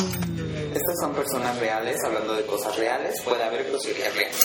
Estas 0.00 1.00
son 1.00 1.14
personas 1.14 1.58
reales 1.58 1.96
hablando 2.04 2.34
de 2.34 2.44
cosas 2.44 2.76
reales. 2.76 3.20
Puede 3.22 3.42
haber 3.42 3.64
groserías 3.64 4.14
reales. 4.14 4.36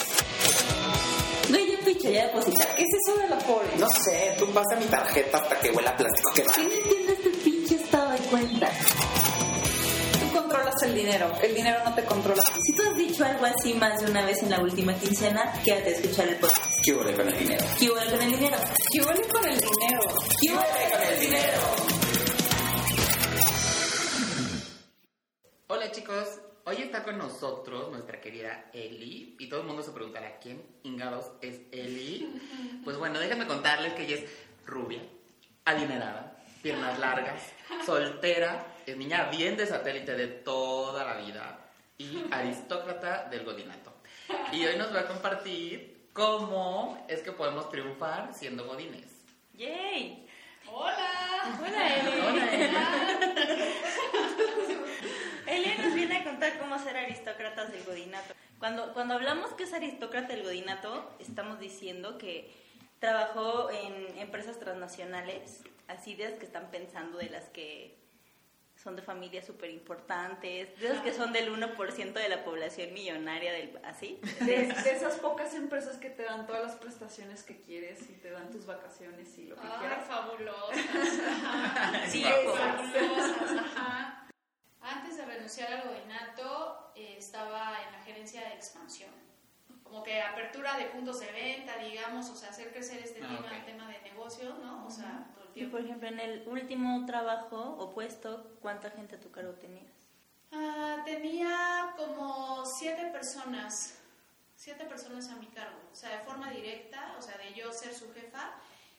No, 1.49 1.57
ya 1.57 1.85
picha, 1.85 2.09
ya 2.09 2.27
depositar. 2.27 2.75
¿Qué 2.75 2.83
es 2.83 2.89
eso 3.05 3.17
de 3.19 3.27
la 3.27 3.37
pobre? 3.39 3.67
No 3.77 3.89
sé, 3.89 4.35
tú 4.39 4.47
pasa 4.47 4.75
mi 4.79 4.85
tarjeta 4.85 5.37
hasta 5.37 5.59
que 5.59 5.69
huela 5.71 5.89
a 5.89 5.97
plástico 5.97 6.31
que 6.33 6.43
va. 6.43 6.53
¿Quién 6.53 6.71
entiende 6.71 7.13
este 7.13 7.29
pinche 7.43 7.75
estado 7.75 8.11
de 8.11 8.19
cuenta? 8.19 8.69
Tú 10.21 10.37
controlas 10.39 10.75
el 10.83 10.95
dinero, 10.95 11.31
el 11.43 11.53
dinero 11.53 11.79
no 11.83 11.93
te 11.93 12.05
controla. 12.05 12.43
Si 12.65 12.73
tú 12.73 12.83
has 12.89 12.95
dicho 12.95 13.25
algo 13.25 13.45
así 13.45 13.73
más 13.73 13.99
de 14.01 14.09
una 14.09 14.25
vez 14.25 14.41
en 14.41 14.51
la 14.51 14.61
última 14.61 14.93
quincena, 14.95 15.51
quédate 15.65 15.89
a 15.89 15.93
escuchar 15.93 16.27
el 16.29 16.35
podcast. 16.37 16.71
¿Qué 16.85 16.93
huele 16.93 17.13
con 17.13 17.27
el 17.27 17.37
dinero? 17.37 17.65
¿Qué 17.77 17.89
hubo 17.89 17.95
con 17.97 18.21
el 18.21 18.31
dinero? 18.31 18.57
¿Qué 18.91 19.01
huele 19.01 19.27
con 19.27 19.45
el 19.45 19.59
dinero? 19.59 19.99
¿Qué 20.41 20.53
hubo 20.53 20.61
con 20.61 21.13
el 21.13 21.19
dinero? 21.19 21.80
Hola 25.73 25.89
chicos, 25.89 26.41
hoy 26.65 26.81
está 26.81 27.01
con 27.01 27.17
nosotros 27.17 27.89
nuestra 27.91 28.19
querida 28.19 28.65
Eli 28.73 29.37
y 29.39 29.47
todo 29.47 29.61
el 29.61 29.67
mundo 29.67 29.81
se 29.81 29.91
preguntará 29.91 30.37
quién 30.37 30.61
ingados 30.83 31.31
es 31.39 31.61
Eli. 31.71 32.41
Pues 32.83 32.97
bueno, 32.97 33.17
déjenme 33.19 33.47
contarles 33.47 33.93
que 33.93 34.03
ella 34.03 34.17
es 34.17 34.25
rubia, 34.65 35.01
adinerada, 35.63 36.43
piernas 36.61 36.99
largas, 36.99 37.41
soltera, 37.85 38.67
es 38.85 38.97
niña 38.97 39.29
bien 39.29 39.55
de 39.55 39.65
satélite 39.65 40.13
de 40.13 40.27
toda 40.27 41.05
la 41.05 41.13
vida 41.21 41.71
y 41.97 42.21
aristócrata 42.29 43.29
del 43.29 43.45
godinato. 43.45 43.93
Y 44.51 44.65
hoy 44.65 44.75
nos 44.75 44.93
va 44.93 44.99
a 44.99 45.07
compartir 45.07 46.09
cómo 46.11 47.01
es 47.07 47.21
que 47.21 47.31
podemos 47.31 47.69
triunfar 47.69 48.33
siendo 48.33 48.65
godines. 48.65 49.23
¡Yay! 49.53 50.27
Hola. 50.69 51.57
Hola, 51.61 51.95
Eli. 51.95 52.19
Hola, 52.19 52.55
Eli. 52.55 52.75
Eli 55.51 55.75
nos 55.81 55.93
viene 55.93 56.17
a 56.17 56.23
contar 56.23 56.57
cómo 56.59 56.79
ser 56.79 56.95
aristócratas 56.97 57.71
del 57.71 57.83
godinato. 57.83 58.33
Cuando, 58.59 58.93
cuando 58.93 59.15
hablamos 59.15 59.51
que 59.53 59.63
es 59.63 59.73
aristócrata 59.73 60.29
del 60.33 60.43
godinato, 60.43 61.13
estamos 61.19 61.59
diciendo 61.59 62.17
que 62.17 62.51
trabajó 62.99 63.69
en 63.71 64.17
empresas 64.19 64.59
transnacionales, 64.59 65.61
así 65.87 66.15
de 66.15 66.29
las 66.29 66.39
que 66.39 66.45
están 66.45 66.69
pensando, 66.71 67.17
de 67.17 67.29
las 67.29 67.49
que 67.49 67.99
son 68.81 68.95
de 68.95 69.01
familias 69.01 69.45
súper 69.45 69.69
importantes, 69.71 70.79
de 70.79 70.89
las 70.89 71.01
que 71.03 71.13
son 71.13 71.33
del 71.33 71.51
1% 71.53 72.13
de 72.13 72.29
la 72.29 72.43
población 72.43 72.93
millonaria, 72.93 73.51
del 73.51 73.77
así. 73.83 74.19
De, 74.39 74.67
de 74.67 74.91
esas 74.91 75.15
pocas 75.19 75.53
empresas 75.53 75.97
que 75.97 76.09
te 76.09 76.23
dan 76.23 76.47
todas 76.47 76.63
las 76.63 76.75
prestaciones 76.75 77.43
que 77.43 77.59
quieres 77.61 78.01
y 78.09 78.13
te 78.13 78.31
dan 78.31 78.49
tus 78.51 78.65
vacaciones 78.65 79.37
y 79.37 79.45
lo 79.47 79.55
que 79.55 79.67
Ay, 79.67 79.79
quieras. 79.79 80.07
fabulosas. 80.07 80.77
Sí, 82.09 82.23
Ajá. 82.23 82.35
guapo. 82.43 82.83
fabulosas. 82.83 83.51
Ajá. 83.75 84.27
Antes 84.83 85.17
de 85.17 85.25
renunciar 85.51 85.73
al 85.73 85.89
godinato, 85.89 86.91
eh, 86.95 87.15
estaba 87.17 87.81
en 87.85 87.91
la 87.91 87.99
gerencia 88.03 88.41
de 88.41 88.53
expansión. 88.53 89.09
Como 89.83 90.03
que 90.03 90.21
apertura 90.21 90.77
de 90.77 90.85
puntos 90.85 91.19
de 91.19 91.31
venta, 91.31 91.75
digamos, 91.77 92.29
o 92.29 92.35
sea, 92.35 92.49
hacer 92.49 92.71
crecer 92.71 92.99
este 93.03 93.21
Ah, 93.23 93.27
tema, 93.27 93.39
ok. 93.47 93.53
el 93.57 93.65
tema 93.65 93.87
de 93.89 94.01
negocio, 94.01 94.53
¿no? 94.63 94.85
O 94.85 94.89
sea, 94.89 95.27
todo 95.33 95.43
el 95.43 95.49
Y 95.49 95.53
tiempo. 95.53 95.77
por 95.77 95.85
ejemplo, 95.85 96.07
en 96.07 96.19
el 96.19 96.47
último 96.47 97.05
trabajo 97.05 97.57
o 97.77 97.93
puesto, 97.93 98.55
¿cuánta 98.61 98.89
gente 98.91 99.17
a 99.17 99.19
tu 99.19 99.29
cargo 99.31 99.53
tenías? 99.55 99.91
Ah, 100.53 101.01
tenía 101.05 101.93
como 101.97 102.65
siete 102.65 103.07
personas, 103.07 103.97
siete 104.55 104.85
personas 104.85 105.29
a 105.29 105.35
mi 105.35 105.47
cargo, 105.47 105.79
o 105.91 105.95
sea, 105.95 106.09
de 106.17 106.19
forma 106.23 106.49
directa, 106.51 107.15
o 107.17 107.21
sea, 107.21 107.37
de 107.37 107.53
yo 107.53 107.71
ser 107.73 107.93
su 107.93 108.13
jefa, 108.13 108.51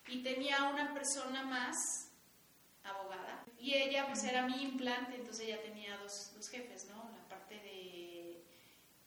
y 0.09 0.23
tenía 0.23 0.65
una 0.65 0.93
persona 0.93 1.43
más, 1.45 2.09
abogada, 2.85 3.32
y 3.63 3.75
ella 3.75 4.07
pues 4.09 4.25
era 4.25 4.45
mi 4.45 4.61
implante, 4.61 5.15
entonces 5.15 5.47
ella 5.47 5.63
tenía 5.63 5.97
dos, 5.99 6.33
dos 6.35 6.49
jefes, 6.49 6.89
¿no? 6.91 7.09
La 7.17 7.29
parte 7.29 7.55
de, 7.55 8.43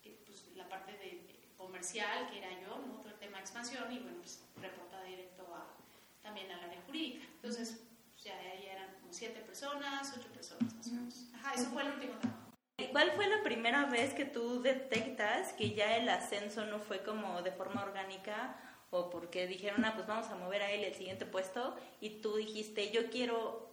eh, 0.06 0.24
pues, 0.26 0.48
la 0.56 0.70
parte 0.70 0.94
de 0.94 1.26
comercial, 1.58 2.30
que 2.30 2.38
era 2.38 2.50
yo, 2.62 2.78
¿no? 2.88 3.02
Todo 3.02 3.10
el 3.10 3.20
tema 3.20 3.38
de 3.38 3.42
expansión, 3.42 3.92
y 3.92 4.00
bueno, 4.00 4.18
pues 4.20 4.42
reportaba 4.62 5.04
directo 5.04 5.44
a, 5.54 5.76
también 6.24 6.50
al 6.52 6.64
área 6.64 6.82
jurídica. 6.84 7.26
Entonces, 7.36 7.82
pues, 8.14 8.24
ya 8.24 8.40
ahí 8.40 8.66
eran 8.72 8.94
como 9.02 9.12
siete 9.12 9.42
personas, 9.42 10.14
ocho 10.18 10.30
personas 10.30 10.74
más 10.74 10.88
o 10.88 10.92
menos. 10.92 11.26
Ajá, 11.34 11.54
eso 11.54 11.66
fue 11.72 11.82
el 11.82 11.90
último 11.90 12.14
trabajo. 12.14 12.40
¿Y 12.78 12.86
¿Cuál 12.88 13.12
fue 13.12 13.28
la 13.28 13.44
primera 13.44 13.86
vez 13.88 14.14
que 14.14 14.24
tú 14.24 14.62
detectas 14.62 15.52
que 15.52 15.74
ya 15.74 15.98
el 15.98 16.08
ascenso 16.08 16.66
no 16.66 16.80
fue 16.80 17.04
como 17.04 17.42
de 17.42 17.52
forma 17.52 17.84
orgánica 17.84 18.58
o 18.90 19.10
porque 19.10 19.48
dijeron, 19.48 19.84
ah, 19.84 19.94
pues 19.96 20.08
vamos 20.08 20.28
a 20.28 20.36
mover 20.36 20.62
a 20.62 20.72
él 20.72 20.86
el 20.86 20.94
siguiente 20.94 21.26
puesto 21.26 21.76
y 22.00 22.22
tú 22.22 22.38
dijiste, 22.38 22.92
yo 22.92 23.10
quiero 23.10 23.65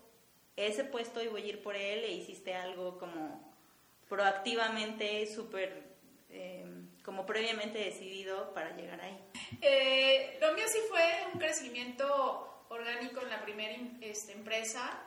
ese 0.56 0.84
puesto 0.84 1.22
y 1.22 1.28
voy 1.28 1.42
a 1.42 1.46
ir 1.46 1.62
por 1.62 1.76
él 1.76 2.04
e 2.04 2.12
hiciste 2.12 2.54
algo 2.54 2.98
como 2.98 3.52
proactivamente, 4.08 5.26
súper, 5.26 5.82
eh, 6.30 6.66
como 7.04 7.24
previamente 7.24 7.78
decidido 7.78 8.52
para 8.52 8.76
llegar 8.76 9.00
ahí? 9.00 9.18
Eh, 9.60 10.38
lo 10.40 10.52
mío 10.52 10.64
sí 10.68 10.78
fue 10.88 11.02
un 11.32 11.38
crecimiento 11.38 12.64
orgánico 12.68 13.20
en 13.22 13.30
la 13.30 13.42
primera 13.42 13.74
em- 13.74 13.98
este, 14.02 14.32
empresa. 14.32 15.00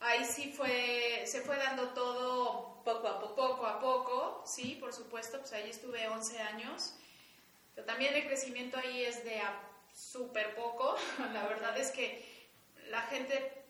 Ahí 0.00 0.24
sí 0.24 0.52
fue, 0.52 1.22
se 1.26 1.42
fue 1.42 1.56
dando 1.56 1.90
todo 1.90 2.82
poco 2.84 3.06
a 3.06 3.20
poco, 3.20 3.34
poco 3.36 3.66
a 3.66 3.80
poco, 3.80 4.42
sí, 4.46 4.76
por 4.80 4.92
supuesto, 4.92 5.38
pues 5.38 5.52
ahí 5.52 5.70
estuve 5.70 6.08
11 6.08 6.40
años. 6.40 6.94
Pero 7.74 7.86
también 7.86 8.14
el 8.14 8.26
crecimiento 8.26 8.78
ahí 8.78 9.04
es 9.04 9.24
de 9.24 9.40
súper 9.94 10.54
poco. 10.54 10.96
La 11.32 11.46
verdad 11.46 11.76
es 11.78 11.90
que 11.90 12.24
la 12.90 13.02
gente 13.02 13.61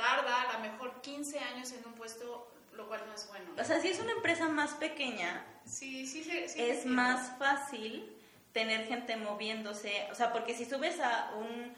tarda 0.00 0.42
a 0.50 0.52
lo 0.54 0.58
mejor 0.60 1.00
15 1.02 1.38
años 1.38 1.72
en 1.72 1.84
un 1.86 1.92
puesto, 1.94 2.50
lo 2.74 2.88
cual 2.88 3.02
no 3.06 3.14
es 3.14 3.28
bueno. 3.28 3.44
O 3.58 3.64
sea, 3.64 3.80
si 3.80 3.88
es 3.88 4.00
una 4.00 4.12
empresa 4.12 4.48
más 4.48 4.72
pequeña, 4.74 5.44
Sí, 5.64 6.06
sí, 6.06 6.24
sí. 6.24 6.48
sí, 6.48 6.60
es 6.62 6.82
sí. 6.82 6.88
más 6.88 7.38
fácil 7.38 8.16
tener 8.52 8.86
gente 8.86 9.16
moviéndose, 9.16 10.08
o 10.10 10.14
sea, 10.14 10.32
porque 10.32 10.54
si 10.54 10.64
subes 10.64 10.98
a 11.00 11.32
un, 11.36 11.72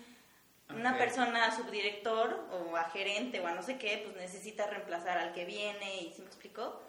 una 0.74 0.96
persona 0.96 1.46
a 1.46 1.56
subdirector 1.56 2.48
o 2.50 2.76
a 2.76 2.84
gerente 2.84 3.40
o 3.40 3.46
a 3.46 3.52
no 3.52 3.62
sé 3.62 3.76
qué, 3.76 4.00
pues 4.04 4.16
necesitas 4.16 4.70
reemplazar 4.70 5.18
al 5.18 5.32
que 5.34 5.44
viene 5.44 5.96
y 6.02 6.12
¿sí 6.12 6.22
me 6.22 6.28
explico? 6.28 6.80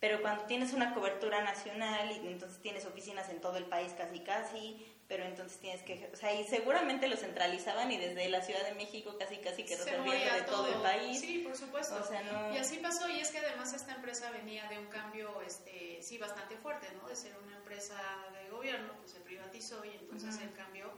Pero 0.00 0.20
cuando 0.22 0.44
tienes 0.44 0.72
una 0.72 0.94
cobertura 0.94 1.42
nacional 1.42 2.10
y 2.12 2.26
entonces 2.28 2.60
tienes 2.62 2.86
oficinas 2.86 3.28
en 3.28 3.40
todo 3.40 3.56
el 3.56 3.64
país 3.64 3.92
casi 3.96 4.20
casi, 4.20 4.86
pero 5.08 5.24
entonces 5.24 5.58
tienes 5.58 5.82
que, 5.82 6.10
o 6.12 6.16
sea, 6.16 6.34
y 6.38 6.44
seguramente 6.44 7.08
lo 7.08 7.16
centralizaban 7.16 7.90
y 7.90 7.96
desde 7.96 8.28
la 8.28 8.42
Ciudad 8.42 8.62
de 8.64 8.74
México 8.74 9.16
casi 9.18 9.38
casi 9.38 9.64
que 9.64 9.74
resolvían 9.76 10.34
de 10.36 10.42
todo 10.42 10.66
el 10.66 10.82
país. 10.82 11.18
Sí, 11.18 11.38
por 11.38 11.56
supuesto. 11.56 11.96
O 11.98 12.06
sea, 12.06 12.20
no- 12.22 12.54
Y 12.54 12.58
así 12.58 12.76
pasó, 12.76 13.08
y 13.08 13.18
es 13.18 13.30
que 13.30 13.38
además 13.38 13.72
esta 13.72 13.94
empresa 13.94 14.30
venía 14.30 14.68
de 14.68 14.78
un 14.78 14.86
cambio, 14.88 15.40
este, 15.40 16.02
sí, 16.02 16.18
bastante 16.18 16.56
fuerte, 16.58 16.86
¿no? 17.00 17.08
De 17.08 17.16
ser 17.16 17.34
una 17.38 17.56
empresa 17.56 17.96
de 18.34 18.50
gobierno, 18.50 18.92
pues 18.98 19.12
se 19.12 19.20
privatizó 19.20 19.82
y 19.84 19.90
entonces 19.96 20.38
el 20.42 20.52
cambio, 20.52 20.92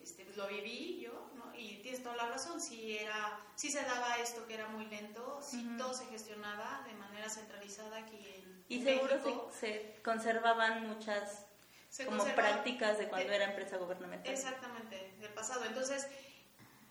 este, 0.00 0.24
pues 0.24 0.36
lo 0.36 0.48
viví 0.48 1.00
yo, 1.00 1.30
¿no? 1.36 1.54
Y 1.54 1.76
tienes 1.82 2.02
toda 2.02 2.16
la 2.16 2.26
razón, 2.28 2.60
sí 2.60 2.98
era, 2.98 3.38
sí 3.54 3.70
se 3.70 3.82
daba 3.82 4.16
esto 4.18 4.46
que 4.48 4.54
era 4.54 4.66
muy 4.66 4.86
lento, 4.86 5.40
sí 5.42 5.64
todo 5.78 5.94
se 5.94 6.06
gestionaba 6.06 6.82
de 6.88 6.94
manera 6.94 7.28
centralizada 7.30 7.98
aquí 7.98 8.18
en 8.34 8.64
Y 8.68 8.82
seguro 8.82 9.14
México. 9.14 9.50
se, 9.52 9.60
se 9.60 10.02
conservaban 10.02 10.88
muchas 10.88 11.46
Se 11.94 12.06
como 12.06 12.24
prácticas 12.24 12.98
de 12.98 13.08
cuando 13.08 13.28
de- 13.28 13.36
era 13.36 13.44
empresa 13.44 13.76
gubernamental. 13.76 14.32
Exactamente, 14.32 15.12
del 15.20 15.32
pasado. 15.32 15.64
Entonces, 15.64 16.08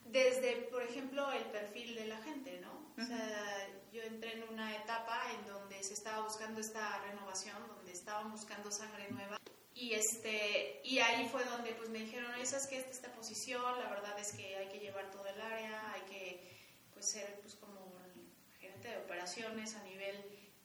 desde, 0.05 0.53
por 0.71 0.81
ejemplo, 0.81 1.29
el 1.33 1.43
perfil 1.45 1.93
de 1.95 2.05
la 2.05 2.17
gente, 2.21 2.61
¿no? 2.61 2.71
O 2.97 3.05
sea, 3.05 3.67
yo 3.91 4.01
entré 4.03 4.31
en 4.33 4.43
una 4.47 4.73
etapa 4.77 5.19
en 5.33 5.45
donde 5.45 5.83
se 5.83 5.93
estaba 5.93 6.23
buscando 6.23 6.61
esta 6.61 6.99
renovación, 6.99 7.57
donde 7.67 7.91
estaban 7.91 8.31
buscando 8.31 8.71
sangre 8.71 9.09
nueva. 9.11 9.37
Y, 9.73 9.93
este, 9.93 10.79
y 10.85 10.99
ahí 10.99 11.27
fue 11.27 11.43
donde 11.43 11.73
pues 11.73 11.89
me 11.89 11.99
dijeron, 11.99 12.33
esa 12.35 12.55
es 12.55 12.67
que 12.67 12.77
esta, 12.77 12.91
esta 12.91 13.11
posición, 13.11 13.77
la 13.81 13.89
verdad 13.89 14.17
es 14.17 14.31
que 14.31 14.55
hay 14.55 14.69
que 14.69 14.79
llevar 14.79 15.11
todo 15.11 15.27
el 15.27 15.41
área, 15.41 15.91
hay 15.91 16.01
que 16.03 16.49
pues, 16.93 17.09
ser 17.09 17.41
pues, 17.41 17.55
como 17.55 17.91
gerente 18.57 18.87
de 18.87 18.97
operaciones 18.99 19.75
a 19.75 19.83
nivel 19.83 20.15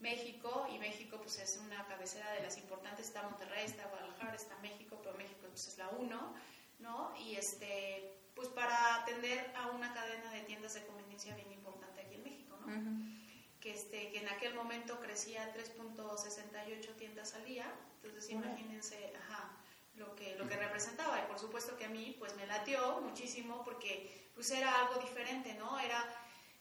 México, 0.01 0.67
y 0.73 0.79
México 0.79 1.19
pues 1.19 1.39
es 1.39 1.59
una 1.65 1.87
cabecera 1.87 2.31
de 2.33 2.43
las 2.43 2.57
importantes, 2.59 3.07
está 3.07 3.23
Monterrey, 3.23 3.65
está 3.65 3.87
Guadalajara, 3.89 4.35
está 4.35 4.57
México, 4.59 4.99
pero 5.03 5.17
México 5.17 5.47
pues 5.49 5.69
es 5.69 5.79
la 5.79 5.89
uno, 5.89 6.35
¿no? 6.79 7.15
Y 7.17 7.35
este, 7.35 8.15
pues 8.35 8.49
para 8.49 8.97
atender 8.97 9.53
a 9.57 9.69
una 9.69 9.93
cadena 9.93 10.31
de 10.33 10.43
tiendas 10.43 10.75
de 10.75 10.87
conveniencia 10.87 11.35
bien 11.35 11.51
importante 11.53 12.01
aquí 12.01 12.15
en 12.15 12.23
México, 12.23 12.57
¿no? 12.65 13.19
que, 13.61 13.73
este, 13.73 14.11
que 14.13 14.19
en 14.19 14.29
aquel 14.29 14.55
momento 14.55 15.01
crecía 15.01 15.43
a 15.43 15.53
3.68 15.53 16.95
tiendas 16.97 17.35
al 17.35 17.45
día, 17.45 17.67
entonces 18.05 18.31
imagínense, 18.31 19.13
ajá, 19.17 19.51
lo 19.97 20.15
que, 20.15 20.37
lo 20.37 20.49
que 20.49 20.57
representaba, 20.57 21.21
y 21.21 21.27
por 21.27 21.41
supuesto 21.41 21.77
que 21.77 21.87
a 21.87 21.89
mí 21.89 22.15
pues 22.21 22.37
me 22.37 22.47
latió 22.47 23.01
muchísimo 23.01 23.65
porque 23.65 24.31
pues 24.35 24.51
era 24.53 24.73
algo 24.81 25.01
diferente, 25.01 25.55
¿no? 25.55 25.79
Era 25.81 26.05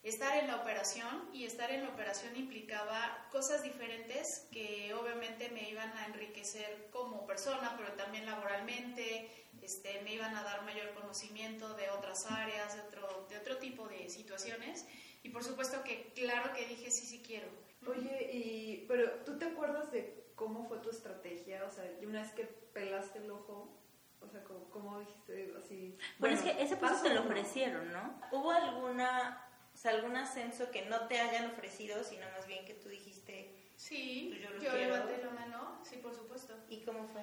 estar 0.03 0.37
en 0.37 0.47
la 0.47 0.57
operación 0.57 1.29
y 1.33 1.45
estar 1.45 1.71
en 1.71 1.83
la 1.83 1.89
operación 1.89 2.35
implicaba 2.35 3.27
cosas 3.31 3.63
diferentes 3.63 4.47
que 4.51 4.93
obviamente 4.93 5.49
me 5.49 5.69
iban 5.69 5.89
a 5.97 6.05
enriquecer 6.05 6.89
como 6.91 7.25
persona, 7.25 7.75
pero 7.77 7.93
también 7.93 8.25
laboralmente, 8.25 9.29
este, 9.61 10.01
me 10.01 10.13
iban 10.13 10.35
a 10.35 10.43
dar 10.43 10.63
mayor 10.63 10.93
conocimiento 10.93 11.73
de 11.75 11.89
otras 11.89 12.29
áreas, 12.29 12.75
de 12.75 12.81
otro, 12.81 13.27
de 13.29 13.37
otro 13.37 13.57
tipo 13.57 13.87
de 13.87 14.09
situaciones. 14.09 14.85
Y 15.23 15.29
por 15.29 15.43
supuesto 15.43 15.83
que 15.83 16.13
claro 16.13 16.53
que 16.53 16.65
dije, 16.67 16.89
sí, 16.91 17.05
sí 17.05 17.21
quiero. 17.25 17.47
Oye, 17.85 18.29
y, 18.31 18.85
pero 18.87 19.23
¿tú 19.25 19.37
te 19.37 19.45
acuerdas 19.45 19.91
de 19.91 20.31
cómo 20.35 20.67
fue 20.67 20.79
tu 20.79 20.89
estrategia? 20.89 21.65
O 21.65 21.71
sea, 21.71 21.83
y 22.01 22.05
una 22.05 22.21
vez 22.21 22.31
que 22.31 22.45
pelaste 22.45 23.19
el 23.19 23.31
ojo, 23.31 23.77
o 24.21 24.27
sea, 24.29 24.43
¿cómo, 24.43 24.69
cómo 24.69 24.99
dijiste 24.99 25.53
así? 25.57 25.97
Es 25.99 26.19
bueno, 26.19 26.41
que 26.41 26.61
ese 26.61 26.77
¿paso 26.77 27.03
te 27.03 27.13
lo 27.13 27.21
ofrecieron, 27.21 27.91
¿no? 27.91 28.21
¿Hubo 28.31 28.51
alguna, 28.51 29.46
o 29.77 29.79
sea, 29.79 29.91
algún 29.91 30.15
ascenso 30.17 30.71
que 30.71 30.85
no 30.87 31.07
te 31.07 31.19
hayan 31.19 31.51
ofrecido, 31.51 32.03
sino 32.03 32.25
más 32.35 32.47
bien 32.47 32.65
que 32.65 32.73
tú 32.73 32.89
dijiste, 32.89 33.53
Sí, 33.75 34.33
Pues 34.49 34.63
yo 34.63 34.71
lo 34.71 34.77
levanté 34.79 35.23
la 35.23 35.29
mano, 35.29 35.79
sí, 35.87 35.97
por 35.97 36.15
supuesto. 36.15 36.55
¿y 36.67 36.83
cómo 36.83 37.07
fue? 37.09 37.21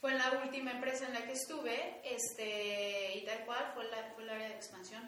Fue 0.00 0.12
en 0.12 0.18
la 0.18 0.40
última 0.44 0.70
empresa 0.70 1.04
en 1.08 1.14
la 1.14 1.26
que 1.26 1.32
estuve, 1.32 2.00
este, 2.04 3.18
y 3.18 3.24
tal 3.24 3.44
cual, 3.44 3.72
fue, 3.74 3.90
la, 3.90 4.12
fue 4.14 4.22
el 4.22 4.30
área 4.30 4.48
de 4.50 4.54
expansión. 4.54 5.02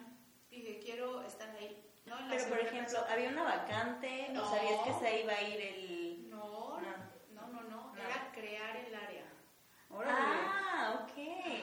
Dije, 0.51 0.81
quiero 0.81 1.23
estar 1.23 1.51
ahí. 1.51 1.85
¿no? 2.07 2.19
En 2.19 2.29
la 2.31 2.37
Pero, 2.37 2.49
por 2.49 2.59
ejemplo, 2.59 2.99
empresa. 2.99 3.13
¿había 3.13 3.29
una 3.29 3.45
vacante? 3.45 4.29
No. 4.33 4.43
¿O 4.43 4.51
sabías 4.57 4.81
que 4.87 4.93
se 5.07 5.21
iba 5.23 5.33
a 5.35 5.43
ir 5.43 5.61
el...? 5.61 6.31
No, 6.31 6.81
No. 6.81 6.97
no, 7.31 7.47
no, 7.47 7.63
no, 7.63 7.95
No. 7.95 8.03
era 8.03 8.33
crear 8.35 8.77
el 8.77 8.93
área. 8.93 9.26
Ah, 10.05 11.01
ok. 11.03 11.19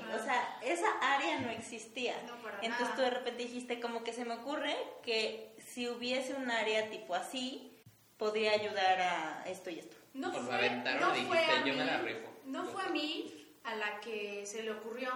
Ajá. 0.05 0.15
O 0.15 0.23
sea, 0.23 0.59
esa 0.63 0.89
área 1.01 1.39
no 1.39 1.49
existía. 1.49 2.15
No, 2.27 2.35
para 2.41 2.55
Entonces 2.57 2.81
nada. 2.89 2.95
tú 2.95 3.01
de 3.01 3.09
repente 3.09 3.43
dijiste, 3.43 3.79
como 3.79 4.03
que 4.03 4.13
se 4.13 4.25
me 4.25 4.35
ocurre 4.35 4.75
que 5.03 5.55
si 5.65 5.87
hubiese 5.87 6.33
un 6.33 6.49
área 6.51 6.89
tipo 6.89 7.15
así, 7.15 7.71
podría 8.17 8.51
ayudar 8.53 9.01
a 9.01 9.43
esto 9.47 9.69
y 9.69 9.79
esto. 9.79 9.97
No 10.13 10.31
Pues 10.31 10.43
fue, 10.45 10.55
aventaron 10.55 11.01
no 11.01 11.07
fue 11.09 11.17
dijiste, 11.19 11.51
a 11.51 11.65
"Yo 11.65 11.73
me 11.73 11.79
mí- 11.83 11.85
la 11.85 11.97
rifo". 11.99 12.29
No 12.45 12.65
fue 12.65 12.83
a 12.83 12.89
mí 12.89 13.55
a 13.63 13.75
la 13.75 13.99
que 13.99 14.45
se 14.45 14.63
le 14.63 14.71
ocurrió. 14.71 15.11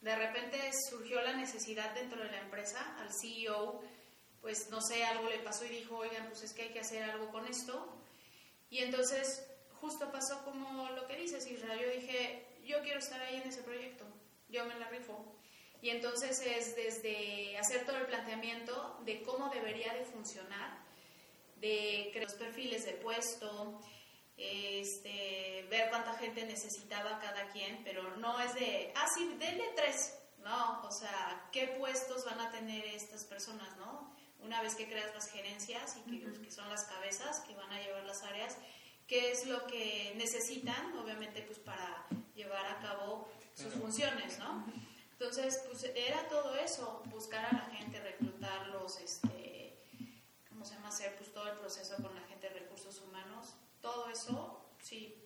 De 0.00 0.16
repente 0.16 0.58
surgió 0.88 1.20
la 1.22 1.34
necesidad 1.34 1.90
dentro 1.94 2.22
de 2.22 2.30
la 2.30 2.38
empresa, 2.38 2.96
al 2.98 3.10
CEO, 3.12 3.82
pues 4.40 4.70
no 4.70 4.80
sé, 4.80 5.04
algo 5.04 5.28
le 5.28 5.38
pasó 5.40 5.64
y 5.66 5.68
dijo, 5.68 5.98
oigan, 5.98 6.26
pues 6.28 6.42
es 6.42 6.52
que 6.54 6.62
hay 6.62 6.68
que 6.70 6.80
hacer 6.80 7.02
algo 7.02 7.30
con 7.30 7.46
esto. 7.46 7.94
Y 8.70 8.78
entonces 8.78 9.46
justo 9.80 10.10
pasó 10.10 10.42
como 10.44 10.88
lo 10.90 11.06
que 11.06 11.16
dices, 11.16 11.46
Israel. 11.50 11.78
Yo 11.80 11.90
dije, 12.00 12.46
yo 12.64 12.82
quiero 12.82 12.98
estar 12.98 13.20
ahí 13.20 13.36
en 13.36 13.48
ese 13.48 13.62
proyecto, 13.62 14.04
yo 14.48 14.64
me 14.66 14.78
la 14.78 14.88
rifo. 14.88 15.36
Y 15.82 15.90
entonces 15.90 16.40
es 16.40 16.76
desde 16.76 17.56
hacer 17.58 17.86
todo 17.86 17.96
el 17.96 18.06
planteamiento 18.06 19.00
de 19.04 19.22
cómo 19.22 19.48
debería 19.48 19.94
de 19.94 20.04
funcionar, 20.04 20.78
de 21.56 22.10
crear 22.12 22.28
los 22.28 22.38
perfiles 22.38 22.84
de 22.84 22.92
puesto, 22.92 23.80
este, 24.36 25.66
ver 25.70 25.88
cuánta 25.90 26.14
gente 26.14 26.44
necesitaba 26.44 27.18
cada 27.18 27.48
quien, 27.50 27.82
pero 27.84 28.16
no 28.16 28.40
es 28.40 28.54
de, 28.54 28.92
ah, 28.96 29.06
sí, 29.14 29.36
denle 29.38 29.64
tres, 29.76 30.18
no, 30.38 30.82
o 30.82 30.90
sea, 30.90 31.48
qué 31.52 31.68
puestos 31.78 32.24
van 32.24 32.40
a 32.40 32.50
tener 32.50 32.84
estas 32.86 33.24
personas, 33.24 33.76
¿no? 33.76 34.14
Una 34.40 34.62
vez 34.62 34.74
que 34.74 34.88
creas 34.88 35.14
las 35.14 35.30
gerencias 35.30 35.98
y 35.98 36.10
que, 36.10 36.40
que 36.40 36.50
son 36.50 36.68
las 36.70 36.84
cabezas 36.84 37.40
que 37.40 37.54
van 37.54 37.70
a 37.70 37.80
llevar 37.80 38.04
las 38.04 38.22
áreas, 38.22 38.56
qué 39.10 39.32
es 39.32 39.44
lo 39.46 39.66
que 39.66 40.14
necesitan, 40.16 40.96
obviamente, 40.96 41.42
pues 41.42 41.58
para 41.58 42.06
llevar 42.36 42.64
a 42.64 42.78
cabo 42.78 43.28
sus 43.56 43.74
funciones, 43.74 44.38
¿no? 44.38 44.64
Entonces, 45.10 45.64
pues 45.66 45.82
era 45.96 46.28
todo 46.28 46.54
eso, 46.54 47.02
buscar 47.06 47.44
a 47.44 47.52
la 47.52 47.76
gente, 47.76 48.00
reclutarlos, 48.00 49.00
este, 49.00 49.76
¿cómo 50.48 50.64
se 50.64 50.74
llama? 50.74 50.90
Hacer 50.90 51.16
pues 51.16 51.34
todo 51.34 51.50
el 51.50 51.58
proceso 51.58 51.96
con 51.96 52.14
la 52.14 52.20
gente 52.28 52.50
de 52.50 52.60
recursos 52.60 53.00
humanos, 53.00 53.54
todo 53.82 54.08
eso, 54.08 54.64
sí. 54.80 55.16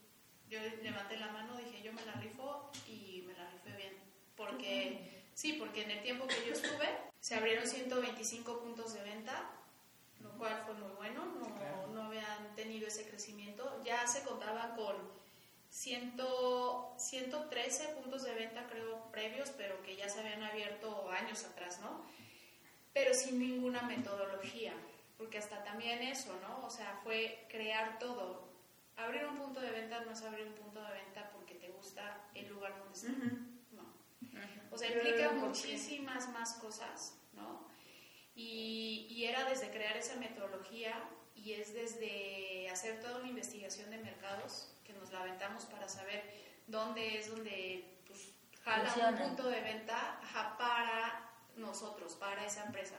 Yo 0.49 0.59
levanté 0.83 1.19
la 1.19 1.29
mano, 1.29 1.55
dije, 1.59 1.83
yo 1.83 1.93
me 1.93 2.07
la 2.07 2.13
rifo 2.15 2.71
y 2.89 3.23
me 3.27 3.35
la 3.35 3.51
rifé 3.51 3.77
bien. 3.77 3.93
Porque, 4.35 5.27
sí, 5.35 5.55
porque 5.59 5.83
en 5.83 5.91
el 5.91 6.03
tiempo 6.03 6.27
que 6.27 6.47
yo 6.47 6.55
estuve, 6.55 6.89
se 7.21 7.35
abrieron 7.35 7.67
125 7.67 8.61
puntos 8.61 8.95
de 8.95 9.03
venta, 9.03 9.51
cual 10.35 10.63
fue 10.65 10.75
muy 10.75 10.93
bueno, 10.97 11.25
no, 11.41 11.55
Claro. 11.57 11.87
no 11.89 12.03
habían 12.05 12.55
tenido 12.55 12.87
ese 12.89 13.09
crecimiento. 13.09 13.81
Ya 13.85 14.07
se 14.07 14.23
contaban 14.23 14.75
con 14.77 14.97
100, 15.71 16.17
113 16.97 17.89
puntos 17.95 18.23
de 18.23 18.35
venta, 18.35 18.67
creo, 18.69 19.11
previos, 19.11 19.51
pero 19.51 19.83
que 19.83 19.97
ya 19.97 20.09
se 20.09 20.21
habían 20.21 20.43
abierto 20.43 21.11
años 21.11 21.45
atrás, 21.45 21.81
¿no? 21.81 22.05
Pero 22.93 23.13
sin 23.13 23.39
ninguna 23.39 23.83
metodología, 23.83 24.73
porque 25.19 25.39
hasta 25.39 25.65
también 25.65 26.01
eso, 26.03 26.39
¿no? 26.43 26.65
O 26.67 26.71
sea, 26.71 27.01
fue 27.03 27.45
crear 27.49 27.99
todo. 27.99 28.45
Abrir 28.97 29.27
un 29.27 29.37
punto 29.37 29.61
de 29.61 29.71
venta 29.73 30.01
no 30.05 30.13
es 30.13 30.23
abrir 30.23 30.47
un 30.47 30.55
punto 30.55 30.81
de 30.81 30.93
venta 30.93 31.29
porque 31.33 31.55
te 31.55 31.69
gusta 31.71 32.21
el 32.35 32.49
lugar 32.49 32.79
donde 32.79 32.95
está. 32.95 33.11
No. 33.73 33.83
O 34.71 34.79
sea, 34.79 34.93
implica 34.93 35.33
muchísimas 35.33 36.29
más 36.29 36.55
cosas, 36.55 37.17
¿no? 37.33 37.67
Y, 38.35 39.07
y 39.11 39.27
era 39.27 39.45
desde 39.49 39.71
crear 39.71 39.97
esa 39.97 40.17
metodología 40.17 40.95
y 41.35 41.53
es 41.53 41.75
desde 41.75 42.69
hacer 42.71 43.01
toda 43.01 43.19
una 43.19 43.29
investigación 43.29 43.91
de 43.91 43.99
mercados 43.99 44.73
que 44.85 44.93
nos 44.95 45.13
la 45.13 45.21
aventamos 45.21 45.65
para 45.67 45.89
saber 45.89 46.23
dónde 46.67 47.19
es 47.19 47.31
donde 47.31 47.99
pues, 48.07 48.33
jala 48.63 48.91
Funciona. 48.91 49.11
un 49.11 49.29
punto 49.29 49.49
de 49.49 49.61
venta 49.61 50.19
ajá, 50.23 50.57
para 50.59 51.31
nosotros, 51.57 52.15
para 52.17 52.45
esa 52.45 52.65
empresa. 52.65 52.97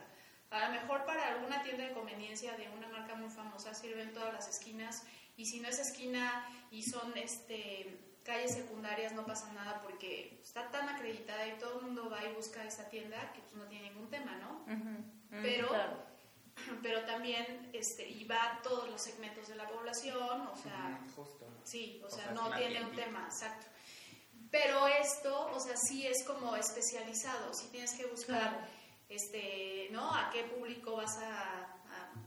A 0.50 0.68
lo 0.68 0.72
mejor 0.80 1.04
para 1.04 1.28
alguna 1.28 1.62
tienda 1.62 1.84
de 1.84 1.92
conveniencia 1.92 2.56
de 2.56 2.68
una 2.68 2.88
marca 2.88 3.14
muy 3.14 3.28
famosa 3.28 3.74
sirven 3.74 4.12
todas 4.12 4.32
las 4.32 4.48
esquinas 4.48 5.04
y 5.36 5.46
si 5.46 5.60
no 5.60 5.68
es 5.68 5.78
esquina 5.78 6.48
y 6.70 6.82
son 6.82 7.16
este 7.16 7.98
calles 8.26 8.52
secundarias 8.54 9.12
no 9.12 9.24
pasa 9.24 9.52
nada 9.52 9.80
porque 9.82 10.38
está 10.42 10.68
tan 10.70 10.88
acreditada 10.88 11.46
y 11.46 11.56
todo 11.58 11.78
el 11.78 11.86
mundo 11.86 12.10
va 12.10 12.24
y 12.24 12.34
busca 12.34 12.64
esa 12.64 12.88
tienda 12.90 13.32
que 13.32 13.40
pues 13.40 13.54
no 13.54 13.64
tiene 13.66 13.90
ningún 13.90 14.10
tema, 14.10 14.34
¿no? 14.36 14.64
Pero- 15.30 15.66
Mm, 15.66 15.70
claro. 15.70 16.06
Pero 16.82 17.04
también 17.04 17.70
este, 17.72 18.08
y 18.08 18.24
va 18.24 18.42
a 18.54 18.62
todos 18.62 18.88
los 18.88 19.00
segmentos 19.00 19.46
de 19.48 19.54
la 19.56 19.68
población, 19.68 20.46
o 20.46 20.56
sea, 20.56 21.00
Ujú, 21.04 21.22
Justo. 21.22 21.46
Sí, 21.64 22.00
o 22.02 22.06
O 22.06 22.10
sea, 22.10 22.32
no 22.32 22.50
tiene 22.56 22.82
un 22.84 22.92
tema, 22.96 23.24
exacto. 23.30 23.66
Pero 24.50 24.86
esto, 24.86 25.50
o 25.52 25.60
sea, 25.60 25.76
sí 25.76 26.06
es 26.06 26.24
como 26.24 26.56
especializado, 26.56 27.52
sí 27.52 27.68
tienes 27.70 27.92
que 27.94 28.06
buscar, 28.06 28.66
este, 29.08 29.88
¿no? 29.92 30.14
A 30.14 30.30
qué 30.30 30.44
público 30.44 30.96
vas 30.96 31.16
a, 31.18 31.65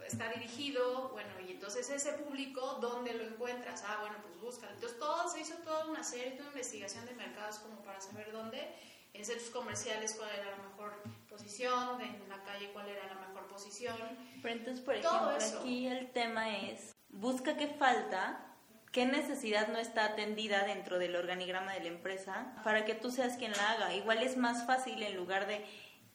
a 0.09 0.11
estar 0.11 0.33
dirigido, 0.33 1.09
bueno, 1.09 1.29
y 1.47 1.51
entonces 1.51 1.89
ese 1.89 2.13
público, 2.13 2.79
¿dónde 2.81 3.13
lo 3.13 3.23
encuentras? 3.23 3.83
Ah, 3.88 3.97
bueno, 4.01 4.15
pues 4.23 4.41
búscalo. 4.41 4.73
Entonces 4.73 4.97
todo, 4.97 5.29
se 5.29 5.41
hizo 5.41 5.56
toda 5.57 5.85
una 5.85 6.03
serie, 6.03 6.31
toda 6.31 6.50
una 6.50 6.57
investigación 6.57 7.06
de 7.06 7.13
mercados 7.13 7.59
como 7.59 7.81
para 7.83 8.01
saber 8.01 8.31
dónde, 8.31 8.73
en 9.13 9.25
centros 9.25 9.50
comerciales 9.50 10.15
cuál 10.15 10.29
era 10.31 10.51
la 10.51 10.63
mejor 10.63 11.03
posición, 11.29 12.01
en 12.01 12.27
la 12.27 12.44
calle 12.44 12.71
cuál 12.73 12.89
era 12.89 13.06
la 13.07 13.27
mejor 13.27 13.47
posición. 13.47 13.97
Pero 14.41 14.56
entonces, 14.56 14.83
por 14.83 14.95
ejemplo, 14.95 15.59
aquí 15.59 15.88
el 15.88 16.11
tema 16.11 16.57
es, 16.57 16.95
busca 17.09 17.56
qué 17.56 17.67
falta, 17.67 18.56
qué 18.91 19.06
necesidad 19.06 19.68
no 19.68 19.78
está 19.78 20.06
atendida 20.06 20.63
dentro 20.63 20.97
del 20.97 21.16
organigrama 21.16 21.73
de 21.73 21.81
la 21.81 21.87
empresa 21.89 22.56
para 22.63 22.85
que 22.85 22.95
tú 22.95 23.11
seas 23.11 23.37
quien 23.37 23.51
la 23.51 23.71
haga. 23.71 23.94
Igual 23.94 24.23
es 24.23 24.37
más 24.37 24.66
fácil 24.66 25.04
en 25.04 25.16
lugar 25.16 25.45
de 25.45 25.63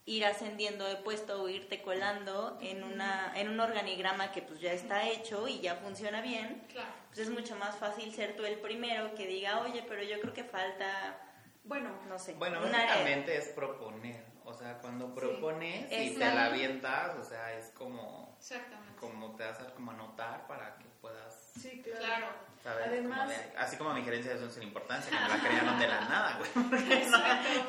ir 0.06 0.24
ascendiendo 0.26 0.84
de 0.84 0.96
puesto 0.96 1.42
o 1.42 1.48
irte 1.48 1.80
colando 1.82 2.58
en, 2.60 2.84
una, 2.84 3.32
en 3.36 3.48
un 3.48 3.58
organigrama 3.60 4.32
que 4.32 4.42
pues 4.42 4.60
ya 4.60 4.72
está 4.72 5.08
hecho 5.08 5.48
y 5.48 5.60
ya 5.60 5.76
funciona 5.76 6.20
bien, 6.20 6.62
Claro. 6.70 6.90
pues 7.08 7.20
es 7.20 7.30
mucho 7.30 7.56
más 7.56 7.76
fácil 7.76 8.12
ser 8.14 8.36
tú 8.36 8.44
el 8.44 8.58
primero 8.58 9.14
que 9.14 9.26
diga, 9.26 9.60
oye, 9.60 9.82
pero 9.88 10.02
yo 10.02 10.20
creo 10.20 10.34
que 10.34 10.44
falta, 10.44 11.18
Bueno, 11.64 11.90
no 12.08 12.18
sé, 12.18 12.34
Bueno, 12.34 12.58
un 12.60 12.74
área". 12.74 12.86
básicamente 12.86 13.36
es 13.38 13.48
proponer. 13.48 14.22
O 14.46 14.52
sea, 14.52 14.76
cuando 14.78 15.14
propones 15.14 15.90
y 15.90 16.10
te 16.18 16.18
la 16.34 16.44
avientas, 16.46 17.16
o 17.16 17.24
sea, 17.24 17.54
es 17.54 17.70
como, 17.70 18.36
Exactamente. 18.38 18.96
como 19.00 19.34
te 19.36 19.44
haces 19.44 19.68
como 19.72 19.92
anotar 19.92 20.46
para 20.46 20.76
que 20.76 20.84
puedas 21.00 21.43
sí, 21.60 21.82
claro. 21.82 22.00
Claro. 22.06 22.26
¿sabes? 22.62 22.86
Además- 22.88 23.18
Como 23.20 23.30
de- 23.30 23.58
así 23.58 23.76
como 23.76 23.94
mi 23.94 24.02
gerencia 24.02 24.32
de 24.34 24.40
son 24.40 24.50
sin 24.50 24.62
importancia, 24.64 25.10
que 25.10 25.16
me 25.22 25.28
la 25.28 25.40
crearon 25.48 25.78
de 25.78 25.86
la 25.88 26.00
nada, 26.02 26.38
güey. 26.38 26.50
Porque 26.70 27.06
no, 27.10 27.18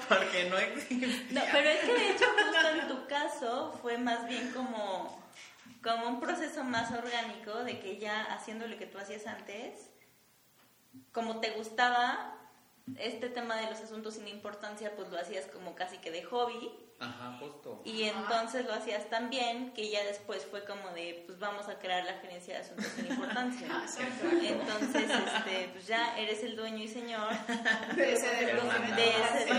porque 0.07 0.49
no 0.49 0.57
existe. 0.57 1.33
No, 1.33 1.41
pero 1.51 1.69
es 1.69 1.79
que 1.81 1.93
de 1.93 2.11
hecho 2.11 2.25
justo 2.25 2.69
en 2.69 2.87
tu 2.87 3.07
caso 3.07 3.77
fue 3.81 3.97
más 3.97 4.25
bien 4.27 4.51
como, 4.53 5.21
como 5.83 6.07
un 6.07 6.19
proceso 6.21 6.63
más 6.63 6.91
orgánico 6.91 7.63
de 7.65 7.79
que 7.79 7.97
ya 7.97 8.23
haciendo 8.33 8.67
lo 8.67 8.77
que 8.77 8.85
tú 8.85 8.97
hacías 8.97 9.27
antes, 9.27 9.89
como 11.11 11.41
te 11.41 11.51
gustaba 11.51 12.31
este 12.97 13.29
tema 13.29 13.57
de 13.57 13.69
los 13.69 13.79
asuntos 13.81 14.13
sin 14.13 14.27
importancia, 14.29 14.95
pues 14.95 15.09
lo 15.09 15.19
hacías 15.19 15.45
como 15.47 15.75
casi 15.75 15.97
que 15.97 16.11
de 16.11 16.23
hobby 16.23 16.71
Ajá, 16.99 17.37
justo. 17.39 17.81
y 17.83 18.07
Ajá. 18.07 18.21
entonces 18.21 18.65
lo 18.65 18.73
hacías 18.73 19.09
tan 19.09 19.29
bien 19.29 19.73
que 19.73 19.89
ya 19.89 20.03
después 20.05 20.45
fue 20.45 20.63
como 20.63 20.89
de, 20.91 21.23
pues 21.25 21.37
vamos 21.39 21.67
a 21.67 21.77
crear 21.77 22.05
la 22.05 22.13
gerencia 22.19 22.55
de 22.55 22.61
asuntos 22.61 22.85
sin 22.87 23.07
importancia. 23.07 23.67
Entonces, 24.41 25.09
este, 25.09 25.69
pues 25.73 25.87
ya 25.87 26.17
eres 26.17 26.43
el 26.43 26.55
dueño 26.55 26.83
y 26.83 26.87
señor 26.87 27.29
De 27.95 28.13
ese 28.13 28.27
de 28.27 28.43
ese, 28.43 29.53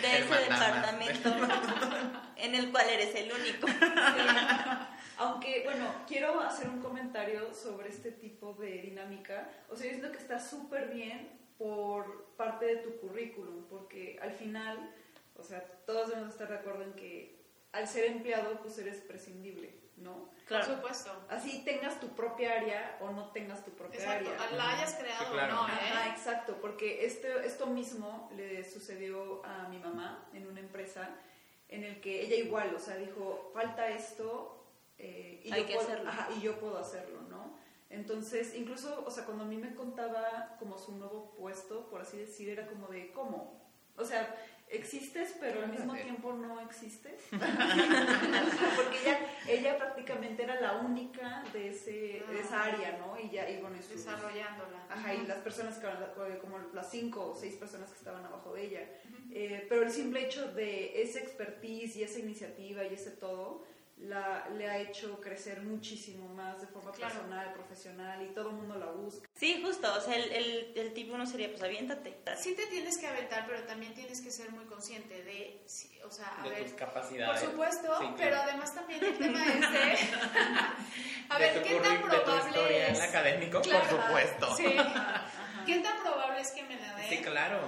de 0.00 0.18
ese 0.18 0.34
departamento 0.50 1.30
en 2.36 2.54
el 2.54 2.70
cual 2.70 2.88
eres 2.88 3.14
el 3.14 3.32
único. 3.32 3.66
Aunque, 5.18 5.62
bueno, 5.64 5.86
quiero 6.08 6.40
hacer 6.40 6.68
un 6.68 6.80
comentario 6.80 7.54
sobre 7.54 7.90
este 7.90 8.12
tipo 8.12 8.54
de 8.54 8.82
dinámica. 8.82 9.48
O 9.68 9.76
sea, 9.76 9.86
yo 9.86 9.90
siento 9.98 10.10
que 10.10 10.18
está 10.18 10.40
súper 10.40 10.88
bien 10.88 11.28
por 11.58 12.34
parte 12.36 12.66
de 12.66 12.76
tu 12.76 12.96
currículum, 12.98 13.64
porque 13.68 14.18
al 14.20 14.32
final, 14.32 14.90
o 15.36 15.42
sea, 15.42 15.62
todos 15.86 16.08
debemos 16.08 16.32
estar 16.32 16.48
de 16.48 16.56
acuerdo 16.56 16.82
en 16.82 16.92
que 16.94 17.42
al 17.72 17.88
ser 17.88 18.04
empleado, 18.04 18.60
pues 18.60 18.78
eres 18.78 18.98
prescindible. 19.00 19.82
¿no? 19.96 20.30
Claro. 20.46 20.66
Por 20.66 20.76
supuesto. 20.76 21.10
Así 21.28 21.62
tengas 21.64 22.00
tu 22.00 22.08
propia 22.08 22.54
área 22.54 22.98
o 23.00 23.10
no 23.10 23.30
tengas 23.30 23.64
tu 23.64 23.70
propia 23.70 24.00
Exacto, 24.00 24.30
área. 24.30 24.56
la 24.56 24.70
hayas 24.72 24.94
creado 24.94 25.24
Sí, 25.24 25.30
claro. 25.32 25.52
o 25.60 25.62
no, 25.62 25.68
¿eh? 25.68 25.72
Ajá, 25.72 26.08
exacto, 26.10 26.58
porque 26.60 27.06
este, 27.06 27.46
esto 27.46 27.66
mismo 27.66 28.28
le 28.34 28.68
sucedió 28.68 29.44
a 29.44 29.68
mi 29.68 29.78
mamá 29.78 30.28
en 30.32 30.46
una 30.46 30.60
empresa 30.60 31.08
en 31.68 31.84
el 31.84 32.00
que 32.00 32.22
ella 32.22 32.36
igual, 32.36 32.74
o 32.74 32.78
sea, 32.78 32.96
dijo, 32.96 33.50
falta 33.54 33.88
esto 33.88 34.66
eh, 34.98 35.40
y, 35.44 35.52
Hay 35.52 35.60
yo 35.60 35.66
que 35.68 35.74
puedo, 35.74 35.86
hacerlo. 35.88 36.10
ajá, 36.10 36.28
y 36.36 36.40
yo 36.40 36.58
puedo 36.58 36.78
hacerlo, 36.78 37.20
¿no? 37.30 37.56
Entonces, 37.88 38.54
incluso, 38.54 39.04
o 39.06 39.10
sea, 39.10 39.24
cuando 39.24 39.44
a 39.44 39.46
mí 39.46 39.56
me 39.56 39.74
contaba 39.74 40.56
como 40.58 40.78
su 40.78 40.92
nuevo 40.96 41.34
puesto, 41.36 41.88
por 41.90 42.00
así 42.00 42.16
decir, 42.18 42.48
era 42.48 42.66
como 42.66 42.88
de, 42.88 43.12
¿cómo? 43.12 43.62
O 43.96 44.04
sea, 44.04 44.34
existes, 44.72 45.34
pero 45.38 45.62
al 45.62 45.68
mismo 45.70 45.94
tiempo 45.94 46.32
no 46.32 46.60
existes. 46.60 47.20
Porque 47.30 48.98
ella, 49.02 49.18
ella 49.48 49.76
prácticamente 49.78 50.42
era 50.42 50.60
la 50.60 50.76
única 50.78 51.44
de, 51.52 51.68
ese, 51.70 52.22
de 52.28 52.40
esa 52.40 52.64
área, 52.64 52.98
¿no? 52.98 53.18
Y 53.18 53.30
ya, 53.30 53.48
y 53.48 53.60
bueno, 53.60 53.76
y 53.78 53.82
sus- 53.82 53.92
Desarrollándola. 54.04 54.86
Ajá, 54.88 55.14
y 55.14 55.26
las 55.26 55.38
personas 55.38 55.78
que 55.78 55.86
eran 55.86 56.38
como 56.40 56.58
las 56.74 56.90
cinco 56.90 57.30
o 57.30 57.34
seis 57.34 57.54
personas 57.54 57.90
que 57.90 57.96
estaban 57.98 58.24
abajo 58.24 58.52
de 58.54 58.64
ella. 58.64 58.88
Eh, 59.30 59.66
pero 59.68 59.82
el 59.82 59.90
simple 59.90 60.24
hecho 60.26 60.52
de 60.52 61.02
esa 61.02 61.18
expertise 61.20 61.96
y 61.96 62.02
esa 62.02 62.18
iniciativa 62.18 62.84
y 62.84 62.94
ese 62.94 63.10
todo 63.12 63.64
la, 63.98 64.48
le 64.56 64.68
ha 64.68 64.78
hecho 64.78 65.20
crecer 65.20 65.60
muchísimo 65.62 66.28
más 66.34 66.60
de 66.60 66.66
forma 66.66 66.90
Claro. 66.92 67.14
personal, 67.14 67.52
profesional 67.52 68.22
y 68.22 68.34
todo 68.34 68.50
el 68.50 68.56
mundo 68.56 68.76
la 68.76 68.86
busca. 68.86 69.28
Sí, 69.34 69.62
justo, 69.64 69.92
o 69.94 70.00
sea, 70.00 70.16
el, 70.16 70.32
el, 70.32 70.72
el 70.76 70.92
tip 70.92 71.12
uno 71.12 71.24
sería, 71.26 71.48
pues 71.50 71.62
aviéntate. 71.62 72.18
Sí 72.36 72.54
te 72.56 72.66
tienes 72.66 72.98
que 72.98 73.06
aventar, 73.06 73.46
pero 73.46 73.62
también 73.64 73.94
tienes 73.94 74.20
que 74.20 74.30
ser 74.30 74.50
muy 74.50 74.64
consciente 74.64 75.22
de, 75.22 75.62
sí, 75.66 75.98
o 76.04 76.10
sea, 76.10 76.34
a 76.40 76.42
De 76.42 76.50
ver, 76.50 76.62
tus 76.62 76.70
por 76.72 76.80
capacidades. 76.80 77.40
supuesto, 77.42 77.86
Sí, 77.98 78.04
claro. 78.04 78.16
pero 78.18 78.36
además 78.38 78.74
también 78.74 79.04
el 79.04 79.18
tema 79.18 79.46
es 79.46 79.60
de, 79.60 79.98
a 81.28 81.38
ver, 81.38 81.62
¿qué 81.62 81.74
tan 81.80 82.02
curri- 82.02 82.10
de 82.10 82.18
tu 82.18 82.24
probable 82.24 82.90
es? 82.90 83.00
académico, 83.00 83.60
Claro. 83.60 83.88
por 83.88 84.02
supuesto. 84.04 84.56
Sí. 84.56 84.64
¿Qué 85.66 85.78
tan 85.78 86.00
probable 86.02 86.40
es 86.40 86.50
que 86.50 86.62
me 86.64 86.76
la 86.76 86.96
dé? 86.96 87.08
Sí, 87.08 87.18
claro. 87.18 87.60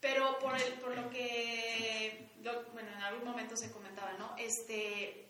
Pero 0.00 0.36
por, 0.40 0.56
el, 0.56 0.72
por 0.74 0.96
lo 0.96 1.08
que, 1.10 2.30
lo- 2.42 2.64
bueno, 2.72 2.88
en 2.90 3.02
algún 3.02 3.24
momento 3.24 3.56
se 3.56 3.70
comentaba, 3.70 4.12
¿no? 4.18 4.34
Este, 4.36 5.21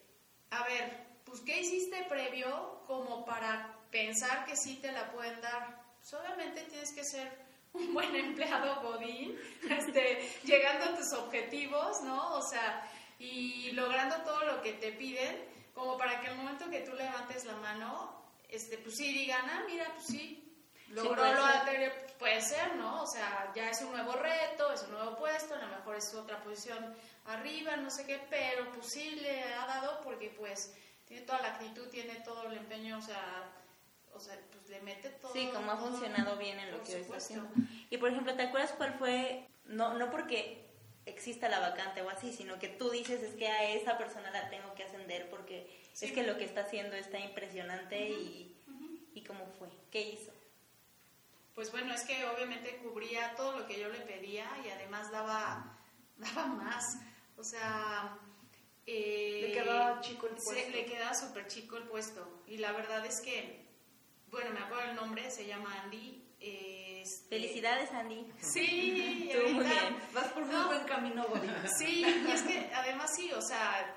a 0.52 0.64
ver, 0.64 1.06
pues, 1.24 1.40
¿qué 1.40 1.60
hiciste 1.60 2.04
previo 2.08 2.82
como 2.86 3.24
para 3.24 3.74
pensar 3.90 4.44
que 4.44 4.54
sí 4.54 4.76
te 4.76 4.92
la 4.92 5.10
pueden 5.10 5.40
dar? 5.40 5.82
Solamente 6.02 6.62
tienes 6.64 6.92
que 6.92 7.04
ser 7.04 7.32
un 7.72 7.94
buen 7.94 8.14
empleado 8.26 8.82
godín, 8.82 9.38
este, 9.68 10.28
llegando 10.44 10.86
a 10.86 10.96
tus 10.96 11.12
objetivos, 11.14 12.02
¿no? 12.02 12.34
O 12.34 12.42
sea, 12.42 12.86
y 13.18 13.70
logrando 13.72 14.16
todo 14.24 14.44
lo 14.44 14.62
que 14.62 14.74
te 14.74 14.92
piden, 14.92 15.48
como 15.74 15.96
para 15.96 16.20
que 16.20 16.28
el 16.28 16.36
momento 16.36 16.68
que 16.68 16.80
tú 16.80 16.92
levantes 16.92 17.46
la 17.46 17.56
mano, 17.56 18.22
este, 18.50 18.76
pues 18.76 18.96
sí 18.96 19.10
digan, 19.10 19.48
ah, 19.48 19.64
mira, 19.66 19.90
pues 19.94 20.06
sí, 20.06 20.41
logró 20.92 21.16
puede 21.16 21.34
lo 21.34 21.44
anterior, 21.44 21.92
pues, 22.00 22.12
puede 22.14 22.40
ser, 22.40 22.76
¿no? 22.76 23.02
O 23.02 23.06
sea, 23.06 23.52
ya 23.54 23.70
es 23.70 23.80
un 23.82 23.92
nuevo 23.92 24.12
reto, 24.12 24.72
es 24.72 24.82
un 24.84 24.92
nuevo 24.92 25.16
puesto, 25.16 25.54
a 25.54 25.58
lo 25.58 25.68
mejor 25.68 25.96
es 25.96 26.14
otra 26.14 26.38
posición 26.42 26.94
arriba, 27.26 27.76
no 27.76 27.90
sé 27.90 28.06
qué, 28.06 28.20
pero 28.30 28.70
pues 28.72 28.86
sí 28.92 29.10
le 29.12 29.42
ha 29.42 29.66
dado 29.66 30.00
porque 30.02 30.30
pues 30.30 30.74
tiene 31.06 31.22
toda 31.26 31.40
la 31.42 31.48
actitud, 31.54 31.88
tiene 31.88 32.16
todo 32.24 32.46
el 32.50 32.56
empeño, 32.56 32.98
o 32.98 33.02
sea, 33.02 33.50
o 34.14 34.20
sea, 34.20 34.38
pues 34.50 34.68
le 34.68 34.80
mete 34.80 35.08
todo. 35.10 35.32
Sí, 35.32 35.48
como 35.52 35.72
ha 35.72 35.76
funcionado 35.76 36.36
bien 36.36 36.58
en 36.58 36.70
lo 36.72 36.82
que 36.82 36.94
hoy 36.96 37.00
está 37.02 37.16
haciendo. 37.16 37.48
Y 37.90 37.96
por 37.98 38.10
ejemplo, 38.10 38.34
¿te 38.34 38.42
acuerdas 38.42 38.72
cuál 38.72 38.94
fue? 38.94 39.46
No, 39.64 39.94
no 39.94 40.10
porque 40.10 40.66
exista 41.06 41.48
la 41.48 41.60
vacante 41.60 42.02
o 42.02 42.10
así, 42.10 42.32
sino 42.32 42.58
que 42.58 42.68
tú 42.68 42.90
dices 42.90 43.22
es 43.22 43.34
que 43.34 43.48
a 43.48 43.70
esa 43.72 43.98
persona 43.98 44.30
la 44.30 44.48
tengo 44.50 44.74
que 44.74 44.84
ascender 44.84 45.28
porque 45.30 45.80
Sí. 45.92 46.06
es 46.06 46.12
que 46.12 46.22
lo 46.22 46.38
que 46.38 46.44
está 46.44 46.62
haciendo 46.62 46.96
está 46.96 47.18
impresionante 47.18 48.08
y, 48.08 48.56
y 49.14 49.22
cómo 49.24 49.46
fue, 49.58 49.68
qué 49.90 50.00
hizo. 50.00 50.31
Pues 51.54 51.70
bueno, 51.70 51.92
es 51.94 52.02
que 52.04 52.24
obviamente 52.26 52.76
cubría 52.78 53.34
todo 53.36 53.58
lo 53.58 53.66
que 53.66 53.78
yo 53.78 53.88
le 53.88 54.00
pedía 54.00 54.46
y 54.64 54.70
además 54.70 55.10
daba, 55.10 55.78
daba 56.16 56.46
más. 56.46 56.98
O 57.36 57.44
sea... 57.44 58.16
eh, 58.86 59.40
Le 59.48 59.52
quedaba 59.52 60.00
chico 60.00 60.26
el 60.28 60.38
se- 60.38 60.44
puesto. 60.44 60.70
le 60.70 60.84
quedaba 60.86 61.14
súper 61.14 61.46
chico 61.48 61.76
el 61.76 61.84
puesto. 61.84 62.42
Y 62.46 62.56
la 62.58 62.72
verdad 62.72 63.04
es 63.06 63.20
que, 63.20 63.66
bueno, 64.30 64.50
me 64.52 64.60
acuerdo 64.60 64.90
el 64.90 64.96
nombre, 64.96 65.30
se 65.30 65.46
llama 65.46 65.82
Andy. 65.82 66.24
eh, 66.40 67.02
este- 67.02 67.28
Felicidades, 67.36 67.90
Andy. 67.92 68.26
Sí, 68.40 69.28
Estuvo 69.30 69.50
muy 69.54 69.64
bien. 69.64 69.96
Vas 70.14 70.28
por 70.32 70.46
No. 70.46 70.66
buen 70.68 70.84
camino, 70.84 71.24
Godín. 71.28 71.52
Sí, 71.78 72.00
y 72.04 72.30
es 72.30 72.42
que 72.42 72.70
además 72.74 73.10
sí, 73.16 73.30
o 73.32 73.42
sea, 73.42 73.94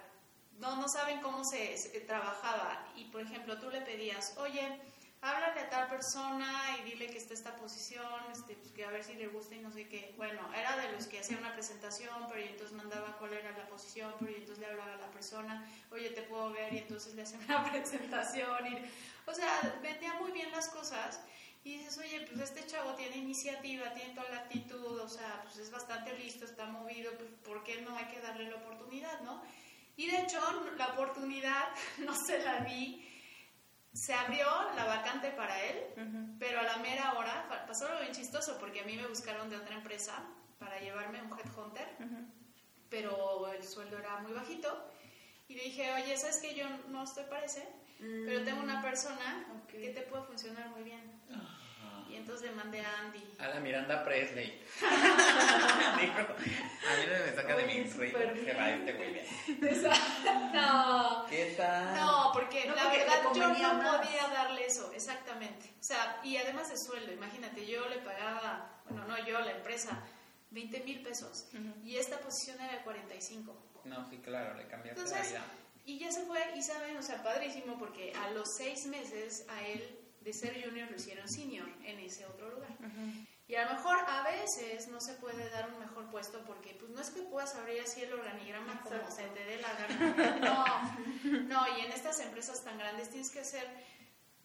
no, 0.60 0.76
no 0.78 0.88
saben 0.90 1.22
cómo 1.22 1.44
se, 1.46 1.78
se 1.78 2.00
trabajaba. 2.02 2.88
Y 2.96 3.06
por 3.06 3.22
ejemplo, 3.22 3.60
tú 3.60 3.70
le 3.70 3.82
pedías, 3.82 4.36
oye, 4.38 4.80
háblale 5.22 5.62
a 5.62 5.70
tal 5.70 5.88
persona 5.90 6.78
y 6.80 6.90
dile 6.90 7.08
que 7.08 7.18
está 7.18 7.34
esta 7.34 7.56
posición, 7.56 8.06
este, 8.32 8.56
pues 8.56 8.72
que 8.72 8.86
a 8.86 8.92
ver 8.92 9.04
si 9.04 9.14
le 9.16 9.28
gusta 9.28 9.56
y 9.56 9.60
no 9.60 9.72
sé 9.72 9.88
qué. 9.88 10.14
Bueno, 10.18 10.42
era 10.54 10.78
de 10.78 10.92
los 10.92 11.08
que 11.08 11.20
hacía 11.20 11.38
una 11.38 11.54
presentación, 11.54 12.28
pero 12.30 12.42
y 12.42 12.50
entonces 12.50 12.76
mandaba 12.76 13.18
cuál 13.18 13.34
era 13.34 13.52
la 13.52 13.68
posición, 13.68 14.14
pero 14.20 14.32
y 14.32 14.36
entonces 14.36 14.60
le 14.60 14.68
hablaba 14.68 14.94
a 14.94 14.98
la 14.98 15.12
persona, 15.12 15.68
oye, 15.92 16.10
te 16.12 16.22
puedo 16.24 16.52
ver 16.52 16.74
y 16.74 16.80
entonces 16.80 17.16
le 17.16 17.24
hacía 17.24 17.40
una 17.40 17.64
presentación. 17.72 18.68
Y, 18.68 18.78
o 19.26 19.34
sea, 19.34 19.80
vendía 19.82 20.14
muy 20.16 20.32
bien 20.32 20.52
las 20.52 20.70
cosas. 20.70 21.22
Y 21.64 21.80
dices, 21.80 21.98
oye, 21.98 22.28
pues 22.28 22.42
este 22.42 22.64
chavo 22.68 22.94
tiene 22.94 23.18
iniciativa, 23.18 23.92
tiene 23.96 24.14
toda 24.14 24.30
la 24.30 24.38
actitud, 24.42 25.00
o 25.00 25.10
sea, 25.10 25.42
pues 25.44 25.58
es 25.58 25.72
bastante 25.72 26.14
listo, 26.14 26.46
está 26.46 26.68
movido, 26.68 27.12
pues 27.18 27.32
¿por 27.44 27.64
qué 27.64 27.82
no 27.82 27.98
hay 27.98 28.06
que 28.06 28.22
darle 28.22 28.52
la 28.52 28.58
oportunidad, 28.58 29.22
no? 29.22 29.42
Y 29.98 30.12
de 30.12 30.22
hecho, 30.22 30.40
la 30.78 30.90
oportunidad 30.90 31.70
no 32.00 32.14
se 32.16 32.40
la 32.44 32.60
di. 32.62 33.05
Se 33.96 34.14
abrió 34.14 34.46
la 34.76 34.84
vacante 34.86 35.32
para 35.32 35.64
él, 35.64 36.36
pero 36.38 36.60
a 36.60 36.64
la 36.64 36.78
mera 36.78 37.14
hora 37.14 37.48
pasó 37.66 37.88
algo 37.88 38.02
bien 38.02 38.12
chistoso 38.12 38.58
porque 38.60 38.82
a 38.82 38.84
mí 38.84 38.98
me 38.98 39.08
buscaron 39.08 39.50
de 39.50 39.56
otra 39.56 39.76
empresa 39.76 40.22
para 40.60 40.80
llevarme 40.82 41.22
un 41.22 41.32
headhunter, 41.40 41.88
pero 42.90 43.52
el 43.54 43.64
sueldo 43.64 43.98
era 43.98 44.20
muy 44.20 44.34
bajito. 44.34 44.92
Y 45.48 45.56
le 45.56 45.64
dije, 45.64 45.94
oye, 45.94 46.18
¿sabes 46.18 46.40
que 46.40 46.56
yo 46.56 46.68
no 46.90 47.04
estoy 47.04 47.24
para 47.26 47.46
ese? 47.46 47.66
Pero 48.00 48.44
tengo 48.44 48.62
una 48.62 48.82
persona 48.82 49.46
que 49.70 49.90
te 49.90 50.02
puede 50.02 50.24
funcionar 50.24 50.70
muy 50.70 50.84
bien. 50.84 51.22
Y 52.16 52.20
entonces 52.20 52.50
le 52.50 52.56
mandé 52.56 52.80
a 52.80 53.00
Andy. 53.00 53.36
A 53.40 53.48
la 53.50 53.60
Miranda 53.60 54.04
Presley. 54.06 54.62
Dijo, 56.00 56.18
a 56.20 56.96
mí 56.98 57.04
no 57.08 57.26
me 57.26 57.36
saca 57.36 57.56
de 57.58 57.66
mi 57.66 57.84
rey. 57.84 58.12
va 58.14 58.70
este 58.70 58.94
güey 58.94 59.14
bien. 59.14 59.26
No, 60.54 61.26
¿Qué 61.30 61.54
tal? 61.58 61.96
no, 61.96 62.30
porque 62.34 62.66
No, 62.68 62.76
la 62.76 62.84
porque 62.84 62.98
verdad 63.00 63.16
yo 63.36 63.74
no 63.74 63.74
más. 63.84 63.98
podía 64.08 64.28
darle 64.30 64.66
eso, 64.66 64.92
exactamente. 64.94 65.74
O 65.80 65.84
sea, 65.84 66.20
y 66.24 66.38
además 66.38 66.70
de 66.70 66.78
sueldo, 66.78 67.12
imagínate, 67.12 67.66
yo 67.66 67.88
le 67.90 67.98
pagaba, 67.98 68.82
bueno, 68.90 69.06
no 69.08 69.26
yo, 69.26 69.40
la 69.42 69.52
empresa, 69.52 70.02
20 70.52 70.80
mil 70.82 71.02
pesos. 71.04 71.48
Y 71.84 71.98
esta 71.98 72.18
posición 72.20 72.60
era 72.62 72.78
de 72.78 72.84
45. 72.84 73.82
No, 73.86 74.10
sí, 74.10 74.18
claro, 74.20 74.54
le 74.56 74.68
cambiaste 74.68 75.04
la 75.04 75.22
vida. 75.22 75.46
y 75.86 76.00
ya 76.00 76.12
se 76.12 76.24
fue, 76.26 76.40
y 76.56 76.62
saben, 76.64 76.96
o 76.98 77.02
sea, 77.04 77.22
padrísimo, 77.22 77.78
porque 77.78 78.14
a 78.14 78.30
los 78.32 78.48
seis 78.56 78.86
meses 78.86 79.46
a 79.50 79.62
él 79.68 80.00
de 80.26 80.34
ser 80.34 80.60
junior 80.62 80.90
lo 80.90 80.98
hicieron 80.98 81.30
senior 81.30 81.70
en 81.84 82.00
ese 82.00 82.26
otro 82.26 82.50
lugar. 82.50 82.76
Y 83.48 83.54
a 83.54 83.66
lo 83.66 83.76
mejor 83.76 83.98
a 84.08 84.24
veces 84.24 84.88
no 84.88 85.00
se 85.00 85.14
puede 85.14 85.48
dar 85.52 85.70
un 85.70 85.80
mejor 85.80 86.10
puesto 86.10 86.44
porque 86.46 86.76
pues 86.80 86.90
no 86.90 87.00
es 87.00 87.12
que 87.12 87.22
puedas 87.22 87.54
abrir 87.54 87.80
así 87.80 88.02
el 88.02 88.12
organigrama 88.12 88.82
como 88.82 89.12
se 89.12 89.22
te 89.22 89.46
dé 89.46 89.62
la 89.62 89.72
gana. 89.74 90.36
No, 91.26 91.44
no, 91.44 91.78
y 91.78 91.82
en 91.82 91.92
estas 91.92 92.20
empresas 92.22 92.64
tan 92.64 92.80
grandes 92.80 93.10
tienes 93.10 93.30
que 93.30 93.42
hacer, 93.42 93.68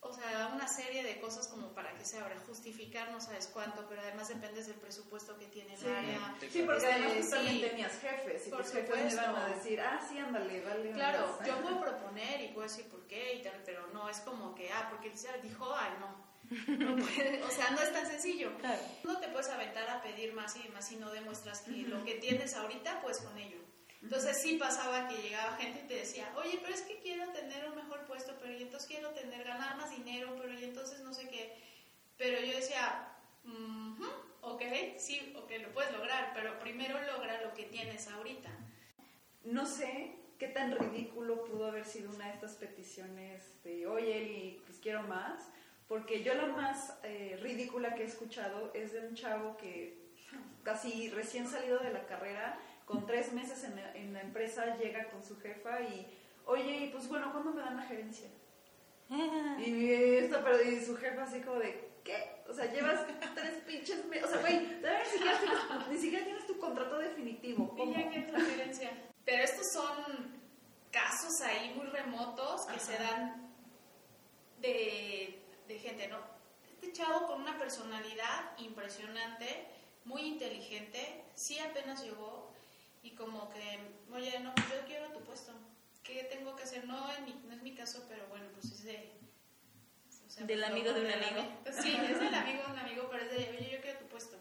o 0.02 0.12
sea, 0.12 0.50
una 0.54 0.66
serie 0.66 1.02
de 1.04 1.21
cosas 1.21 1.47
como 1.49 1.75
para 1.75 1.95
que 1.95 2.04
se 2.04 2.19
abra, 2.19 2.35
justificar 2.47 3.11
no 3.12 3.21
sabes 3.21 3.49
cuánto, 3.49 3.87
pero 3.88 4.00
además 4.00 4.28
dependes 4.28 4.66
del 4.66 4.76
presupuesto 4.76 5.37
que 5.38 5.47
tiene 5.47 5.75
el 5.75 5.80
Sí. 5.80 5.87
área. 5.88 6.35
Sí, 6.50 6.62
porque 6.66 6.87
además 6.87 7.12
tú 7.21 7.30
también 7.30 7.61
tenías 7.61 7.99
jefes 8.00 8.47
y 8.47 8.50
Por 8.50 8.62
tus 8.62 8.73
jefes 8.73 8.97
me 9.04 9.12
iban 9.12 9.37
a 9.37 9.49
decir, 9.49 9.80
ah, 9.80 10.00
sí, 10.09 10.19
ándale, 10.19 10.62
vale. 10.62 10.90
Claro, 10.92 11.37
más". 11.38 11.47
yo 11.47 11.61
puedo 11.62 11.80
proponer 11.80 12.40
y 12.40 12.49
puedo 12.49 12.66
decir 12.66 12.88
por 12.88 13.07
qué, 13.07 13.35
y 13.35 13.42
tal, 13.42 13.62
pero 13.64 13.87
no 13.88 14.09
es 14.09 14.19
como 14.21 14.54
que, 14.54 14.73
ah, 14.73 14.88
porque 14.90 15.09
él 15.09 15.42
dijo, 15.42 15.75
ay, 15.75 15.90
no. 16.00 16.30
No 16.50 16.97
puede, 16.97 17.42
o 17.45 17.50
sea, 17.50 17.71
no 17.71 17.80
es 17.80 17.92
tan 17.92 18.07
sencillo. 18.07 18.57
Claro. 18.59 18.80
No 19.04 19.21
te 19.21 19.28
puedes 19.28 19.49
aventar 19.50 19.88
a 19.88 20.02
pedir 20.02 20.33
más 20.33 20.57
y 20.57 20.69
más 20.71 20.88
si 20.88 20.97
no 20.97 21.11
demuestras 21.11 21.61
que 21.61 21.71
lo 21.73 22.02
que 22.04 22.14
tienes 22.14 22.54
ahorita, 22.54 23.00
pues 23.02 23.19
con 23.19 23.37
ello. 23.38 23.59
Entonces 24.02 24.40
sí 24.40 24.57
pasaba 24.57 25.09
que 25.09 25.21
llegaba 25.23 25.57
gente 25.57 25.83
y 25.85 25.88
te 25.88 25.95
decía, 25.95 26.33
oye, 26.37 26.59
pero 26.62 26.75
es 26.75 26.83
que 26.83 26.99
quiero 27.00 27.30
tener 27.33 27.69
un 27.69 27.76
mejor 27.76 28.07
puesto, 28.07 28.35
pero 28.40 28.52
y 28.52 28.62
entonces 28.62 28.88
quiero 28.88 29.11
tener, 29.11 29.45
ganar 29.45 29.76
más 29.76 29.90
dinero, 29.90 30.35
pero 30.40 30.52
y 30.54 30.64
entonces 30.64 31.00
no 31.00 31.12
sé 31.12 31.28
qué. 31.28 31.54
Pero 32.16 32.40
yo 32.40 32.57
decía, 32.57 33.09
"Ujú, 33.45 34.07
ok, 34.42 34.62
sí, 34.97 35.35
ok, 35.37 35.50
lo 35.61 35.73
puedes 35.73 35.92
lograr, 35.92 36.33
pero 36.35 36.59
primero 36.61 36.99
logra 37.02 37.42
lo 37.42 37.52
que 37.54 37.64
tienes 37.64 38.09
ahorita. 38.09 38.50
No 39.45 39.66
sé 39.66 40.16
qué 40.38 40.49
tan 40.49 40.73
ridículo 40.76 41.45
pudo 41.45 41.66
haber 41.66 41.85
sido 41.85 42.11
una 42.11 42.26
de 42.28 42.33
estas 42.35 42.54
peticiones 42.54 43.62
de, 43.62 43.87
oye, 43.87 44.19
Eli, 44.19 44.62
pues 44.66 44.78
quiero 44.78 45.02
más. 45.02 45.50
Porque 45.88 46.23
yo 46.23 46.35
la 46.35 46.47
más 46.47 46.95
eh, 47.02 47.37
ridícula 47.42 47.95
que 47.95 48.04
he 48.04 48.07
escuchado 48.07 48.71
es 48.75 48.92
de 48.92 49.00
un 49.00 49.14
chavo 49.16 49.57
que 49.57 49.99
casi 50.62 51.11
recién 51.11 51.49
salido 51.49 51.78
de 51.80 51.92
la 51.92 52.07
carrera, 52.07 52.59
con 52.90 53.06
tres 53.06 53.32
meses 53.32 53.62
en 53.62 53.76
la, 53.76 53.94
en 53.94 54.12
la 54.12 54.20
empresa, 54.20 54.76
llega 54.76 55.09
con 55.11 55.23
su 55.23 55.38
jefa 55.38 55.80
y, 55.82 56.06
oye, 56.44 56.78
y 56.78 56.88
pues 56.88 57.09
bueno, 57.09 57.30
¿cuándo 57.30 57.52
me 57.52 57.62
dan 57.62 57.76
la 57.76 57.82
gerencia? 57.85 58.28
Y, 59.59 59.92
esta, 59.92 60.42
pero, 60.42 60.62
y 60.62 60.85
su 60.85 60.97
jefa 60.97 61.23
así 61.23 61.40
como 61.40 61.59
de, 61.61 61.88
¿qué? 62.04 62.42
O 62.49 62.54
sea, 62.54 62.73
llevas 62.73 63.06
tres 63.35 63.54
pinches 63.66 64.04
meses, 64.06 64.25
o 64.25 64.28
sea, 64.28 64.40
güey, 64.40 64.80
todavía 64.80 65.02
ni 65.04 65.11
siquiera, 65.11 65.38
tienes, 65.40 65.88
ni 65.88 65.99
siquiera 65.99 66.25
tienes 66.25 66.47
tu 66.47 66.59
contrato 66.59 66.99
definitivo. 66.99 67.76
Y 67.78 67.92
ya 67.92 68.11
que 68.11 68.20
transferencia. 68.23 68.90
Pero 69.25 69.44
estos 69.44 69.73
son 69.73 70.40
casos 70.90 71.40
ahí 71.42 71.73
muy 71.76 71.87
remotos 71.87 72.66
que 72.66 72.80
se 72.80 72.92
dan 72.99 73.52
de, 74.61 75.42
de 75.68 75.78
gente, 75.78 76.09
¿no? 76.09 76.18
Este 76.73 76.92
chavo 76.92 77.26
con 77.26 77.42
una 77.42 77.59
personalidad 77.59 78.59
impresionante, 78.59 79.66
muy 80.04 80.23
inteligente, 80.23 81.25
sí 81.35 81.59
apenas 81.59 82.02
llegó 82.02 82.39
y 83.02 83.12
como 83.14 83.49
que, 83.50 83.78
oye, 84.12 84.38
no, 84.40 84.54
pues 84.54 84.69
yo 84.69 84.85
quiero 84.87 85.11
tu 85.12 85.21
puesto. 85.21 85.52
¿Qué 86.02 86.25
tengo 86.25 86.57
que 86.57 86.64
hacer? 86.64 86.85
No, 86.87 87.12
en 87.14 87.25
mi, 87.25 87.33
no 87.47 87.54
es 87.54 87.62
mi 87.62 87.75
caso, 87.75 88.04
pero 88.09 88.26
bueno, 88.28 88.47
pues 88.54 88.66
es 88.73 88.85
de... 88.85 89.12
o 90.26 90.30
sea, 90.30 90.45
Del 90.47 90.59
pues, 90.61 90.71
amigo 90.71 90.92
de 90.92 91.00
un 91.00 91.07
del 91.07 91.23
amigo. 91.25 91.40
ami- 91.64 91.73
Sí, 91.83 91.95
es 91.97 92.19
del 92.21 92.35
amigo 92.35 92.62
de 92.64 92.73
un 92.73 92.78
amigo, 92.78 93.09
pero 93.11 93.25
es 93.25 93.30
de, 93.30 93.37
oye, 93.59 93.71
yo 93.73 93.80
quiero 93.80 93.99
tu 94.00 94.07
puesto. 94.07 94.37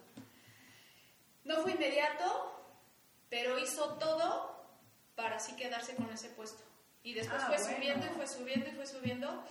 No 1.44 1.58
fue 1.62 1.72
inmediato, 1.72 2.56
pero 3.30 3.58
hizo 3.60 3.96
todo 3.98 4.58
para 5.16 5.38
así 5.38 5.56
quedarse 5.56 5.96
con 5.96 6.10
ese 6.12 6.30
puesto. 6.30 6.64
Y 7.04 7.14
después 7.14 7.42
Ah, 7.44 7.48
fue 7.48 7.58
bueno. 7.58 7.76
subiendo 7.76 8.06
y 8.06 8.10
fue 8.10 8.28
subiendo 8.28 8.70
y 8.70 8.72
fue 8.74 8.86
subiendo. 8.86 9.44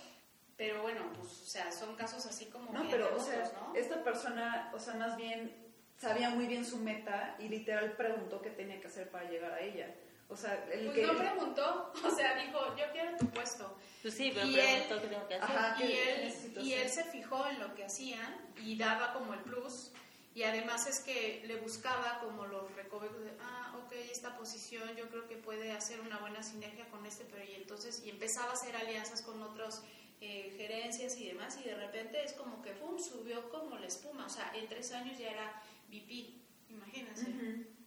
Pero 0.57 0.81
bueno, 0.81 1.11
pues, 1.13 1.31
o 1.41 1.45
sea, 1.45 1.71
son 1.71 1.95
casos 1.95 2.25
así 2.25 2.45
como 2.47 2.71
No, 2.73 2.81
bien 2.81 2.91
pero, 2.91 3.15
o 3.15 3.19
sea, 3.19 3.49
¿no? 3.61 3.73
esta 3.75 4.03
persona, 4.03 4.71
o 4.73 4.79
sea, 4.79 4.95
más 4.95 5.15
bien 5.15 5.68
sabía 5.99 6.29
muy 6.31 6.47
bien 6.47 6.65
su 6.65 6.77
meta 6.77 7.35
y 7.39 7.47
literal 7.49 7.91
preguntó 7.93 8.41
qué 8.41 8.49
tenía 8.49 8.79
que 8.79 8.87
hacer 8.87 9.09
para 9.09 9.29
llegar 9.29 9.53
a 9.53 9.59
ella. 9.61 9.93
O 10.29 10.35
sea, 10.35 10.63
el 10.71 10.85
Pues 10.85 10.95
que... 10.99 11.05
no 11.07 11.17
preguntó, 11.17 11.91
o 12.05 12.11
sea, 12.15 12.35
dijo, 12.35 12.75
yo 12.77 12.85
quiero 12.91 13.17
tu 13.17 13.27
puesto. 13.29 13.77
Pues 14.01 14.13
sí, 14.13 14.31
pero 14.33 14.45
Y 14.47 14.53
preguntó 14.53 14.95
él- 14.95 15.01
qué 15.01 15.07
tengo 15.07 15.27
que 15.27 15.35
hacer. 15.35 15.55
Ajá. 15.57 15.75
Y 15.83 15.87
¿qué 15.87 16.25
él, 16.25 16.57
y 16.61 16.73
él 16.73 16.89
se 16.89 17.03
fijó 17.05 17.47
en 17.47 17.59
lo 17.59 17.73
que 17.75 17.85
hacían 17.85 18.37
y 18.63 18.77
daba 18.77 19.13
como 19.13 19.33
el 19.33 19.41
plus. 19.41 19.91
Y 20.35 20.43
además 20.43 20.87
es 20.87 20.99
que 21.01 21.41
le 21.47 21.55
buscaba 21.57 22.19
como 22.19 22.45
los 22.45 22.73
recovecos 22.75 23.19
de, 23.23 23.31
ah, 23.41 23.75
ok, 23.83 23.91
esta 24.11 24.37
posición 24.37 24.95
yo 24.95 25.09
creo 25.09 25.27
que 25.27 25.35
puede 25.35 25.71
hacer 25.71 25.99
una 26.01 26.19
buena 26.19 26.43
sinergia 26.43 26.85
con 26.89 27.05
este, 27.05 27.25
pero 27.25 27.43
y 27.43 27.55
entonces, 27.55 28.03
y 28.05 28.09
empezaba 28.11 28.51
a 28.51 28.53
hacer 28.53 28.75
alianzas 28.75 29.23
con 29.23 29.41
otros 29.41 29.81
eh, 30.21 30.53
gerencias 30.55 31.17
y 31.17 31.27
demás, 31.27 31.57
y 31.59 31.67
de 31.67 31.75
repente 31.75 32.23
es 32.23 32.33
como 32.33 32.61
que, 32.61 32.71
pum, 32.71 32.99
subió 32.99 33.49
como 33.49 33.77
la 33.79 33.87
espuma. 33.87 34.27
O 34.27 34.29
sea, 34.29 34.51
en 34.55 34.67
tres 34.67 34.91
años 34.93 35.17
ya 35.17 35.31
era 35.31 35.61
VP, 35.89 36.41
imagínense. 36.69 37.27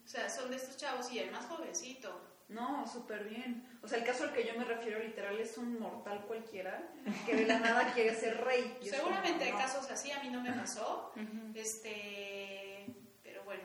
O 0.05 0.09
sea, 0.09 0.29
son 0.29 0.51
de 0.51 0.57
estos 0.57 0.77
chavos 0.77 1.11
y 1.13 1.19
el 1.19 1.31
más 1.31 1.47
jovencito. 1.47 2.29
No, 2.49 2.87
súper 2.87 3.25
bien. 3.25 3.79
O 3.83 3.89
sea, 3.89 3.99
el 3.99 4.05
caso 4.05 4.25
al 4.25 4.33
que 4.33 4.45
yo 4.45 4.59
me 4.59 4.65
refiero 4.65 4.99
literal 4.99 5.39
es 5.39 5.57
un 5.57 5.79
mortal 5.79 6.25
cualquiera 6.27 6.93
que 7.25 7.35
de 7.35 7.47
la 7.47 7.59
nada 7.59 7.93
quiere 7.95 8.15
ser 8.15 8.45
rey. 8.45 8.79
Seguramente 8.83 9.45
hay 9.45 9.53
no. 9.53 9.59
casos 9.59 9.91
así, 9.91 10.11
a 10.11 10.23
mí 10.23 10.29
no 10.29 10.43
me 10.43 10.53
pasó. 10.53 11.13
Este, 11.55 12.87
pero 13.23 13.45
bueno, 13.45 13.63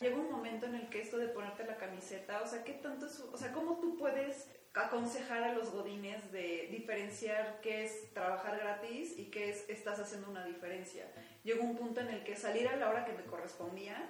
Llega 0.00 0.16
un 0.16 0.32
momento 0.32 0.64
en 0.64 0.76
el 0.76 0.88
que 0.88 1.02
esto 1.02 1.18
de 1.18 1.28
ponerte 1.28 1.62
la 1.66 1.76
camiseta, 1.76 2.40
o 2.40 2.46
sea, 2.46 2.64
¿qué 2.64 2.72
tanto 2.72 3.04
es, 3.04 3.20
o 3.20 3.36
sea, 3.36 3.52
cómo 3.52 3.78
tú 3.80 3.98
puedes 3.98 4.48
aconsejar 4.74 5.42
a 5.42 5.52
los 5.54 5.70
godines 5.70 6.30
de 6.32 6.68
diferenciar 6.70 7.60
qué 7.60 7.84
es 7.84 8.12
trabajar 8.14 8.56
gratis 8.58 9.14
y 9.18 9.24
qué 9.26 9.50
es 9.50 9.68
estás 9.68 9.98
haciendo 9.98 10.30
una 10.30 10.44
diferencia? 10.44 11.06
Llegó 11.42 11.62
un 11.64 11.76
punto 11.76 12.00
en 12.00 12.08
el 12.08 12.22
que 12.22 12.36
salir 12.36 12.68
a 12.68 12.76
la 12.76 12.88
hora 12.90 13.04
que 13.04 13.12
me 13.12 13.24
correspondía 13.24 14.08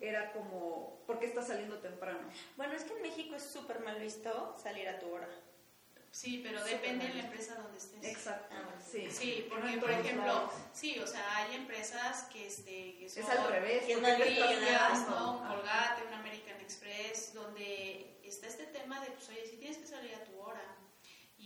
era 0.00 0.32
como, 0.32 1.02
¿por 1.06 1.18
qué 1.18 1.26
estás 1.26 1.48
saliendo 1.48 1.78
temprano? 1.78 2.20
Bueno, 2.56 2.74
es 2.74 2.84
que 2.84 2.94
en 2.94 3.02
México 3.02 3.34
es 3.34 3.42
súper 3.42 3.80
mal 3.80 3.98
visto 4.00 4.56
salir 4.62 4.88
a 4.88 4.98
tu 4.98 5.08
hora. 5.10 5.28
sí, 6.10 6.40
pero 6.44 6.58
Súper 6.60 6.74
depende 6.80 7.08
de 7.08 7.14
la 7.14 7.20
empresa 7.24 7.54
donde 7.56 7.78
estés. 7.78 8.04
Exacto, 8.04 8.54
Ah, 8.54 8.74
sí. 8.80 9.08
Sí, 9.10 9.46
porque 9.48 9.78
por 9.78 9.90
ejemplo, 9.90 10.26
lados. 10.26 10.52
sí, 10.72 10.98
o 11.00 11.06
sea, 11.06 11.36
hay 11.36 11.56
empresas 11.56 12.24
que, 12.32 12.46
este, 12.46 12.96
que 12.98 13.08
son 13.08 13.22
Es 13.24 13.28
al 13.30 13.48
revés. 13.48 13.84
que 13.84 13.96
no. 13.96 14.00
Un. 15.40 15.48
Colgate, 15.48 16.02
un 16.06 16.14
American 16.14 16.60
Express, 16.60 17.34
donde 17.34 18.20
está 18.24 18.46
este 18.46 18.66
tema 18.66 19.00
de, 19.00 19.10
pues, 19.10 19.28
oye, 19.30 19.46
si 19.46 19.56
tienes 19.56 19.78
que 19.78 19.86
salir 19.86 20.14
a 20.14 20.24
tu 20.24 20.38
hora. 20.40 20.60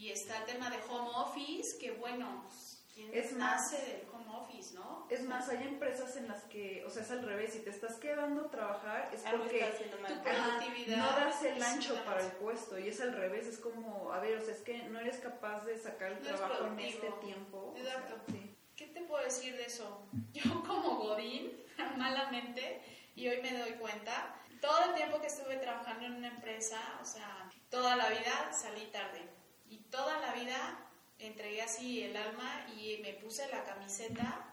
Y 0.03 0.11
está 0.11 0.39
el 0.39 0.47
tema 0.47 0.69
de 0.69 0.79
home 0.89 1.11
office, 1.15 1.79
que 1.79 1.93
bueno, 1.93 2.45
¿quién 2.93 3.09
Es 3.15 3.35
nace 3.35 3.77
más- 3.77 3.87
del 3.87 4.03
home 4.13 4.37
office, 4.37 4.75
no? 4.75 5.07
Es 5.09 5.23
más, 5.23 5.49
hay 5.49 5.63
empresas 5.63 6.17
en 6.17 6.27
las 6.27 6.43
que, 6.47 6.85
o 6.85 6.91
sea, 6.91 7.05
es 7.05 7.11
al 7.13 7.23
revés, 7.25 7.53
si 7.53 7.61
te 7.61 7.71
estás 7.71 7.99
quedando 7.99 8.47
a 8.47 8.51
trabajar 8.51 9.11
es 9.15 9.25
Algo 9.25 9.45
porque 9.45 9.61
tu 9.61 10.23
productividad 10.25 10.97
no 10.97 11.07
das 11.13 11.45
el 11.45 11.63
ancho 11.63 11.95
para 12.05 12.21
el 12.21 12.33
puesto 12.33 12.77
y 12.81 12.89
es 12.89 13.01
al 13.01 13.13
revés, 13.15 13.47
es 13.47 13.59
como, 13.59 14.13
a 14.13 14.19
ver, 14.19 14.39
o 14.39 14.45
sea, 14.45 14.53
es 14.55 14.63
que 14.63 14.83
no 14.89 14.99
eres 14.99 15.19
capaz 15.21 15.65
de 15.67 15.79
sacar 15.79 16.11
el 16.11 16.19
No 16.21 16.29
trabajo 16.37 16.67
en 16.67 16.81
este 16.81 17.09
tiempo. 17.25 17.73
o 17.73 17.77
sea, 17.77 17.85
Exacto. 17.95 18.17
sí. 18.33 18.57
¿Qué 18.75 18.89
te 18.89 19.03
puedo 19.03 19.23
decir 19.23 19.57
de 19.57 19.67
eso? 19.67 20.05
Yo 20.33 20.43
como 20.67 20.97
Godín, 20.97 21.53
malamente, 21.97 22.83
y 23.15 23.29
hoy 23.29 23.41
me 23.41 23.57
doy 23.57 23.75
cuenta, 23.75 24.35
todo 24.61 24.85
el 24.87 24.95
tiempo 24.97 25.21
que 25.21 25.29
estuve 25.29 25.59
trabajando 25.59 26.07
en 26.07 26.15
una 26.15 26.29
empresa, 26.29 26.81
o 27.01 27.05
sea, 27.05 27.49
toda 27.71 27.95
la 27.95 28.09
vida 28.09 28.53
salí 28.53 28.87
tarde. 28.87 29.21
Y 29.73 29.79
toda 29.91 30.21
la 30.21 30.35
vida 30.35 30.79
entregué 31.19 31.63
así 31.63 32.03
el 32.03 32.15
alma 32.15 32.67
y 32.77 32.99
me 32.99 33.15
puse 33.15 33.49
la 33.49 33.65
camiseta 33.65 34.53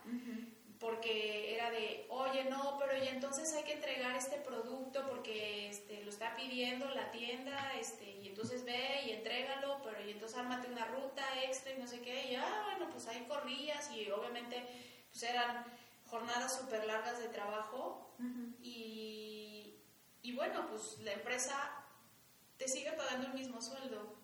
porque 0.80 1.54
era 1.54 1.70
de, 1.72 2.06
oye, 2.10 2.46
no, 2.46 2.78
pero 2.80 3.04
y 3.04 3.10
entonces 3.10 3.54
hay 3.54 3.64
que 3.64 3.74
entregar 3.74 4.16
este 4.16 4.38
producto 4.38 5.06
porque 5.08 5.68
este, 5.68 6.02
lo 6.06 6.10
está 6.10 6.38
pidiendo 6.38 6.90
la 6.92 7.12
tienda, 7.12 7.74
este, 7.78 8.10
y 8.10 8.30
entonces 8.30 8.64
ve 8.64 9.02
y 9.08 9.12
entrégalo, 9.12 9.82
pero 9.84 10.02
y 10.08 10.12
entonces 10.12 10.38
ármate 10.38 10.72
una 10.72 10.86
ruta 10.86 11.26
extra 11.44 11.74
y 11.74 11.80
no 11.80 11.86
sé 11.86 12.00
qué, 12.00 12.32
y 12.32 12.36
ah, 12.36 12.64
bueno, 12.70 12.90
pues 12.90 13.08
ahí 13.08 13.26
corrías 13.28 13.92
y 13.92 14.10
obviamente 14.10 14.66
pues 15.12 15.24
eran 15.24 15.66
jornadas 16.06 16.58
súper 16.58 16.86
largas 16.86 17.20
de 17.20 17.28
trabajo. 17.28 18.16
Y, 18.62 19.76
y 20.22 20.32
bueno, 20.34 20.66
pues 20.70 20.98
la 21.00 21.12
empresa 21.12 21.56
te 22.58 22.70
sigue 22.70 22.94
pagando 22.94 23.28
el 23.28 23.34
mismo 23.34 23.62
sueldo 23.62 24.19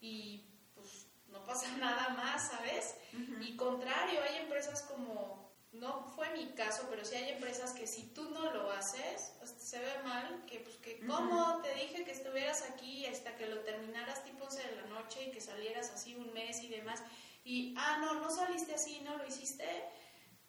y 0.00 0.44
pues 0.74 1.06
no 1.28 1.44
pasa 1.44 1.70
nada 1.78 2.10
más, 2.10 2.48
¿sabes? 2.50 2.94
Y 3.40 3.56
contrario, 3.56 4.20
hay 4.22 4.36
empresas 4.36 4.82
como, 4.82 5.52
no 5.72 6.04
fue 6.14 6.30
mi 6.30 6.52
caso, 6.52 6.86
pero 6.90 7.04
sí 7.04 7.16
hay 7.16 7.32
empresas 7.32 7.72
que 7.72 7.86
si 7.86 8.02
tú 8.14 8.30
no 8.30 8.52
lo 8.52 8.70
haces, 8.70 9.32
hasta 9.42 9.60
se 9.60 9.78
ve 9.78 10.02
mal, 10.04 10.44
que 10.46 10.60
pues 10.60 10.76
que 10.76 11.00
cómo 11.06 11.60
te 11.62 11.74
dije 11.74 12.04
que 12.04 12.12
estuvieras 12.12 12.62
aquí 12.62 13.06
hasta 13.06 13.36
que 13.36 13.46
lo 13.46 13.60
terminaras 13.60 14.24
tipo 14.24 14.44
11 14.44 14.68
de 14.68 14.76
la 14.76 14.86
noche 14.86 15.24
y 15.24 15.30
que 15.30 15.40
salieras 15.40 15.90
así 15.90 16.14
un 16.14 16.32
mes 16.32 16.62
y 16.62 16.68
demás, 16.68 17.02
y 17.44 17.74
ah, 17.78 17.98
no, 18.00 18.14
no 18.14 18.30
saliste 18.30 18.74
así, 18.74 19.00
no 19.00 19.16
lo 19.16 19.26
hiciste, 19.26 19.66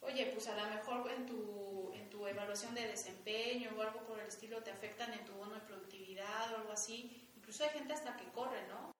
oye, 0.01 0.25
pues 0.33 0.47
a 0.47 0.55
lo 0.55 0.69
mejor 0.75 1.09
en 1.11 1.25
tu, 1.25 1.91
en 1.93 2.09
tu 2.09 2.27
evaluación 2.27 2.73
de 2.75 2.87
desempeño 2.87 3.71
o 3.77 3.81
algo 3.81 4.05
por 4.05 4.19
el 4.19 4.27
estilo 4.27 4.61
te 4.63 4.71
afectan 4.71 5.13
en 5.13 5.25
tu 5.25 5.33
bono 5.33 5.55
de 5.55 5.61
productividad 5.61 6.53
o 6.53 6.57
algo 6.57 6.71
así, 6.71 7.31
incluso 7.35 7.63
hay 7.63 7.69
gente 7.71 7.93
hasta 7.93 8.17
que 8.17 8.29
corre, 8.31 8.67
¿no? 8.67 8.91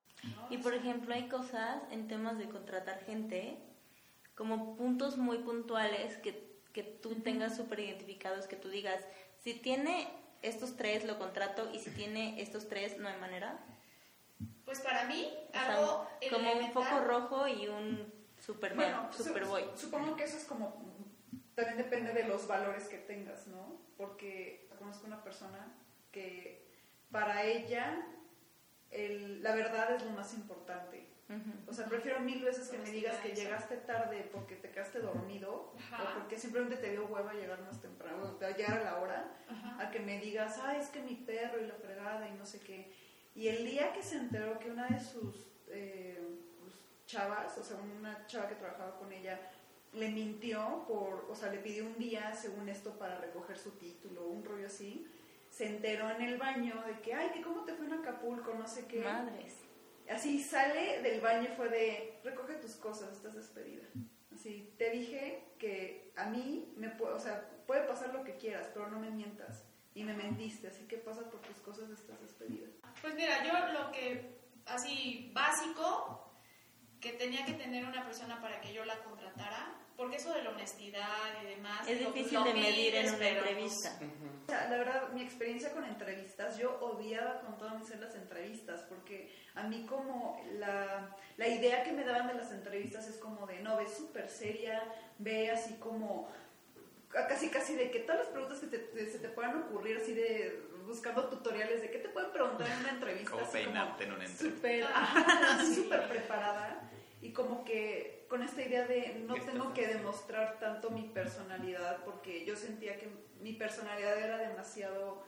Y 0.49 0.57
por 0.57 0.73
ejemplo, 0.73 1.13
hay 1.13 1.27
cosas 1.29 1.81
en 1.91 2.07
temas 2.07 2.37
de 2.37 2.49
contratar 2.49 2.99
gente, 3.05 3.57
como 4.35 4.75
puntos 4.75 5.17
muy 5.17 5.39
puntuales 5.39 6.17
que, 6.17 6.59
que 6.73 6.83
tú 6.83 7.15
tengas 7.21 7.55
súper 7.55 7.79
identificados, 7.81 8.47
que 8.47 8.55
tú 8.55 8.69
digas, 8.69 9.01
si 9.43 9.53
tiene 9.53 10.07
estos 10.41 10.75
tres, 10.77 11.05
lo 11.05 11.17
contrato, 11.19 11.69
y 11.73 11.79
si 11.79 11.91
tiene 11.91 12.41
estos 12.41 12.67
tres, 12.67 12.97
no 12.97 13.07
hay 13.09 13.17
manera. 13.19 13.59
Pues 14.65 14.79
para 14.81 15.05
mí, 15.05 15.27
O 15.49 15.51
sea, 15.51 16.29
como 16.31 16.53
un 16.53 16.71
foco 16.71 16.99
rojo 17.01 17.47
y 17.47 17.67
un 17.67 18.11
Superman, 18.39 18.91
Bueno, 18.91 19.13
su- 19.13 19.23
Superboy. 19.23 19.63
supongo 19.75 20.15
que 20.15 20.23
eso 20.23 20.37
es 20.37 20.45
como, 20.45 20.81
también 21.55 21.77
depende 21.77 22.13
de 22.13 22.23
los 22.25 22.47
valores 22.47 22.87
que 22.87 22.97
tengas, 22.99 23.47
¿no? 23.47 23.77
Porque 23.97 24.69
conozco 24.77 25.07
una 25.07 25.21
persona 25.23 25.73
que 26.11 26.65
para 27.11 27.43
ella 27.43 28.05
el- 28.91 29.41
la 29.43 29.55
verdad 29.55 29.95
es 29.95 30.03
lo 30.03 30.11
más 30.11 30.33
importante. 30.33 31.05
O 31.67 31.73
sea, 31.73 31.85
prefiero 31.85 32.19
mil 32.21 32.43
veces 32.43 32.69
que 32.69 32.79
me 32.79 32.89
digas 32.89 33.17
que 33.17 33.33
llegaste 33.35 33.77
tarde 33.77 34.27
porque 34.33 34.55
te 34.55 34.71
quedaste 34.71 34.97
dormido 34.99 35.71
Ajá. 35.77 36.03
o 36.15 36.19
porque 36.19 36.39
simplemente 36.39 36.77
te 36.77 36.89
dio 36.89 37.05
hueva 37.05 37.33
llegar 37.35 37.61
más 37.61 37.79
temprano, 37.79 38.35
llegar 38.57 38.79
a 38.79 38.83
la 38.83 38.99
hora, 38.99 39.31
Ajá. 39.47 39.79
a 39.79 39.91
que 39.91 39.99
me 39.99 40.19
digas, 40.19 40.57
ay, 40.63 40.79
es 40.79 40.87
que 40.87 41.01
mi 41.03 41.13
perro 41.13 41.61
y 41.61 41.67
la 41.67 41.75
fregada 41.75 42.27
y 42.27 42.33
no 42.33 42.47
sé 42.47 42.59
qué. 42.61 42.91
Y 43.35 43.47
el 43.47 43.63
día 43.63 43.93
que 43.93 44.01
se 44.01 44.17
enteró 44.17 44.57
que 44.57 44.71
una 44.71 44.87
de 44.87 44.99
sus 44.99 45.35
eh, 45.67 46.19
pues, 46.61 46.73
chavas, 47.05 47.55
o 47.59 47.63
sea, 47.63 47.77
una 47.77 48.25
chava 48.25 48.49
que 48.49 48.55
trabajaba 48.55 48.97
con 48.97 49.11
ella, 49.13 49.39
le 49.93 50.09
mintió 50.09 50.83
por, 50.87 51.27
o 51.29 51.35
sea, 51.35 51.51
le 51.51 51.59
pidió 51.59 51.85
un 51.85 51.97
día, 51.99 52.33
según 52.33 52.67
esto, 52.69 52.97
para 52.97 53.19
recoger 53.19 53.55
su 53.55 53.69
título, 53.77 54.25
un 54.27 54.43
rollo 54.43 54.65
así, 54.65 55.07
se 55.59 55.67
enteró 55.67 56.09
en 56.09 56.21
el 56.21 56.37
baño 56.37 56.81
de 56.87 57.01
que, 57.01 57.13
ay, 57.13 57.31
que 57.31 57.41
cómo 57.41 57.65
te 57.65 57.73
fue 57.73 57.85
en 57.85 57.91
Acapulco, 57.91 58.53
no 58.53 58.65
sé 58.65 58.87
qué. 58.87 59.01
Madres. 59.01 59.57
Así 60.09 60.41
sale 60.41 61.01
del 61.01 61.19
baño 61.19 61.49
fue 61.57 61.67
de, 61.67 62.17
recoge 62.23 62.55
tus 62.55 62.77
cosas, 62.77 63.11
estás 63.11 63.35
despedida. 63.35 63.85
Así, 64.33 64.73
te 64.77 64.89
dije 64.89 65.49
que 65.59 66.13
a 66.15 66.29
mí, 66.29 66.73
me 66.77 66.87
o 66.87 67.19
sea, 67.19 67.45
puede 67.67 67.85
pasar 67.85 68.13
lo 68.13 68.23
que 68.23 68.37
quieras, 68.37 68.69
pero 68.73 68.87
no 68.87 69.01
me 69.01 69.09
mientas. 69.09 69.65
Y 69.93 70.05
me 70.05 70.13
mentiste, 70.13 70.69
así 70.69 70.87
que 70.87 70.95
pasa 70.95 71.29
por 71.29 71.41
tus 71.41 71.57
cosas, 71.57 71.89
estás 71.89 72.21
despedida. 72.21 72.69
Pues 73.01 73.15
mira, 73.15 73.43
yo 73.43 73.73
lo 73.73 73.91
que 73.91 74.39
así 74.65 75.29
básico 75.33 76.31
que 77.01 77.11
tenía 77.11 77.43
que 77.43 77.55
tener 77.55 77.83
una 77.83 78.05
persona 78.05 78.39
para 78.39 78.61
que 78.61 78.71
yo 78.71 78.85
la 78.85 79.03
contratara, 79.03 79.75
porque 79.99 80.15
eso 80.15 80.33
de 80.33 80.41
la 80.43 80.49
honestidad 80.51 81.43
y 81.43 81.45
demás... 81.45 81.87
Es 81.87 81.99
digo, 81.99 82.11
pues, 82.11 82.23
difícil 82.23 82.43
de 82.45 82.53
medir 82.53 82.95
en 82.95 83.09
una 83.09 83.17
pero, 83.17 83.41
pues, 83.43 83.47
entrevista. 83.49 83.99
O 84.47 84.49
sea, 84.49 84.69
la 84.69 84.77
verdad, 84.77 85.09
mi 85.09 85.21
experiencia 85.21 85.71
con 85.73 85.83
entrevistas, 85.83 86.57
yo 86.57 86.79
odiaba 86.79 87.41
con 87.41 87.57
todo 87.57 87.77
mi 87.77 87.85
ser 87.85 87.99
las 87.99 88.15
entrevistas, 88.15 88.81
porque 88.89 89.31
a 89.55 89.63
mí 89.63 89.85
como 89.85 90.41
la, 90.53 91.15
la 91.37 91.47
idea 91.47 91.83
que 91.83 91.91
me 91.91 92.03
daban 92.03 92.27
de 92.29 92.33
las 92.35 92.51
entrevistas 92.51 93.07
es 93.07 93.17
como 93.17 93.45
de, 93.45 93.59
no, 93.59 93.77
ve 93.77 93.87
súper 93.87 94.29
seria, 94.29 94.81
ve 95.19 95.51
así 95.51 95.75
como, 95.75 96.31
casi 97.11 97.49
casi 97.49 97.75
de 97.75 97.91
que 97.91 97.99
todas 97.99 98.21
las 98.21 98.29
preguntas 98.29 98.59
que 98.59 98.67
te- 98.67 98.79
te- 98.79 99.11
se 99.11 99.19
te 99.19 99.29
puedan 99.29 99.57
ocurrir, 99.63 99.97
así 99.97 100.13
de 100.13 100.63
buscando 100.87 101.27
tutoriales 101.29 101.81
de 101.83 101.91
qué 101.91 101.99
te 101.99 102.09
pueden 102.09 102.31
preguntar 102.31 102.67
en 102.67 102.79
una 102.79 102.89
entrevista. 102.91 103.31
Cómo 103.31 103.43
así 103.43 103.51
peinarte 103.51 104.03
en 104.05 104.11
una 104.13 104.25
entrevista. 104.25 104.57
Súper 105.75 106.07
preparada 106.09 106.89
y 107.21 107.33
como 107.33 107.65
que 107.65 108.25
con 108.29 108.43
esta 108.43 108.61
idea 108.61 108.85
de 108.85 109.23
no 109.27 109.33
¿Qué 109.33 109.39
estás 109.41 109.53
tengo 109.53 109.73
que 109.73 109.87
demostrar 109.87 110.57
tanto 110.59 110.89
mi 110.91 111.03
personalidad 111.03 112.03
porque 112.05 112.45
yo 112.45 112.55
sentía 112.55 112.97
que 112.97 113.09
mi 113.41 113.53
personalidad 113.53 114.17
era 114.19 114.37
demasiado 114.37 115.23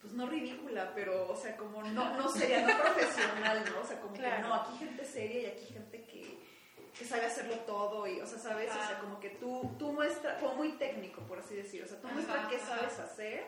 pues 0.00 0.12
no 0.12 0.26
ridícula, 0.26 0.92
pero 0.94 1.30
o 1.30 1.36
sea, 1.36 1.56
como 1.56 1.82
no 1.82 2.16
no 2.16 2.28
sería 2.28 2.60
no 2.66 2.78
profesional, 2.82 3.64
¿no? 3.72 3.80
O 3.80 3.86
sea, 3.86 4.00
como 4.00 4.14
Claro. 4.14 4.36
que 4.36 4.42
no, 4.48 4.54
aquí 4.54 4.76
gente 4.78 5.04
seria 5.04 5.40
y 5.42 5.46
aquí 5.46 5.66
gente 5.72 6.04
que, 6.04 6.38
que 6.98 7.04
sabe 7.06 7.24
hacerlo 7.26 7.56
todo 7.60 8.06
y 8.06 8.20
o 8.20 8.26
sea, 8.26 8.38
sabes, 8.38 8.70
o 8.70 8.74
sea, 8.86 8.98
como 9.00 9.18
que 9.18 9.30
tú 9.30 9.74
tú 9.78 9.92
muestra 9.92 10.38
como 10.40 10.56
muy 10.56 10.72
técnico, 10.72 11.22
por 11.22 11.38
así 11.38 11.54
decir, 11.54 11.82
o 11.82 11.86
sea, 11.88 11.98
tú 12.00 12.06
Ajá, 12.06 12.14
muestra 12.16 12.48
qué 12.50 12.56
ajá. 12.56 12.66
sabes 12.76 12.98
hacer, 12.98 13.44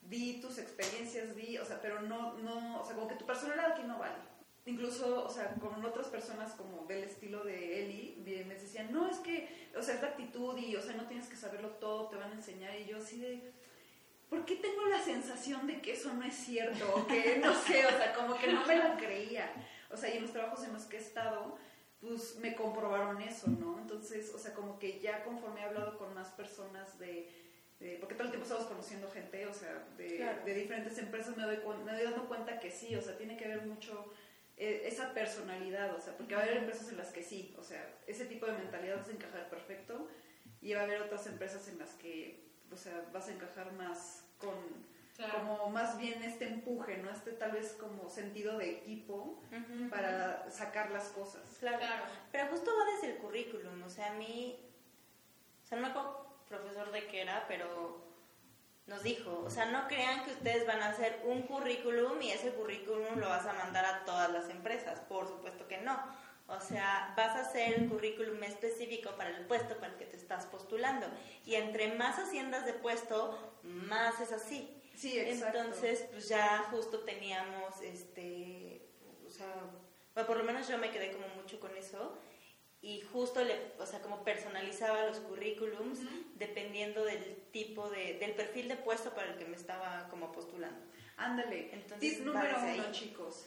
di 0.00 0.40
tus 0.40 0.58
experiencias, 0.58 1.36
di, 1.36 1.56
o 1.58 1.64
sea, 1.64 1.80
pero 1.80 2.00
no 2.02 2.34
no, 2.38 2.80
o 2.80 2.84
sea, 2.84 2.94
como 2.96 3.06
que 3.06 3.14
tu 3.14 3.24
personalidad 3.24 3.70
aquí 3.72 3.82
no 3.84 3.98
vale 3.98 4.16
incluso, 4.66 5.24
o 5.24 5.28
sea, 5.28 5.54
con 5.54 5.84
otras 5.84 6.06
personas 6.08 6.52
como 6.52 6.86
del 6.86 7.04
estilo 7.04 7.44
de 7.44 7.82
Eli, 7.84 8.22
me 8.46 8.54
decían, 8.54 8.92
no, 8.92 9.08
es 9.08 9.18
que, 9.18 9.48
o 9.76 9.82
sea, 9.82 9.96
es 9.96 10.02
la 10.02 10.08
actitud 10.08 10.56
y, 10.56 10.76
o 10.76 10.82
sea, 10.82 10.94
no 10.94 11.06
tienes 11.06 11.28
que 11.28 11.36
saberlo 11.36 11.70
todo, 11.70 12.08
te 12.08 12.16
van 12.16 12.30
a 12.30 12.34
enseñar. 12.34 12.78
Y 12.78 12.86
yo 12.86 12.98
así 12.98 13.20
de, 13.20 13.52
¿por 14.30 14.44
qué 14.44 14.56
tengo 14.56 14.86
la 14.86 15.00
sensación 15.00 15.66
de 15.66 15.80
que 15.80 15.92
eso 15.92 16.12
no 16.14 16.24
es 16.24 16.34
cierto? 16.34 16.84
O 16.94 17.06
que, 17.06 17.38
no 17.38 17.54
sé, 17.66 17.84
o 17.86 17.90
sea, 17.90 18.14
como 18.14 18.38
que 18.38 18.52
no 18.52 18.64
me 18.66 18.76
lo 18.76 18.96
creía. 18.96 19.52
O 19.90 19.96
sea, 19.96 20.12
y 20.12 20.16
en 20.16 20.22
los 20.22 20.32
trabajos 20.32 20.64
en 20.64 20.72
los 20.72 20.84
que 20.84 20.96
he 20.96 21.00
estado, 21.00 21.58
pues 22.00 22.36
me 22.36 22.54
comprobaron 22.54 23.20
eso, 23.20 23.48
¿no? 23.48 23.78
Entonces, 23.78 24.32
o 24.34 24.38
sea, 24.38 24.54
como 24.54 24.78
que 24.78 25.00
ya 25.00 25.22
conforme 25.24 25.60
he 25.60 25.64
hablado 25.64 25.98
con 25.98 26.14
más 26.14 26.28
personas 26.30 26.98
de... 26.98 27.30
porque 28.00 28.14
todo 28.14 28.24
el 28.24 28.30
tiempo 28.30 28.44
estamos 28.44 28.66
conociendo 28.66 29.10
gente, 29.10 29.46
o 29.46 29.54
sea, 29.54 29.86
de, 29.96 30.16
Claro. 30.16 30.44
de 30.44 30.54
diferentes 30.54 30.96
empresas, 30.98 31.36
me 31.36 31.42
doy, 31.42 31.58
me 31.84 31.92
doy 31.92 32.04
dando 32.04 32.26
cuenta 32.26 32.58
que 32.58 32.70
sí, 32.70 32.94
o 32.96 33.02
sea, 33.02 33.16
tiene 33.16 33.36
que 33.36 33.48
ver 33.48 33.62
mucho 33.66 34.12
esa 34.62 35.12
personalidad, 35.12 35.94
o 35.94 36.00
sea, 36.00 36.16
porque 36.16 36.34
va 36.34 36.40
a 36.42 36.44
haber 36.44 36.58
empresas 36.58 36.88
en 36.90 36.96
las 36.96 37.08
que 37.12 37.22
sí, 37.22 37.54
o 37.58 37.62
sea, 37.62 37.88
ese 38.06 38.26
tipo 38.26 38.46
de 38.46 38.52
mentalidad 38.52 38.96
vas 38.98 39.08
a 39.08 39.12
encajar 39.12 39.48
perfecto 39.50 40.08
y 40.60 40.72
va 40.74 40.80
a 40.80 40.84
haber 40.84 41.02
otras 41.02 41.26
empresas 41.26 41.66
en 41.68 41.78
las 41.78 41.90
que, 41.94 42.44
o 42.70 42.76
sea, 42.76 43.04
vas 43.12 43.28
a 43.28 43.32
encajar 43.32 43.72
más 43.72 44.24
con, 44.38 44.54
Claro. 45.16 45.40
como 45.40 45.70
más 45.70 45.98
bien 45.98 46.22
este 46.22 46.46
empuje, 46.46 46.96
¿no? 46.96 47.10
Este 47.10 47.32
tal 47.32 47.52
vez 47.52 47.72
como 47.78 48.08
sentido 48.08 48.56
de 48.56 48.70
equipo 48.70 49.42
para 49.90 50.50
sacar 50.50 50.90
las 50.90 51.08
cosas. 51.08 51.42
Claro. 51.60 51.78
Claro. 51.78 52.04
Pero 52.32 52.46
justo 52.48 52.70
va 52.74 52.94
desde 52.94 53.14
el 53.14 53.18
currículum, 53.18 53.82
o 53.82 53.90
sea, 53.90 54.12
a 54.12 54.14
mí, 54.14 54.58
o 55.64 55.66
sea, 55.68 55.78
no 55.78 55.82
me 55.86 55.90
acuerdo 55.90 56.26
profesor 56.48 56.90
de 56.92 57.06
qué 57.08 57.22
era, 57.22 57.44
pero 57.46 58.00
nos 58.86 59.02
dijo, 59.02 59.42
o 59.44 59.50
sea, 59.50 59.66
no 59.66 59.86
crean 59.86 60.24
que 60.24 60.32
ustedes 60.32 60.66
van 60.66 60.82
a 60.82 60.90
hacer 60.90 61.22
un 61.24 61.42
currículum 61.42 62.20
y 62.20 62.30
ese 62.30 62.52
currículum 62.52 63.18
lo 63.18 63.28
vas 63.28 63.46
a 63.46 63.52
mandar 63.52 63.84
a 63.84 64.04
todas 64.04 64.30
las 64.32 64.48
empresas, 64.48 65.00
por 65.00 65.28
supuesto 65.28 65.68
que 65.68 65.78
no. 65.78 65.98
O 66.48 66.60
sea, 66.60 67.14
vas 67.16 67.36
a 67.36 67.40
hacer 67.42 67.74
el 67.74 67.88
currículum 67.88 68.42
específico 68.42 69.12
para 69.16 69.30
el 69.30 69.46
puesto 69.46 69.76
para 69.76 69.92
el 69.92 69.98
que 69.98 70.04
te 70.04 70.16
estás 70.16 70.46
postulando. 70.46 71.06
Y 71.46 71.54
entre 71.54 71.94
más 71.94 72.18
haciendas 72.18 72.66
de 72.66 72.74
puesto, 72.74 73.58
más 73.62 74.20
es 74.20 74.32
así. 74.32 74.82
Sí, 74.94 75.18
exacto. 75.18 75.58
Entonces, 75.58 76.06
pues 76.10 76.28
ya 76.28 76.66
justo 76.70 77.00
teníamos, 77.00 77.80
este, 77.80 78.86
o 79.26 79.30
sea, 79.30 79.54
bueno, 80.14 80.26
por 80.26 80.36
lo 80.36 80.44
menos 80.44 80.68
yo 80.68 80.76
me 80.76 80.90
quedé 80.90 81.12
como 81.12 81.28
mucho 81.28 81.58
con 81.58 81.74
eso 81.76 82.18
y 82.82 83.00
justo 83.12 83.42
le, 83.44 83.72
o 83.78 83.86
sea, 83.86 84.02
como 84.02 84.24
personalizaba 84.24 85.06
los 85.06 85.20
currículums 85.20 86.00
dependiendo 86.34 87.04
del 87.04 87.36
tipo 87.52 87.88
de, 87.88 88.18
del 88.18 88.32
perfil 88.32 88.68
de 88.68 88.76
puesto 88.76 89.14
para 89.14 89.32
el 89.32 89.38
que 89.38 89.44
me 89.44 89.56
estaba 89.56 90.08
como 90.10 90.32
postulando. 90.32 90.84
Ándale. 91.16 91.70
Entonces, 91.72 92.16
Tip 92.16 92.26
número 92.26 92.58
uno, 92.58 92.66
ahí. 92.66 92.88
chicos. 92.90 93.46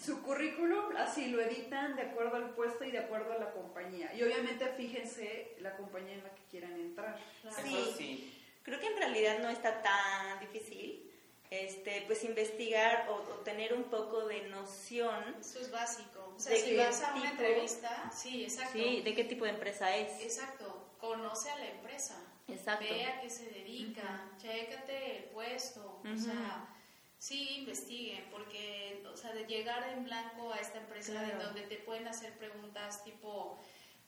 Su 0.00 0.22
currículum 0.22 0.96
así 0.96 1.26
lo 1.26 1.40
editan 1.42 1.96
de 1.96 2.02
acuerdo 2.02 2.36
al 2.36 2.54
puesto 2.54 2.84
y 2.84 2.90
de 2.90 3.00
acuerdo 3.00 3.32
a 3.32 3.38
la 3.38 3.52
compañía. 3.52 4.14
Y 4.14 4.22
obviamente 4.22 4.66
fíjense 4.68 5.54
la 5.60 5.76
compañía 5.76 6.14
en 6.14 6.22
la 6.22 6.34
que 6.34 6.42
quieran 6.50 6.72
entrar. 6.72 7.18
Sí. 7.62 7.76
Eso 7.76 7.92
sí. 7.96 8.38
Creo 8.62 8.78
que 8.80 8.86
en 8.86 8.96
realidad 8.96 9.40
no 9.40 9.50
está 9.50 9.82
tan 9.82 10.40
difícil, 10.40 11.11
este, 11.52 12.02
pues 12.06 12.24
investigar 12.24 13.08
o, 13.10 13.14
o 13.14 13.34
tener 13.44 13.74
un 13.74 13.84
poco 13.84 14.24
de 14.26 14.48
noción, 14.48 15.36
Eso 15.38 15.60
es 15.60 15.70
básico. 15.70 16.32
O 16.34 16.40
sea, 16.40 16.52
¿De 16.52 16.60
si 16.60 16.76
vas 16.76 17.02
a 17.02 17.12
una 17.14 17.30
tipo? 17.30 17.42
entrevista, 17.42 18.10
sí, 18.10 18.44
exacto. 18.44 18.72
sí, 18.72 19.02
de 19.02 19.14
qué 19.14 19.24
tipo 19.24 19.44
de 19.44 19.50
empresa 19.50 19.94
es. 19.94 20.22
Exacto. 20.22 20.94
Conoce 20.98 21.50
a 21.50 21.58
la 21.58 21.66
empresa. 21.68 22.16
Exacto. 22.48 22.86
Ve 22.88 23.04
a 23.04 23.20
qué 23.20 23.28
se 23.28 23.50
dedica. 23.50 24.30
Chécate 24.38 25.18
el 25.18 25.24
puesto. 25.24 26.00
O 26.02 26.16
sea, 26.16 26.74
sí 27.18 27.56
investiguen, 27.58 28.30
porque, 28.30 29.04
o 29.12 29.16
sea, 29.16 29.34
de 29.34 29.44
llegar 29.44 29.86
en 29.90 30.04
blanco 30.04 30.52
a 30.52 30.56
esta 30.58 30.78
empresa 30.78 31.20
de 31.22 31.34
donde 31.34 31.62
te 31.62 31.76
pueden 31.76 32.08
hacer 32.08 32.32
preguntas 32.38 33.04
tipo. 33.04 33.58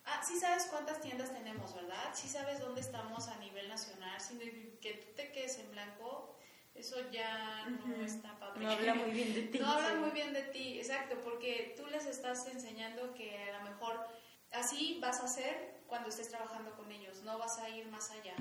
Ah, 0.06 0.22
sí 0.26 0.38
sabes 0.38 0.66
cuántas 0.66 1.00
tiendas 1.00 1.32
tenemos, 1.32 1.74
¿verdad? 1.74 2.14
Sí 2.14 2.28
sabes 2.28 2.60
dónde 2.60 2.80
estamos 2.80 3.28
a 3.28 3.36
nivel 3.38 3.68
nacional. 3.68 4.18
Sin 4.20 4.38
que 4.80 4.94
tú 4.94 5.12
te 5.14 5.30
quedes 5.32 5.58
en 5.58 5.70
blanco, 5.72 6.36
eso 6.74 6.96
ya 7.10 7.66
no 7.68 8.04
está 8.04 8.38
padre. 8.38 8.64
No 8.64 8.70
habla 8.70 8.94
muy 8.94 9.10
bien 9.10 9.34
de 9.34 9.42
ti. 9.42 9.58
No 9.58 9.66
habla 9.70 9.90
Sí. 9.90 9.96
muy 9.96 10.10
bien 10.10 10.32
de 10.32 10.42
ti, 10.42 10.78
exacto, 10.78 11.16
porque 11.22 11.74
tú 11.76 11.86
les 11.86 12.06
estás 12.06 12.46
enseñando 12.48 13.14
que 13.14 13.38
a 13.50 13.58
lo 13.58 13.70
mejor 13.70 14.06
así 14.52 14.98
vas 15.00 15.20
a 15.20 15.24
hacer 15.24 15.82
cuando 15.86 16.08
estés 16.08 16.28
trabajando 16.30 16.72
con 16.76 16.90
ellos, 16.90 17.22
no 17.22 17.38
vas 17.38 17.58
a 17.58 17.68
ir 17.68 17.86
más 17.88 18.10
allá. 18.10 18.34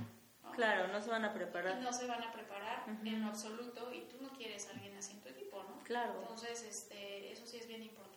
¿no? 0.44 0.52
Claro, 0.52 0.88
no 0.90 1.02
se 1.02 1.10
van 1.10 1.24
a 1.26 1.32
Y 1.32 1.34
preparar. 1.36 1.80
no 1.82 1.94
se 1.94 2.06
van 2.08 2.22
a 2.24 2.32
preparar 2.34 2.84
en 2.88 3.22
lo 3.22 3.28
absoluto 3.28 3.94
y 3.94 4.02
tú 4.02 4.18
no 4.22 4.30
quieres 4.34 4.68
a 4.68 4.72
alguien 4.72 4.96
así 4.98 5.14
en 5.14 5.22
tu 5.22 5.30
equipo, 5.30 5.64
¿no? 5.64 5.82
Claro. 5.84 6.20
Entonces, 6.22 6.64
este, 6.64 7.32
eso 7.32 7.46
sí 7.46 7.58
es 7.58 7.68
bien 7.68 7.82
importante. 7.84 8.13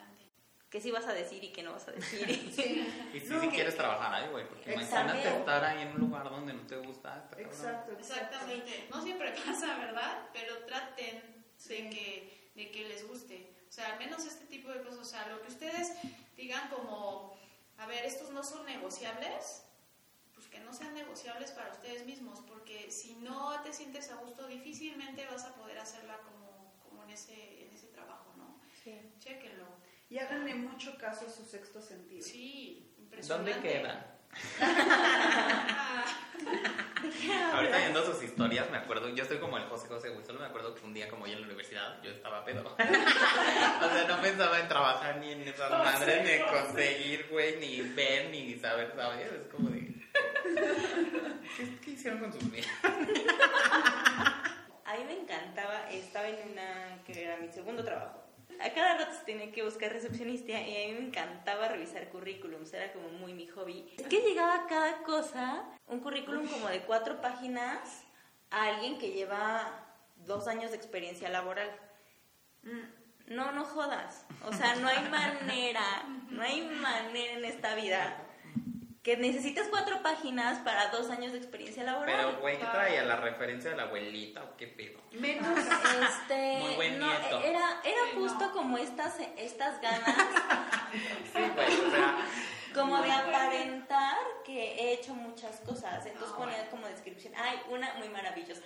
Que 0.77 0.81
sí 0.83 0.91
vas 0.91 1.07
a 1.07 1.13
decir 1.13 1.43
y 1.43 1.51
que 1.51 1.63
no 1.63 1.71
vas 1.73 1.87
a 1.87 1.91
decir. 1.91 2.29
Y 3.11 3.19
si, 3.19 3.29
No, 3.29 3.41
si 3.41 3.47
que- 3.49 3.55
quieres 3.55 3.75
trabajar 3.75 4.13
ahí, 4.13 4.29
güey, 4.29 4.47
porque 4.47 4.73
imagínate 4.73 5.27
estar 5.27 5.63
ahí 5.65 5.81
en 5.81 5.87
un 5.95 6.01
lugar 6.01 6.29
donde 6.29 6.53
no 6.53 6.67
te 6.67 6.77
gusta. 6.77 7.27
exacto. 7.35 7.93
Exactamente. 7.97 8.85
No 8.91 9.01
siempre 9.01 9.31
pasa, 9.43 9.75
¿verdad? 9.79 10.29
Pero 10.33 10.59
traten 10.67 11.23
Sí. 11.57 11.69
de, 11.81 11.89
que, 11.89 12.51
de 12.53 12.69
que 12.69 12.87
les 12.89 13.07
guste. 13.07 13.55
O 13.67 13.71
sea, 13.71 13.93
al 13.93 13.97
menos 13.97 14.23
este 14.27 14.45
tipo 14.45 14.69
de 14.69 14.83
cosas. 14.83 14.99
O 14.99 15.03
sea, 15.05 15.27
lo 15.29 15.41
que 15.41 15.47
ustedes 15.47 15.93
digan 16.35 16.69
como, 16.69 17.35
a 17.79 17.87
ver, 17.87 18.05
estos 18.05 18.29
no 18.29 18.43
son 18.43 18.63
negociables, 18.67 19.63
pues 20.35 20.45
que 20.45 20.59
no 20.59 20.73
sean 20.73 20.93
negociables 20.93 21.49
para 21.53 21.71
ustedes 21.71 22.05
mismos. 22.05 22.41
Porque 22.41 22.91
si 22.91 23.15
no 23.15 23.59
te 23.63 23.73
sientes 23.73 24.11
a 24.11 24.17
gusto, 24.17 24.45
difícilmente 24.45 25.25
vas 25.25 25.43
a 25.45 25.55
poder 25.55 25.79
hacerla 25.79 26.17
como, 26.19 26.71
como 26.87 27.03
en, 27.03 27.09
ese, 27.09 27.63
en 27.65 27.73
ese 27.73 27.87
trabajo, 27.87 28.31
¿no? 28.37 28.61
Sí. 28.83 28.93
Chéquenlo. 29.17 29.65
Y 30.09 30.19
háganle 30.19 30.55
mucho 30.55 30.97
caso 30.97 31.25
a 31.25 31.29
su 31.29 31.43
sexto 31.43 31.81
sentido. 31.81 32.25
Sí, 32.25 32.93
impresionante. 32.97 33.51
¿Dónde 33.51 33.69
queda? 33.69 34.17
Ah, 34.61 36.05
Ahorita 37.53 37.77
viendo 37.77 38.05
sus 38.05 38.23
historias, 38.23 38.69
me 38.71 38.77
acuerdo, 38.77 39.09
yo 39.09 39.23
estoy 39.23 39.37
como 39.37 39.57
el 39.57 39.63
José 39.65 39.87
José, 39.87 40.09
güey, 40.09 40.25
solo 40.25 40.39
me 40.39 40.45
acuerdo 40.45 40.73
que 40.75 40.85
un 40.85 40.93
día 40.93 41.09
como 41.09 41.27
yo 41.27 41.33
en 41.33 41.41
la 41.41 41.47
universidad, 41.47 42.01
yo 42.01 42.11
estaba 42.11 42.43
pedo. 42.45 42.63
o 42.73 42.77
sea, 42.77 44.05
no 44.07 44.21
pensaba 44.21 44.59
en 44.59 44.67
trabajar 44.67 45.17
ni 45.17 45.31
en 45.31 45.41
esas 45.41 45.69
madres, 45.69 46.23
ni 46.23 46.29
en 46.31 46.45
conseguir, 46.45 47.27
güey, 47.29 47.59
ni 47.59 47.81
ver, 47.81 48.29
ni 48.29 48.57
saber, 48.59 48.93
¿sabes? 48.95 49.31
Es 49.31 49.47
como 49.51 49.69
de... 49.69 49.79
¿Qué, 51.57 51.79
qué 51.83 51.91
hicieron 51.91 52.19
con 52.19 52.33
sus 52.33 52.51
vidas? 52.51 52.69
A 54.85 54.95
mí 54.97 55.03
me 55.05 55.19
encantaba, 55.21 55.89
estaba 55.89 56.27
en 56.27 56.51
una 56.51 57.03
que 57.05 57.23
era 57.23 57.37
mi 57.37 57.49
segundo 57.49 57.83
trabajo. 57.83 58.23
A 58.59 58.69
cada 58.73 58.97
rato 58.97 59.13
se 59.13 59.16
tenía 59.27 59.51
que 59.51 59.61
buscar 59.61 59.91
recepcionista 59.91 60.53
y 60.53 60.53
a 60.55 60.87
mí 60.87 60.93
me 60.93 61.07
encantaba 61.07 61.67
revisar 61.67 62.09
currículums, 62.09 62.73
era 62.73 62.91
como 62.93 63.09
muy 63.09 63.33
mi 63.33 63.45
hobby. 63.47 63.93
Es 63.97 64.07
que 64.07 64.21
llegaba 64.21 64.65
cada 64.67 65.03
cosa, 65.03 65.65
un 65.85 65.99
currículum 65.99 66.47
como 66.47 66.69
de 66.69 66.79
cuatro 66.81 67.21
páginas, 67.21 68.05
a 68.49 68.63
alguien 68.63 68.97
que 68.97 69.11
lleva 69.11 69.85
dos 70.25 70.47
años 70.47 70.71
de 70.71 70.77
experiencia 70.77 71.29
laboral. 71.29 71.69
No, 73.27 73.51
no 73.51 73.65
jodas. 73.65 74.25
O 74.45 74.53
sea, 74.53 74.75
no 74.75 74.87
hay 74.87 75.03
manera, 75.11 75.83
no 76.29 76.41
hay 76.41 76.61
manera 76.61 77.33
en 77.33 77.45
esta 77.45 77.75
vida 77.75 78.26
que 79.07 79.15
necesitas 79.15 79.69
cuatro 79.69 80.03
páginas 80.03 80.59
para 80.65 80.89
dos 80.89 81.09
años 81.09 81.31
de 81.31 81.37
experiencia 81.37 81.81
laboral. 81.81 82.13
Pero, 82.13 82.41
güey, 82.41 82.57
¿qué 82.57 82.65
traía? 82.65 83.03
¿La 83.05 83.15
referencia 83.15 83.69
de 83.69 83.77
la 83.77 83.83
abuelita 83.83 84.43
o 84.43 84.57
qué 84.57 84.67
pedo? 84.67 84.99
Menos. 85.13 85.57
Este, 85.57 86.59
Muy 86.61 86.75
buen 86.75 86.99
no, 86.99 87.07
nieto. 87.07 87.41
era, 87.41 87.79
era 87.85 88.01
Sí, 88.11 88.15
justo 88.15 88.47
no. 88.47 88.51
como 88.51 88.77
estas, 88.77 89.17
estas 89.37 89.79
ganas, 89.81 90.13
Sí, 91.33 91.39
güey, 91.55 91.87
o 91.87 91.89
sea, 91.89 92.17
como 92.73 93.01
de 93.01 93.09
aparentar 93.09 94.17
que 94.43 94.73
he 94.73 94.93
hecho 94.95 95.13
muchas 95.13 95.61
cosas. 95.61 96.05
Entonces 96.05 96.35
ponía 96.35 96.69
como 96.69 96.85
descripción, 96.87 97.33
hay 97.37 97.61
una 97.69 97.93
muy 97.93 98.09
maravillosa, 98.09 98.63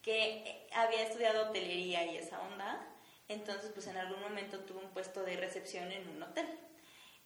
que 0.00 0.66
había 0.74 1.02
estudiado 1.02 1.50
hotelería 1.50 2.06
y 2.10 2.16
esa 2.16 2.40
onda. 2.40 2.88
Entonces, 3.28 3.70
pues 3.74 3.86
en 3.88 3.98
algún 3.98 4.22
momento 4.22 4.60
tuve 4.60 4.78
un 4.78 4.94
puesto 4.94 5.24
de 5.24 5.36
recepción 5.36 5.92
en 5.92 6.08
un 6.08 6.22
hotel. 6.22 6.46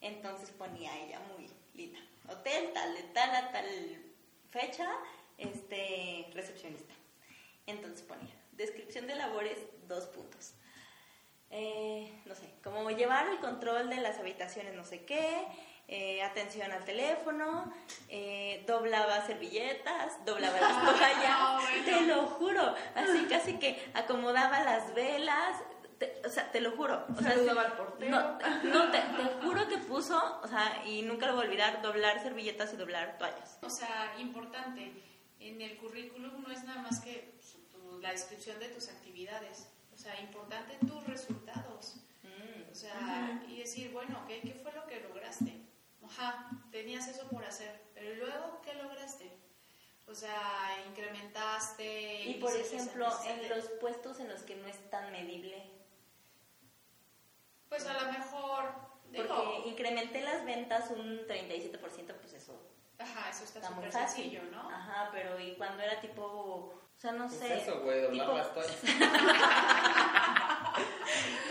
Entonces 0.01 0.51
ponía 0.51 0.99
ella 0.99 1.21
muy 1.21 1.49
linda. 1.75 2.01
Hotel, 2.29 2.71
tal, 2.73 2.95
de 2.95 3.03
tal 3.05 3.35
a 3.35 3.53
tal 3.53 3.67
fecha, 4.51 4.88
este, 5.38 6.31
recepcionista. 6.35 6.95
Entonces 7.67 8.03
ponía, 8.03 8.35
descripción 8.53 9.07
de 9.07 9.14
labores, 9.14 9.59
dos 9.87 10.05
puntos. 10.07 10.55
Eh, 11.51 12.12
no 12.27 12.35
sé, 12.35 12.51
como 12.62 12.91
llevar 12.91 13.27
el 13.29 13.38
control 13.38 13.88
de 13.88 13.97
las 13.97 14.19
habitaciones, 14.19 14.75
no 14.75 14.85
sé 14.85 15.05
qué, 15.05 15.47
eh, 15.91 16.23
atención 16.23 16.71
al 16.71 16.85
teléfono, 16.85 17.73
eh, 18.11 18.62
doblaba 18.67 19.27
servilletas, 19.27 20.23
doblaba 20.27 20.61
las 20.61 20.85
toallas, 20.85 21.25
Ah, 21.31 21.59
bueno. 21.62 21.85
te 21.85 22.01
lo 22.03 22.27
juro, 22.27 22.75
así 22.95 23.27
casi 23.31 23.55
que 23.59 23.83
acomodaba 23.95 24.61
las 24.61 24.93
velas, 24.95 25.57
te- 25.99 26.23
o 26.27 26.31
sea, 26.31 26.51
te 26.51 26.61
lo 26.61 26.73
juro. 26.73 27.05
O 27.17 27.21
sea, 27.21 27.33
al 27.33 27.73
portero. 27.77 28.11
No, 28.11 28.39
no 28.65 28.91
te, 28.91 28.99
te 28.99 29.45
juro 29.47 29.69
que 29.69 29.79
puso, 29.79 30.41
o 30.43 30.47
sea, 30.49 30.83
y 30.87 31.03
nunca 31.03 31.27
lo 31.27 31.35
voy 31.35 31.45
a 31.45 31.49
olvidar, 31.49 31.83
doblar 31.83 32.23
servilletas 32.23 32.73
y 32.73 32.77
doblar 32.77 33.19
toallas. 33.19 33.59
O 33.63 33.71
sea, 33.71 34.15
importante, 34.19 34.93
en 35.41 35.61
el 35.61 35.77
currículum 35.79 36.43
no 36.43 36.51
es 36.53 36.65
nada 36.65 36.83
más 36.83 37.01
que 37.01 37.35
tu- 37.73 37.99
la 38.01 38.11
descripción 38.13 38.59
de 38.61 38.69
tus 38.69 38.89
actividades. 38.89 39.69
O 39.95 39.99
sea, 39.99 40.19
importante 40.21 40.77
tus 40.87 41.05
resultados. 41.07 41.97
O 42.71 42.75
sea, 42.75 43.43
y 43.49 43.59
decir, 43.59 43.91
bueno, 43.91 44.25
¿qué, 44.29 44.41
¿qué 44.41 44.55
fue 44.55 44.73
lo 44.73 44.87
que 44.87 45.01
lograste? 45.01 45.53
Ajá, 46.05 46.49
tenías 46.71 47.09
eso 47.09 47.27
por 47.29 47.45
hacer, 47.45 47.81
pero 47.95 48.15
luego, 48.15 48.61
¿qué 48.63 48.75
lograste? 48.75 49.33
O 50.07 50.15
sea, 50.15 50.41
incrementaste. 50.89 52.23
Y 52.25 52.35
por 52.35 52.55
ejemplo, 52.55 53.09
en 53.27 53.49
los 53.49 53.65
puestos 53.81 54.21
en 54.21 54.29
los 54.29 54.43
que 54.43 54.55
no 54.57 54.69
es 54.69 54.91
tan 54.91 55.11
medible, 55.13 55.63
Pues 57.69 57.87
a 57.87 57.93
lo 57.95 58.13
mejor. 58.13 58.73
porque 59.15 59.69
incrementé 59.69 60.21
las 60.23 60.45
ventas 60.45 60.91
un 60.91 61.27
37%, 61.27 61.81
pues 62.21 62.33
eso 62.35 62.61
ajá, 62.99 63.31
eso 63.31 63.45
está 63.45 63.61
está 63.61 63.75
súper 63.75 63.93
fácil, 63.93 64.25
sencillo, 64.25 64.43
¿no? 64.51 64.69
Ajá, 64.71 65.09
pero 65.13 65.39
y 65.41 65.55
cuando 65.57 65.83
era 65.83 66.01
tipo, 66.01 66.23
o 66.25 66.81
sea, 67.01 67.13
no 67.13 67.27
pues 67.29 67.39
sé. 67.39 67.59
eso, 67.63 67.81
güey, 67.81 68.03
doblar 68.03 68.27
tipo- 68.27 68.37
las 68.37 68.53
toallas. 68.55 68.77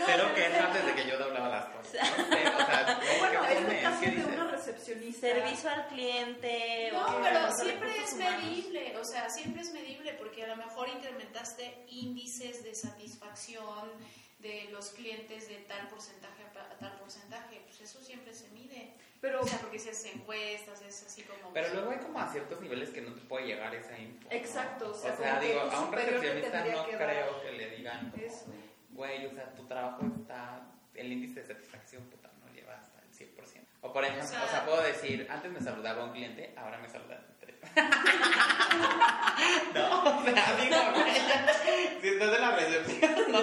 Pero 0.06 0.34
que 0.34 0.46
es 0.46 0.54
antes 0.54 0.86
de 0.86 0.94
que 0.94 1.06
yo 1.06 1.18
doblaba 1.18 1.48
las 1.48 1.66
toallas. 1.72 1.84
O 1.84 2.30
sea, 2.30 3.00
Bueno, 3.18 3.40
¿qué 3.42 3.52
es 3.52 3.58
el 3.58 3.64
pones? 3.66 3.82
caso 3.82 4.00
¿Qué 4.00 4.06
de 4.10 4.16
dices? 4.16 4.32
una 4.34 4.50
recepcionista. 4.50 5.20
Servicio 5.26 5.70
al 5.70 5.86
cliente. 5.88 6.90
No, 6.92 7.02
o- 7.18 7.20
pero 7.22 7.52
siempre 7.52 7.96
es 8.04 8.12
humanos. 8.14 8.42
medible, 8.42 8.96
o 8.96 9.04
sea, 9.04 9.28
siempre 9.28 9.62
es 9.62 9.72
medible 9.72 10.14
porque 10.14 10.44
a 10.44 10.48
lo 10.48 10.56
mejor 10.56 10.88
incrementaste 10.88 11.84
índices 11.88 12.62
de 12.64 12.74
satisfacción 12.74 13.90
de 14.38 14.68
los 14.70 14.90
clientes 14.90 15.48
de 15.48 15.56
tal 15.66 15.88
porcentaje 15.88 16.44
a 16.44 16.52
pa- 16.52 16.68
a 16.72 16.78
tal 16.78 16.92
porcentaje, 16.98 17.60
pues 17.64 17.80
eso 17.80 18.00
siempre 18.00 18.32
se 18.32 18.48
mide. 18.50 18.92
Pero 19.20 19.40
O 19.40 19.44
sea, 19.46 19.58
porque 19.58 19.78
haces 19.78 20.04
encuestas, 20.14 20.80
es 20.82 21.02
así 21.04 21.22
como... 21.24 21.52
Pero 21.52 21.74
luego 21.74 21.90
hay 21.90 21.98
como 21.98 22.20
a 22.20 22.30
ciertos 22.30 22.60
niveles 22.60 22.90
que 22.90 23.00
no 23.00 23.12
te 23.14 23.20
puede 23.22 23.46
llegar 23.48 23.74
esa 23.74 23.98
info. 23.98 24.28
Exacto, 24.30 24.86
o 24.88 24.90
O 24.92 24.94
sea, 24.94 25.40
digo, 25.40 25.60
a 25.62 25.80
un 25.80 25.92
recepcionista 25.92 26.64
no 26.66 26.86
que 26.86 26.96
creo 26.96 27.42
que 27.42 27.52
le 27.52 27.70
digan, 27.76 28.10
como, 28.12 28.22
eso. 28.24 28.46
güey, 28.90 29.26
o 29.26 29.32
sea, 29.34 29.52
tu 29.54 29.66
trabajo 29.66 30.02
está, 30.20 30.62
el 30.94 31.10
índice 31.12 31.40
de 31.42 31.46
satisfacción, 31.48 32.04
puta, 32.04 32.30
no 32.46 32.52
lleva 32.54 32.76
hasta 32.76 33.00
el 33.02 33.10
100%. 33.12 33.64
O 33.80 33.92
por 33.92 34.04
ejemplo, 34.04 34.24
o 34.24 34.28
sea, 34.28 34.46
sea- 34.48 34.64
puedo 34.64 34.82
decir, 34.82 35.26
antes 35.28 35.50
me 35.50 35.60
saludaba 35.60 36.04
un 36.04 36.12
cliente, 36.12 36.52
ahora 36.56 36.78
me 36.78 36.88
saludan 36.88 37.26
tres. 37.26 37.37
No, 39.74 40.18
o 40.18 40.24
sea, 40.24 40.56
digo, 40.60 40.76
güey, 40.94 41.14
si 42.02 42.08
estás 42.08 42.34
en 42.34 42.40
la 42.40 42.50
recepción, 42.56 43.14
no. 43.32 43.42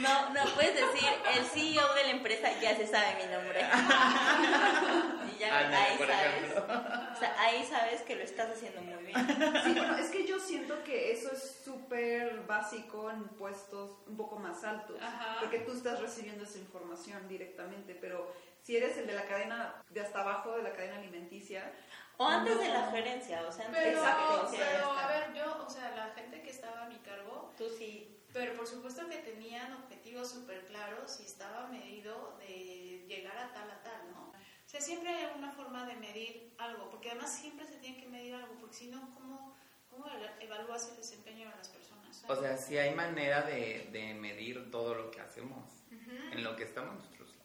No, 0.00 0.30
no, 0.30 0.44
puedes 0.54 0.74
decir, 0.74 1.08
el 1.36 1.44
CEO 1.46 1.94
de 1.94 2.04
la 2.04 2.10
empresa 2.10 2.48
ya 2.60 2.76
se 2.76 2.86
sabe 2.86 3.16
mi 3.26 3.32
nombre. 3.32 3.60
y 3.60 5.38
ya 5.38 5.58
Ándale, 5.58 5.76
ahí 5.76 5.98
por 5.98 6.06
sabes. 6.06 6.26
ejemplo. 6.26 6.64
O 7.12 7.18
sea, 7.18 7.34
ahí 7.40 7.66
sabes 7.68 8.02
que 8.02 8.14
lo 8.16 8.22
estás 8.22 8.50
haciendo 8.50 8.80
muy 8.82 9.04
bien. 9.04 9.26
Sí, 9.64 9.72
bueno, 9.74 9.96
es 9.96 10.08
que 10.10 10.26
yo 10.26 10.38
siento 10.38 10.82
que 10.84 11.12
eso 11.12 11.30
es 11.32 11.60
súper 11.64 12.40
básico 12.46 13.10
en 13.10 13.24
puestos 13.30 13.90
un 14.06 14.16
poco 14.16 14.36
más 14.38 14.62
altos, 14.64 14.96
Ajá. 15.02 15.36
porque 15.40 15.58
tú 15.60 15.72
estás 15.72 16.00
recibiendo 16.00 16.44
esa 16.44 16.58
información 16.58 17.26
directamente, 17.28 17.94
pero 17.94 18.32
si 18.62 18.76
eres 18.76 18.96
el 18.96 19.06
de 19.06 19.14
la 19.14 19.24
cadena 19.24 19.74
de 19.90 20.00
hasta 20.00 20.20
abajo 20.20 20.56
de 20.56 20.62
la 20.62 20.72
cadena 20.72 20.96
alimenticia, 20.96 21.72
O 22.20 22.26
antes 22.28 22.58
de 22.58 22.68
No. 22.68 22.74
la 22.74 22.90
gerencia, 22.90 23.42
o 23.48 23.50
sea, 23.50 23.64
antes 23.66 23.82
Pero, 23.82 24.00
de 24.02 24.06
la 24.06 24.14
gerencia 24.14 24.66
pero 24.72 24.92
a 24.92 25.06
ver, 25.08 25.32
yo, 25.32 25.64
o 25.66 25.70
sea, 25.70 25.90
la 25.96 26.10
gente 26.14 26.42
que 26.42 26.50
estaba 26.50 26.82
a 26.84 26.88
mi 26.88 26.98
cargo, 26.98 27.50
Tú 27.56 27.64
sí. 27.78 28.14
pero 28.30 28.52
por 28.54 28.66
supuesto 28.66 29.08
que 29.08 29.16
tenían 29.18 29.72
objetivos 29.72 30.30
súper 30.30 30.66
claros 30.66 31.18
y 31.20 31.24
estaba 31.24 31.66
medido 31.68 32.36
de 32.40 33.06
llegar 33.08 33.38
a 33.38 33.50
tal 33.54 33.70
a 33.70 33.82
tal, 33.82 34.10
¿no? 34.12 34.28
O 34.32 34.68
sea, 34.68 34.82
siempre 34.82 35.08
hay 35.08 35.28
una 35.34 35.50
forma 35.52 35.86
de 35.86 35.96
medir 35.96 36.54
algo, 36.58 36.90
porque 36.90 37.10
además 37.10 37.32
siempre 37.34 37.64
se 37.66 37.76
tiene 37.76 37.96
que 37.98 38.06
medir 38.08 38.34
algo, 38.34 38.52
porque 38.60 38.76
si 38.76 38.88
no, 38.88 39.14
¿cómo, 39.14 39.56
cómo 39.88 40.04
evalúas 40.40 40.90
el 40.90 40.96
desempeño 40.98 41.48
de 41.48 41.56
las 41.56 41.68
personas? 41.70 42.22
O 42.28 42.36
sea, 42.36 42.58
sí 42.58 42.76
hay 42.76 42.94
manera 42.94 43.40
de, 43.42 43.88
de 43.92 44.12
medir 44.12 44.70
todo 44.70 44.94
lo 44.94 45.10
que 45.10 45.22
hacemos, 45.22 45.64
Ujú. 45.90 46.10
en 46.32 46.44
lo 46.44 46.54
que 46.54 46.64
estamos. 46.64 47.02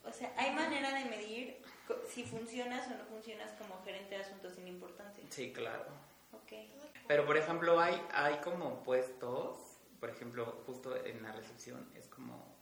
O 0.07 0.13
sea, 0.13 0.31
hay 0.37 0.53
manera 0.53 0.93
de 0.93 1.05
medir 1.05 1.61
si 2.07 2.23
funcionas 2.23 2.87
o 2.87 2.91
no 2.91 3.05
funcionas 3.05 3.51
como 3.53 3.81
gerente 3.83 4.15
de 4.15 4.21
asuntos 4.21 4.53
sin 4.53 4.67
importancia. 4.67 5.23
Sí, 5.29 5.51
claro. 5.51 5.85
Ok. 6.33 6.53
Pero, 7.07 7.25
por 7.25 7.37
ejemplo, 7.37 7.79
hay, 7.79 8.01
hay 8.11 8.35
como 8.37 8.83
puestos, 8.83 9.57
por 9.99 10.09
ejemplo, 10.09 10.63
justo 10.65 10.95
en 11.05 11.21
la 11.21 11.31
recepción, 11.31 11.87
es 11.95 12.07
como, 12.07 12.55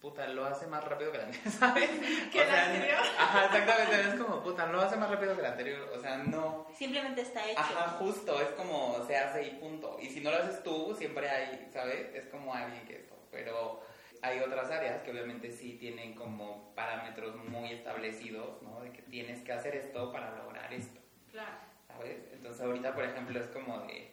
puta, 0.00 0.28
lo 0.28 0.44
hace 0.44 0.66
más 0.66 0.84
rápido 0.84 1.10
que 1.10 1.18
la 1.18 1.24
anterior, 1.24 1.52
¿sabes? 1.58 1.90
¿Que 2.32 2.44
la 2.44 2.66
anterior? 2.66 2.98
Ajá, 3.18 3.44
exactamente, 3.46 4.00
es 4.08 4.20
como, 4.20 4.42
puta, 4.42 4.66
lo 4.66 4.80
hace 4.80 4.96
más 4.96 5.10
rápido 5.10 5.34
que 5.34 5.42
la 5.42 5.50
anterior, 5.50 5.88
o 5.96 6.00
sea, 6.00 6.18
no. 6.18 6.66
Simplemente 6.76 7.22
está 7.22 7.48
hecho. 7.48 7.60
Ajá, 7.60 7.88
justo, 7.98 8.40
es 8.40 8.50
como, 8.50 9.04
se 9.06 9.16
hace 9.16 9.44
y 9.44 9.50
punto. 9.56 9.98
Y 10.00 10.08
si 10.10 10.20
no 10.20 10.30
lo 10.30 10.38
haces 10.38 10.62
tú, 10.62 10.94
siempre 10.96 11.28
hay, 11.28 11.68
¿sabes? 11.72 12.14
Es 12.14 12.26
como 12.26 12.54
alguien 12.54 12.84
que 12.86 12.96
esto, 12.96 13.16
pero... 13.30 13.87
Hay 14.22 14.40
otras 14.40 14.70
áreas 14.70 15.02
que 15.02 15.10
obviamente 15.10 15.50
sí 15.50 15.76
tienen 15.78 16.14
como 16.14 16.74
parámetros 16.74 17.36
muy 17.46 17.72
establecidos, 17.72 18.62
¿no? 18.62 18.80
De 18.80 18.92
que 18.92 19.02
tienes 19.02 19.42
que 19.42 19.52
hacer 19.52 19.76
esto 19.76 20.12
para 20.12 20.34
lograr 20.36 20.72
esto. 20.72 21.00
Claro. 21.30 21.68
¿sabes? 21.88 22.18
Entonces 22.32 22.62
ahorita, 22.62 22.94
por 22.94 23.04
ejemplo, 23.04 23.40
es 23.40 23.46
como 23.48 23.80
de, 23.80 24.10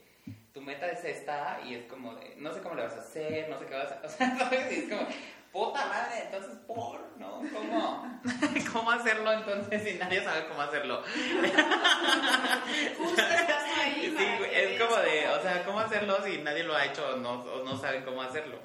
tu 0.53 0.61
meta 0.61 0.87
es 0.87 1.03
esta 1.03 1.59
y 1.65 1.75
es 1.75 1.85
como 1.85 2.15
de, 2.15 2.35
no 2.37 2.53
sé 2.53 2.61
cómo 2.61 2.75
le 2.75 2.83
vas 2.83 2.95
a 2.95 2.99
hacer, 2.99 3.49
no 3.49 3.59
sé 3.59 3.65
qué 3.65 3.75
vas 3.75 3.91
a 3.91 3.95
hacer, 3.95 4.05
o 4.05 4.09
sea, 4.09 4.37
¿sabes? 4.37 4.71
Y 4.71 4.79
es 4.79 4.89
como, 4.89 5.07
puta 5.51 5.85
madre, 5.85 6.23
entonces, 6.25 6.57
¿por? 6.67 6.99
¿No? 7.17 7.41
¿Cómo? 7.53 8.21
¿Cómo 8.73 8.91
hacerlo 8.91 9.31
entonces 9.31 9.83
si 9.83 9.93
nadie 9.97 10.23
sabe 10.23 10.47
cómo 10.47 10.61
hacerlo? 10.61 11.01
Justo 12.97 13.21
estás 13.21 13.63
ahí. 13.79 14.13
Sí, 14.17 14.27
es 14.51 14.81
como 14.81 14.97
de, 14.97 15.29
o 15.29 15.41
sea, 15.41 15.63
¿cómo 15.63 15.79
hacerlo 15.79 16.21
si 16.23 16.39
nadie 16.39 16.63
lo 16.63 16.75
ha 16.75 16.85
hecho 16.85 17.07
o 17.13 17.17
no, 17.17 17.43
o 17.43 17.63
no 17.63 17.77
saben 17.77 18.03
cómo 18.03 18.21
hacerlo? 18.21 18.59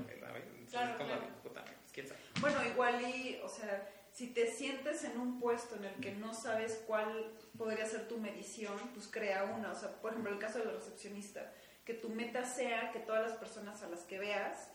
Claro, 0.70 0.90
es 0.90 0.96
como 0.96 1.08
claro. 1.08 1.22
de, 1.22 1.32
puta, 1.42 1.64
pues, 1.64 1.92
¿quién 1.92 2.08
sabe? 2.08 2.20
bueno, 2.40 2.64
igual 2.64 3.02
y, 3.02 3.40
o 3.42 3.48
sea, 3.48 3.88
si 4.12 4.28
te 4.28 4.50
sientes 4.50 5.04
en 5.04 5.18
un 5.18 5.38
puesto 5.38 5.76
en 5.76 5.84
el 5.84 5.94
que 5.94 6.12
no 6.12 6.34
sabes 6.34 6.82
cuál 6.86 7.32
podría 7.56 7.86
ser 7.86 8.08
tu 8.08 8.18
medición, 8.18 8.76
pues 8.94 9.08
crea 9.08 9.44
una, 9.44 9.72
o 9.72 9.74
sea, 9.74 10.00
por 10.00 10.12
ejemplo, 10.12 10.32
el 10.32 10.38
caso 10.38 10.58
del 10.58 10.72
recepcionista, 10.72 11.52
que 11.84 11.94
tu 11.94 12.08
meta 12.08 12.44
sea 12.44 12.92
que 12.92 13.00
todas 13.00 13.28
las 13.28 13.38
personas 13.38 13.82
a 13.82 13.88
las 13.88 14.00
que 14.00 14.18
veas 14.18 14.72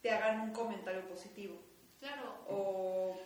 te 0.00 0.10
hagan 0.10 0.40
un 0.40 0.52
comentario 0.52 1.06
positivo. 1.08 1.60
Claro. 2.00 2.34
o 2.48 3.20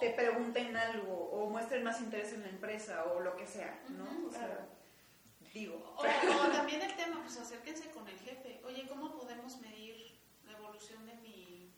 te 0.00 0.10
pregunten 0.10 0.76
algo 0.76 1.30
o 1.30 1.48
muestren 1.50 1.84
más 1.84 2.00
interés 2.00 2.32
en 2.32 2.42
la 2.42 2.48
empresa 2.48 3.04
o 3.04 3.20
lo 3.20 3.36
que 3.36 3.46
sea, 3.46 3.80
¿no? 3.90 4.26
O 4.26 4.30
sea, 4.30 4.46
claro. 4.46 4.66
digo. 5.52 5.94
O, 5.96 6.00
o 6.02 6.48
también 6.50 6.82
el 6.82 6.96
tema, 6.96 7.20
pues 7.22 7.38
acérquense 7.38 7.90
con 7.90 8.08
el 8.08 8.18
jefe. 8.18 8.60
Oye, 8.64 8.86
¿cómo 8.88 9.16
podemos 9.16 9.60
medir 9.60 10.18
la 10.44 10.52
evolución 10.52 11.06
de 11.06 11.13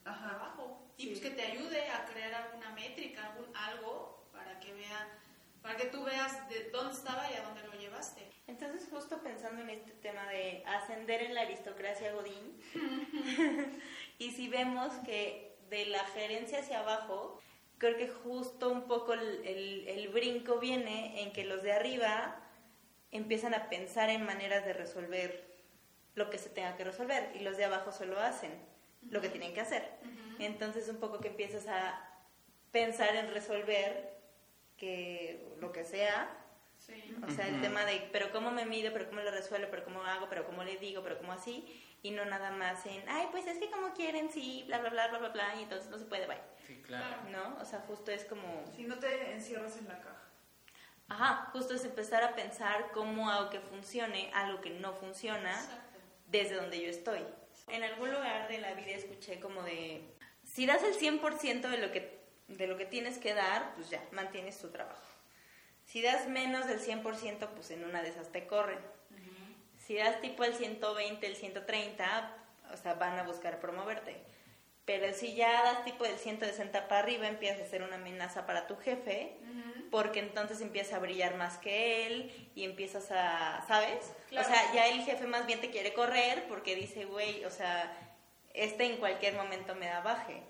Ajá. 0.06 0.28
trabajo? 0.30 0.82
Y 0.96 1.02
Sí. 1.02 1.08
pues 1.10 1.20
que 1.20 1.30
te 1.30 1.42
ayude 1.42 1.88
a 1.90 2.04
crear 2.06 2.32
alguna 2.34 2.70
métrica, 2.70 3.26
algún, 3.26 3.54
algo 3.56 4.28
para 4.32 4.58
que 4.60 4.72
vea, 4.72 5.08
para 5.62 5.76
que 5.76 5.86
tú 5.86 6.04
veas 6.04 6.48
de 6.48 6.70
dónde 6.70 6.94
estaba 6.94 7.30
y 7.30 7.34
a 7.34 7.42
dónde 7.42 7.62
lo 7.64 7.74
llevaste. 7.74 8.22
Entonces, 8.46 8.88
justo 8.90 9.20
pensando 9.22 9.62
en 9.62 9.70
este 9.70 9.90
tema 9.92 10.26
de 10.28 10.62
ascender 10.66 11.22
en 11.22 11.34
la 11.34 11.42
aristocracia 11.42 12.12
Godín, 12.12 12.60
y 14.18 14.30
si 14.30 14.48
vemos 14.48 14.92
que 15.04 15.56
de 15.68 15.86
la 15.86 16.04
gerencia 16.06 16.60
hacia 16.60 16.80
abajo 16.80 17.40
creo 17.78 17.96
que 17.96 18.08
justo 18.08 18.70
un 18.70 18.86
poco 18.86 19.12
el, 19.14 19.44
el, 19.44 19.88
el 19.88 20.08
brinco 20.08 20.58
viene 20.58 21.22
en 21.22 21.32
que 21.32 21.44
los 21.44 21.62
de 21.62 21.72
arriba 21.72 22.40
empiezan 23.10 23.52
a 23.52 23.68
pensar 23.68 24.08
en 24.10 24.24
maneras 24.24 24.64
de 24.64 24.72
resolver 24.72 25.44
lo 26.14 26.30
que 26.30 26.38
se 26.38 26.48
tenga 26.48 26.76
que 26.76 26.84
resolver 26.84 27.32
y 27.34 27.40
los 27.40 27.56
de 27.56 27.64
abajo 27.64 27.92
solo 27.92 28.18
hacen 28.20 28.52
lo 29.10 29.20
que 29.20 29.28
tienen 29.28 29.54
que 29.54 29.60
hacer. 29.60 29.88
Entonces 30.38 30.88
un 30.88 30.96
poco 30.98 31.20
que 31.20 31.28
empiezas 31.28 31.66
a 31.68 32.00
pensar 32.72 33.14
en 33.16 33.32
resolver 33.32 34.16
que 34.76 35.54
lo 35.60 35.72
que 35.72 35.84
sea, 35.84 36.30
Sí. 36.78 37.16
o 37.26 37.30
sea, 37.30 37.46
el 37.48 37.54
Ujú. 37.54 37.62
tema 37.62 37.84
de, 37.86 38.08
pero 38.12 38.30
cómo 38.30 38.50
me 38.50 38.66
mido, 38.66 38.92
pero 38.92 39.08
cómo 39.08 39.20
lo 39.22 39.30
resuelvo, 39.30 39.68
pero 39.70 39.82
cómo 39.84 40.02
hago, 40.04 40.28
pero 40.28 40.44
cómo 40.46 40.62
le 40.62 40.76
digo, 40.76 41.02
pero 41.02 41.16
cómo 41.18 41.32
así, 41.32 41.64
y 42.02 42.10
no 42.10 42.24
nada 42.26 42.50
más 42.50 42.84
en, 42.86 43.02
ay, 43.08 43.28
pues 43.32 43.46
es 43.46 43.58
que 43.58 43.70
como 43.70 43.92
quieren, 43.94 44.30
sí, 44.30 44.62
bla, 44.66 44.78
bla, 44.78 44.90
bla, 44.90 45.08
bla, 45.08 45.18
bla, 45.18 45.28
bla, 45.30 45.54
y 45.58 45.62
entonces 45.62 45.88
no 45.90 45.98
se 45.98 46.04
puede, 46.04 46.26
bye, 46.26 46.36
Sí, 46.66 46.82
claro. 46.82 47.16
¿no? 47.30 47.56
O 47.60 47.64
sea, 47.64 47.80
justo 47.88 48.10
es 48.10 48.24
como, 48.26 48.64
Si 48.76 48.84
no 48.84 48.98
te 48.98 49.32
encierras 49.32 49.78
en 49.78 49.88
la 49.88 49.98
caja. 50.00 50.22
ajá, 51.08 51.48
justo 51.52 51.74
es 51.74 51.84
empezar 51.84 52.22
a 52.22 52.36
pensar 52.36 52.90
cómo 52.92 53.30
hago 53.30 53.48
que 53.50 53.60
funcione 53.60 54.30
algo 54.34 54.60
que 54.60 54.70
no 54.70 54.92
funciona 54.92 55.50
Exacto. 55.52 55.98
desde 56.26 56.56
donde 56.56 56.78
yo 56.80 56.88
estoy. 56.90 57.24
En 57.68 57.82
algún 57.82 58.12
lugar 58.12 58.48
de 58.48 58.58
la 58.58 58.74
vida 58.74 58.92
escuché 58.92 59.40
como 59.40 59.62
de, 59.62 60.02
si 60.44 60.66
das 60.66 60.82
el 60.82 60.94
100% 60.94 61.68
de 61.68 61.78
lo 61.78 61.92
que 61.92 62.16
de 62.48 62.66
lo 62.66 62.76
que 62.76 62.86
tienes 62.86 63.18
que 63.18 63.34
dar, 63.34 63.74
pues 63.74 63.90
ya, 63.90 64.02
mantienes 64.12 64.58
tu 64.58 64.68
trabajo. 64.68 65.02
Si 65.84 66.02
das 66.02 66.28
menos 66.28 66.66
del 66.66 66.80
100%, 66.80 67.48
pues 67.50 67.70
en 67.70 67.84
una 67.84 68.02
de 68.02 68.08
esas 68.08 68.30
te 68.32 68.46
corren. 68.46 68.78
Si 69.78 69.94
das 69.94 70.20
tipo 70.20 70.42
el 70.42 70.54
120, 70.54 71.26
el 71.26 71.36
130, 71.36 72.36
o 72.72 72.76
sea, 72.76 72.94
van 72.94 73.18
a 73.18 73.22
buscar 73.22 73.60
promoverte. 73.60 74.16
Pero 74.84 75.12
si 75.12 75.34
ya 75.34 75.62
das 75.62 75.84
tipo 75.84 76.04
del 76.04 76.18
160 76.18 76.88
para 76.88 77.00
arriba, 77.00 77.28
empiezas 77.28 77.62
a 77.62 77.70
ser 77.70 77.82
una 77.82 77.96
amenaza 77.96 78.46
para 78.46 78.66
tu 78.66 78.76
jefe. 78.76 79.36
Porque 79.90 80.20
entonces 80.20 80.60
empieza 80.60 80.96
a 80.96 80.98
brillar 80.98 81.36
más 81.36 81.58
que 81.58 82.06
él 82.06 82.50
y 82.54 82.64
empiezas 82.64 83.10
a, 83.10 83.64
¿sabes? 83.66 84.12
Claro. 84.28 84.46
O 84.46 84.50
sea, 84.50 84.74
ya 84.74 84.86
el 84.88 85.02
jefe 85.02 85.26
más 85.26 85.46
bien 85.46 85.60
te 85.60 85.70
quiere 85.70 85.92
correr 85.94 86.44
porque 86.48 86.74
dice, 86.76 87.04
güey, 87.04 87.44
o 87.44 87.50
sea, 87.50 87.96
este 88.54 88.84
en 88.84 88.96
cualquier 88.98 89.34
momento 89.34 89.74
me 89.74 89.86
da 89.86 90.00
baje. 90.00 90.42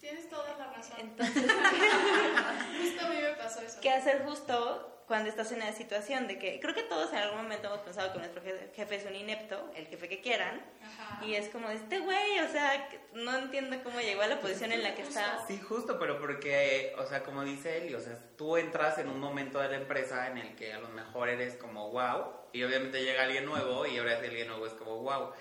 Tienes 0.00 0.28
toda 0.28 0.56
la 0.56 0.72
razón. 0.72 0.96
Entonces, 1.00 1.42
Justo 2.80 3.06
a 3.06 3.08
mí 3.08 3.16
me 3.20 3.34
pasó 3.34 3.60
eso. 3.60 3.80
¿qué 3.80 3.90
hacer 3.90 4.24
justo 4.24 4.97
cuando 5.08 5.30
estás 5.30 5.50
en 5.52 5.62
una 5.62 5.72
situación 5.72 6.28
de 6.28 6.38
que 6.38 6.60
creo 6.60 6.74
que 6.74 6.82
todos 6.82 7.10
en 7.12 7.18
algún 7.18 7.42
momento 7.42 7.66
hemos 7.68 7.80
pensado 7.80 8.12
que 8.12 8.18
nuestro 8.18 8.42
je- 8.42 8.72
jefe 8.74 8.96
es 8.96 9.06
un 9.06 9.14
inepto, 9.16 9.70
el 9.74 9.86
jefe 9.86 10.08
que 10.08 10.20
quieran, 10.20 10.62
Ajá. 10.84 11.24
y 11.24 11.34
es 11.34 11.48
como 11.48 11.70
este 11.70 11.98
güey, 11.98 12.38
o 12.40 12.48
sea, 12.48 12.88
no 13.14 13.36
entiendo 13.38 13.76
cómo 13.82 13.98
llegó 14.00 14.20
a 14.22 14.26
la 14.26 14.38
posición 14.40 14.70
en 14.72 14.82
la 14.82 14.94
que 14.94 15.02
está. 15.02 15.44
Sí, 15.48 15.58
justo, 15.58 15.98
pero 15.98 16.20
porque, 16.20 16.94
o 16.98 17.06
sea, 17.06 17.22
como 17.24 17.42
dice 17.42 17.78
Eli, 17.78 17.94
o 17.94 18.00
sea, 18.00 18.18
tú 18.36 18.58
entras 18.58 18.98
en 18.98 19.08
un 19.08 19.18
momento 19.18 19.58
de 19.58 19.70
la 19.70 19.76
empresa 19.76 20.26
en 20.28 20.36
el 20.38 20.54
que 20.54 20.74
a 20.74 20.78
lo 20.78 20.88
mejor 20.90 21.30
eres 21.30 21.54
como 21.56 21.90
wow, 21.90 22.26
y 22.52 22.62
obviamente 22.62 23.02
llega 23.02 23.22
alguien 23.22 23.46
nuevo 23.46 23.86
y 23.86 23.96
ahora 23.98 24.14
ese 24.18 24.26
alguien 24.26 24.48
nuevo 24.48 24.66
es 24.66 24.74
como 24.74 24.98
wow, 25.02 25.32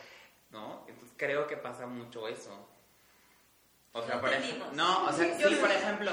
¿no? 0.51 0.85
Entonces 0.87 1.13
creo 1.17 1.45
que 1.45 1.57
pasa 1.57 1.85
mucho 1.87 2.27
eso. 2.29 2.69
O 3.93 4.01
sea, 4.03 4.15
No 4.15 4.21
por 4.21 4.33
ejemplo, 4.33 4.65
no, 4.73 5.05
o 5.05 5.11
sea, 5.11 5.37
sí, 5.37 5.55
por 5.55 5.71
ejemplo, 5.71 6.11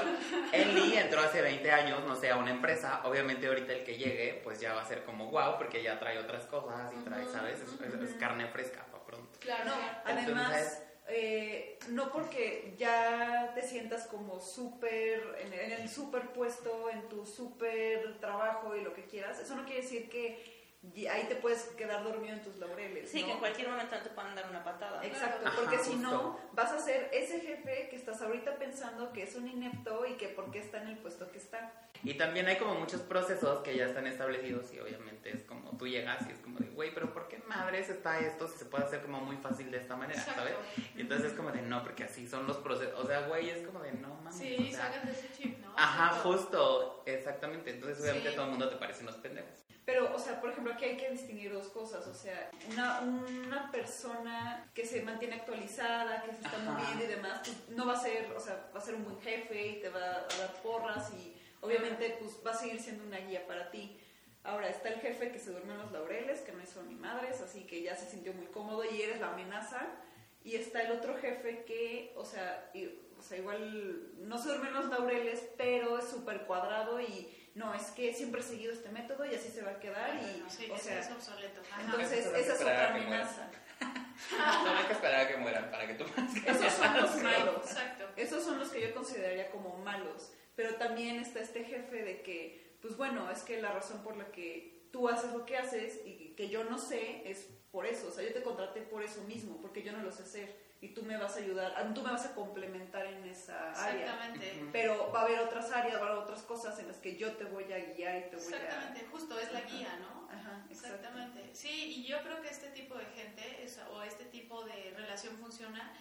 Eli 0.51 0.97
entró 0.97 1.21
hace 1.21 1.41
20 1.41 1.71
años, 1.71 2.03
no 2.07 2.15
sé, 2.15 2.31
a 2.31 2.37
una 2.37 2.49
empresa, 2.51 3.01
obviamente 3.03 3.45
ahorita 3.47 3.73
el 3.73 3.83
que 3.83 3.95
llegue, 3.97 4.41
pues 4.43 4.59
ya 4.59 4.73
va 4.73 4.81
a 4.81 4.85
ser 4.87 5.03
como 5.03 5.29
wow, 5.29 5.57
porque 5.57 5.83
ya 5.83 5.99
trae 5.99 6.17
otras 6.17 6.45
cosas 6.45 6.91
y 6.93 7.03
trae, 7.03 7.27
¿sabes? 7.27 7.59
Es, 7.61 7.69
es- 7.93 8.01
es 8.01 8.15
carne 8.15 8.47
fresca 8.47 8.85
para 8.91 9.03
pronto. 9.05 9.37
Claro. 9.39 9.65
No, 9.65 9.73
además, 10.05 10.81
eh, 11.07 11.77
no 11.89 12.11
porque 12.11 12.73
ya 12.77 13.51
te 13.53 13.61
sientas 13.61 14.07
como 14.07 14.39
súper, 14.41 15.21
en, 15.41 15.53
en 15.53 15.71
el 15.73 15.87
súper 15.89 16.29
puesto, 16.31 16.89
en 16.89 17.07
tu 17.07 17.23
súper 17.27 18.19
trabajo 18.19 18.75
y 18.75 18.81
lo 18.81 18.93
que 18.95 19.05
quieras, 19.05 19.37
eso 19.39 19.55
no 19.55 19.65
quiere 19.65 19.81
decir 19.83 20.09
que 20.09 20.54
y 20.93 21.07
ahí 21.07 21.25
te 21.27 21.35
puedes 21.35 21.63
quedar 21.77 22.03
dormido 22.03 22.33
en 22.35 22.41
tus 22.43 22.55
laureles. 22.57 23.09
Sí, 23.09 23.21
¿no? 23.21 23.27
que 23.27 23.33
en 23.33 23.39
cualquier 23.39 23.69
momento 23.69 23.95
te 24.03 24.09
puedan 24.09 24.35
dar 24.35 24.49
una 24.49 24.63
patada. 24.63 25.05
Exacto, 25.05 25.47
Ajá, 25.47 25.55
porque 25.59 25.77
si 25.79 25.91
justo. 25.93 26.01
no, 26.11 26.39
vas 26.53 26.71
a 26.71 26.79
ser 26.79 27.09
ese 27.13 27.39
jefe 27.41 27.87
que 27.89 27.95
estás 27.95 28.21
ahorita 28.21 28.57
pensando 28.57 29.11
que 29.11 29.23
es 29.23 29.35
un 29.35 29.47
inepto 29.47 30.05
y 30.05 30.13
que 30.13 30.27
por 30.29 30.51
qué 30.51 30.59
está 30.59 30.81
en 30.81 30.89
el 30.89 30.97
puesto 30.97 31.31
que 31.31 31.37
está. 31.37 31.71
Y 32.03 32.13
también 32.15 32.45
hay 32.47 32.57
como 32.57 32.75
muchos 32.75 33.01
procesos 33.01 33.59
que 33.61 33.75
ya 33.75 33.85
están 33.85 34.05
establecidos 34.05 34.71
y 34.73 34.79
obviamente 34.79 35.31
es 35.31 35.43
como 35.43 35.75
tú 35.77 35.87
llegas 35.87 36.27
y 36.27 36.31
es 36.33 36.39
como 36.39 36.59
de, 36.59 36.67
güey, 36.69 36.93
pero 36.93 37.11
¿por 37.13 37.27
qué 37.27 37.39
madres 37.47 37.89
está 37.89 38.19
esto 38.19 38.47
si 38.47 38.57
se 38.59 38.65
puede 38.65 38.83
hacer 38.83 39.01
como 39.01 39.21
muy 39.21 39.37
fácil 39.37 39.71
de 39.71 39.77
esta 39.77 39.95
manera, 39.95 40.19
Exacto. 40.19 40.41
¿sabes? 40.41 40.55
Y 40.95 41.01
entonces 41.01 41.31
es 41.31 41.33
como 41.37 41.51
de, 41.51 41.61
no, 41.61 41.83
porque 41.83 42.03
así 42.03 42.27
son 42.27 42.45
los 42.47 42.57
procesos. 42.57 42.99
O 42.99 43.07
sea, 43.07 43.21
güey, 43.27 43.49
es 43.49 43.65
como 43.65 43.79
de, 43.79 43.93
no 43.93 44.09
mames. 44.15 44.35
Sí, 44.35 44.55
o 44.71 44.75
sea, 44.75 44.91
sácate 44.93 45.11
ese 45.11 45.31
chip, 45.35 45.57
¿no? 45.59 45.73
Ajá, 45.77 46.09
Justo. 46.19 46.31
justo, 46.37 47.03
exactamente. 47.07 47.71
Entonces 47.71 48.01
obviamente 48.01 48.29
Sí. 48.29 48.35
todo 48.35 48.45
el 48.45 48.51
mundo 48.51 48.69
te 48.69 48.75
parece 48.77 49.01
unos 49.03 49.15
pendejos. 49.15 49.64
Pero, 49.85 50.13
o 50.15 50.19
sea, 50.19 50.41
por 50.41 50.49
ejemplo, 50.49 50.73
aquí 50.73 50.85
hay 50.85 50.97
que 50.97 51.11
distinguir 51.11 51.53
dos 51.53 51.67
cosas. 51.67 52.07
O 52.07 52.13
sea, 52.13 52.49
una, 52.71 53.01
una 53.01 53.71
persona 53.71 54.67
que 54.73 54.85
se 54.85 55.03
mantiene 55.03 55.35
actualizada, 55.35 56.23
que 56.23 56.31
se 56.31 56.41
está 56.41 56.57
Ajá. 56.57 56.71
moviendo 56.71 57.03
y 57.03 57.07
demás, 57.07 57.41
pues, 57.43 57.69
no 57.77 57.85
va 57.85 57.93
a 57.93 57.99
ser, 58.01 58.31
o 58.35 58.39
sea, 58.39 58.69
va 58.75 58.79
a 58.79 58.83
ser 58.83 58.95
un 58.95 59.03
buen 59.03 59.21
jefe 59.21 59.67
y 59.67 59.81
te 59.81 59.89
va 59.89 59.99
a 59.99 60.27
dar 60.39 60.53
porras 60.63 61.11
y 61.13 61.35
obviamente 61.61 62.17
pues 62.19 62.33
va 62.45 62.51
a 62.51 62.55
seguir 62.55 62.79
siendo 62.81 63.03
una 63.03 63.17
guía 63.19 63.45
para 63.45 63.69
ti. 63.69 63.99
Ahora 64.43 64.69
está 64.69 64.89
el 64.89 64.99
jefe 65.01 65.31
que 65.31 65.39
se 65.39 65.51
duerme 65.51 65.73
en 65.73 65.79
los 65.79 65.91
laureles, 65.91 66.41
que 66.41 66.51
no 66.51 66.63
son 66.65 66.87
ni 66.87 66.95
madres, 66.95 67.41
así 67.41 67.65
que 67.65 67.81
ya 67.81 67.95
se 67.95 68.09
sintió 68.09 68.33
muy 68.33 68.45
cómodo 68.47 68.83
y 68.85 69.01
eres 69.01 69.19
la 69.19 69.33
amenaza. 69.33 69.85
Y 70.43 70.55
está 70.55 70.81
el 70.83 70.91
otro 70.91 71.15
jefe 71.17 71.63
que, 71.65 72.13
o 72.15 72.25
sea, 72.25 72.69
y- 72.73 72.89
o 73.17 73.21
sea 73.23 73.37
igual 73.37 74.11
no 74.27 74.37
se 74.37 74.49
duerme 74.49 74.67
en 74.67 74.73
los 74.75 74.85
laureles, 74.89 75.43
pero 75.57 75.97
es 75.99 76.05
súper 76.07 76.41
cuadrado 76.45 76.99
y 77.01 77.44
no, 77.55 77.73
es 77.73 77.83
que 77.91 78.13
siempre 78.13 78.41
he 78.41 78.43
seguido 78.43 78.73
este 78.73 78.89
método 78.89 79.25
y 79.25 79.33
así 79.33 79.49
se 79.49 79.61
va 79.61 79.71
a 79.71 79.79
quedar. 79.79 80.15
Y, 80.15 80.41
Bueno, 80.41 80.49
sí, 80.49 80.69
o 80.69 80.77
sea, 80.77 80.99
es 80.99 81.09
obsoleto. 81.09 81.61
Ajá. 81.71 81.81
entonces 81.81 82.25
esa 82.25 82.37
es 82.37 82.61
otra 82.61 82.93
amenaza. 82.93 83.49
Solo 84.27 84.77
hay 84.77 84.85
que 84.85 84.93
esperar 84.93 85.21
a 85.21 85.27
que 85.27 85.37
mueran 85.37 85.71
para 85.71 85.87
que 85.87 85.93
tú 85.93 86.03
Esos 86.45 86.73
son 86.73 86.97
los 87.01 87.15
malos. 87.23 87.65
Exacto. 87.65 88.09
Esos 88.17 88.43
son 88.43 88.59
los 88.59 88.69
que 88.69 88.81
yo 88.81 88.93
consideraría 88.93 89.49
como 89.51 89.77
malos. 89.77 90.33
Pero 90.55 90.75
también 90.75 91.19
está 91.19 91.39
este 91.39 91.63
jefe 91.63 92.03
de 92.03 92.21
que, 92.21 92.77
pues 92.81 92.97
bueno, 92.97 93.31
es 93.31 93.43
que 93.43 93.61
la 93.61 93.71
razón 93.71 94.03
por 94.03 94.17
la 94.17 94.31
que 94.31 94.89
tú 94.91 95.07
haces 95.07 95.31
lo 95.31 95.45
que 95.45 95.57
haces 95.57 96.01
y 96.05 96.33
que 96.35 96.49
yo 96.49 96.65
no 96.65 96.77
sé 96.77 97.29
es 97.29 97.47
por 97.71 97.85
eso. 97.85 98.07
O 98.07 98.11
sea, 98.11 98.23
yo 98.23 98.33
te 98.33 98.43
contraté 98.43 98.81
por 98.81 99.01
eso 99.01 99.21
mismo, 99.23 99.61
porque 99.61 99.81
yo 99.81 99.93
no 99.93 100.03
lo 100.03 100.11
sé 100.11 100.23
hacer. 100.23 100.64
Y 100.81 100.89
tú 100.89 101.03
me 101.03 101.17
vas 101.17 101.35
a 101.35 101.39
ayudar, 101.39 101.73
ah, 101.77 101.91
tú 101.95 102.01
me 102.03 102.11
vas 102.11 102.25
a 102.25 102.35
complementar 102.35 103.05
en 103.05 103.25
esa 103.25 103.71
área. 103.71 104.03
Exactamente. 104.05 104.65
Pero 104.71 105.11
va 105.11 105.21
a 105.21 105.23
haber 105.23 105.39
otras 105.39 105.71
áreas, 105.71 105.99
va 106.01 106.05
a 106.07 106.09
haber 106.09 106.23
otras 106.23 106.41
cosas 106.43 106.77
en 106.79 106.87
las 106.87 106.97
que 106.97 107.15
yo 107.15 107.31
te 107.33 107.45
voy 107.45 107.63
a 107.73 107.77
guiar 107.93 108.17
y 108.17 108.29
te 108.29 108.35
voy 108.35 108.45
Exactamente, 108.45 109.07
justo, 109.11 109.39
es 109.39 109.51
la 109.51 109.59
Ajá. 109.59 109.67
guía, 109.69 109.97
¿no? 110.01 110.29
a... 110.29 110.33
Ajá. 110.35 110.65
Exactamente. 110.69 111.55
Sí, 111.55 111.95
y 111.97 112.03
yo 112.05 112.21
creo 112.21 112.41
que 112.41 112.49
este 112.49 112.67
tipo 112.69 112.95
de 112.95 113.05
gente 113.05 113.63
es- 113.63 113.79
o 113.91 114.03
este 114.03 114.25
tipo 114.25 114.63
de 114.65 114.93
relación 114.95 115.37
funciona 115.37 115.91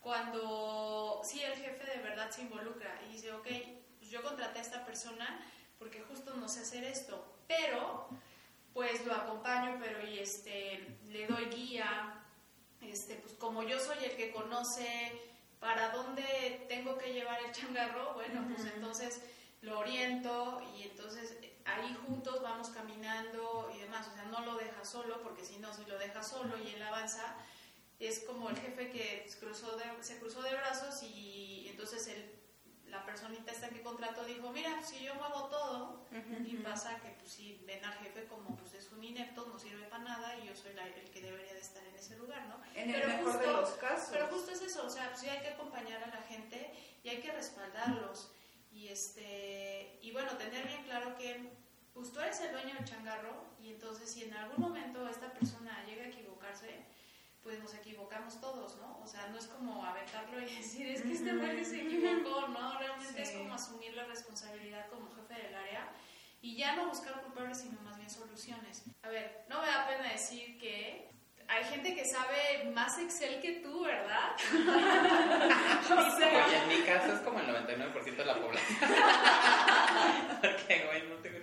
cuando 0.00 1.20
sí 1.24 1.42
el 1.42 1.54
jefe 1.54 1.84
de 1.90 2.02
verdad 2.02 2.30
se 2.30 2.42
involucra 2.42 3.00
y 3.08 3.12
dice, 3.12 3.32
ok, 3.32 3.46
pues 3.98 4.10
yo 4.10 4.22
contraté 4.22 4.58
a 4.58 4.62
esta 4.62 4.84
persona 4.84 5.40
porque 5.78 6.02
justo 6.02 6.34
no 6.36 6.48
sé 6.48 6.60
hacer 6.60 6.84
esto, 6.84 7.36
pero 7.48 8.08
pues 8.72 9.04
lo 9.06 9.14
acompaño, 9.14 9.78
pero 9.82 10.06
y 10.06 10.18
este 10.18 10.98
le 11.06 11.26
doy 11.26 11.46
guía, 11.46 12.22
este 12.90 13.16
pues 13.16 13.34
como 13.34 13.62
yo 13.62 13.78
soy 13.80 14.04
el 14.04 14.16
que 14.16 14.32
conoce 14.32 15.20
para 15.60 15.90
dónde 15.90 16.66
tengo 16.68 16.98
que 16.98 17.12
llevar 17.12 17.42
el 17.42 17.52
changarro, 17.52 18.14
bueno, 18.14 18.46
pues 18.54 18.66
entonces 18.72 19.22
lo 19.62 19.78
oriento 19.78 20.62
y 20.76 20.82
entonces 20.82 21.36
ahí 21.64 21.96
juntos 22.06 22.42
vamos 22.42 22.68
caminando 22.68 23.70
y 23.74 23.78
demás, 23.78 24.06
o 24.08 24.14
sea, 24.14 24.24
no 24.24 24.40
lo 24.40 24.56
deja 24.56 24.84
solo, 24.84 25.22
porque 25.22 25.44
si 25.44 25.56
no, 25.58 25.72
si 25.72 25.84
lo 25.86 25.98
deja 25.98 26.22
solo 26.22 26.58
y 26.58 26.68
él 26.74 26.82
avanza, 26.82 27.36
es 27.98 28.20
como 28.20 28.50
el 28.50 28.56
jefe 28.56 28.90
que 28.90 29.26
se 29.28 29.38
cruzó 29.38 29.76
de, 29.76 29.84
se 30.02 30.18
cruzó 30.18 30.42
de 30.42 30.54
brazos 30.54 31.02
y 31.02 31.66
entonces 31.70 32.06
el, 32.08 32.33
la 32.94 33.04
personita 33.04 33.50
esta 33.52 33.68
que 33.68 33.82
contrató 33.82 34.24
dijo, 34.24 34.50
mira, 34.50 34.82
si 34.82 35.02
yo 35.04 35.14
muevo 35.16 35.44
todo, 35.48 36.04
y 36.46 36.56
pasa 36.58 36.98
que 37.00 37.10
pues 37.18 37.30
si 37.32 37.60
ven 37.66 37.84
al 37.84 37.94
jefe 37.98 38.24
como 38.26 38.54
pues 38.56 38.72
es 38.74 38.90
un 38.92 39.02
inepto, 39.02 39.46
no 39.46 39.58
sirve 39.58 39.84
para 39.88 40.04
nada 40.04 40.38
y 40.38 40.46
yo 40.48 40.54
soy 40.56 40.72
la- 40.74 40.86
el 40.86 41.10
que 41.10 41.20
debería 41.20 41.52
de 41.54 41.60
estar 41.60 41.82
en 41.84 41.94
ese 41.96 42.16
lugar, 42.16 42.46
¿no? 42.48 42.56
En 42.74 42.90
el 42.94 43.06
mejor 43.08 43.40
de 43.40 43.46
los 43.52 43.70
casos. 43.70 44.08
Pero 44.12 44.26
justo 44.28 44.52
es 44.52 44.62
eso, 44.62 44.86
o 44.86 44.90
sea, 44.90 45.08
pues 45.08 45.20
sí 45.20 45.28
hay 45.28 45.40
que 45.40 45.48
acompañar 45.48 46.02
a 46.04 46.06
la 46.06 46.22
gente 46.22 46.72
y 47.02 47.08
hay 47.08 47.20
que 47.20 47.32
respaldarlos. 47.32 48.30
Y 48.72 48.88
este 48.88 49.98
y 50.02 50.10
bueno, 50.12 50.32
tener 50.36 50.66
bien 50.66 50.82
claro 50.84 51.16
que 51.16 51.50
pues 51.92 52.12
tú 52.12 52.20
eres 52.20 52.40
el 52.40 52.52
dueño 52.52 52.74
del 52.74 52.84
changarro 52.84 53.44
y 53.62 53.70
entonces 53.70 54.10
si 54.10 54.24
en 54.24 54.34
algún 54.34 54.60
momento 54.60 55.08
esta 55.08 55.32
persona 55.32 55.84
llega 55.86 56.04
a 56.04 56.08
equivocarse, 56.08 56.84
pues 57.44 57.60
nos 57.60 57.74
equivocamos 57.74 58.40
todos, 58.40 58.76
¿no? 58.78 58.98
O 59.02 59.06
sea, 59.06 59.28
no 59.28 59.38
es 59.38 59.46
como 59.46 59.84
aventarlo 59.84 60.40
y 60.40 60.46
decir, 60.56 60.88
es 60.88 61.02
que 61.02 61.12
este 61.12 61.32
güey 61.36 61.64
se 61.64 61.82
equivocó, 61.82 62.48
¿no? 62.48 62.78
Realmente 62.78 63.22
es 63.22 63.28
Sí. 63.28 63.36
como 63.38 63.54
asumir 63.54 63.94
la 63.94 64.04
responsabilidad 64.04 64.88
como 64.88 65.08
jefe 65.14 65.42
del 65.42 65.54
área 65.54 65.88
y 66.40 66.56
ya 66.56 66.74
no 66.76 66.86
buscar 66.88 67.20
culpables, 67.22 67.60
sino 67.60 67.80
más 67.82 67.96
bien 67.98 68.10
soluciones. 68.10 68.82
A 69.02 69.08
ver, 69.08 69.44
no 69.48 69.60
me 69.60 69.66
da 69.68 69.86
pena 69.86 70.10
decir 70.10 70.58
que 70.58 71.08
hay 71.46 71.64
gente 71.64 71.94
que 71.94 72.04
sabe 72.06 72.70
más 72.74 72.98
Excel 72.98 73.40
que 73.40 73.60
tú, 73.60 73.84
¿verdad? 73.84 74.32
Oye, 75.90 76.56
en 76.62 76.68
mi 76.68 76.80
caso 76.86 77.12
es 77.12 77.20
como 77.20 77.38
el 77.40 77.46
99% 77.46 78.16
de 78.16 78.24
la 78.24 78.34
población. 78.40 78.78
Porque, 80.40 80.84
güey, 80.86 81.08
no 81.08 81.16
tengo 81.16 81.38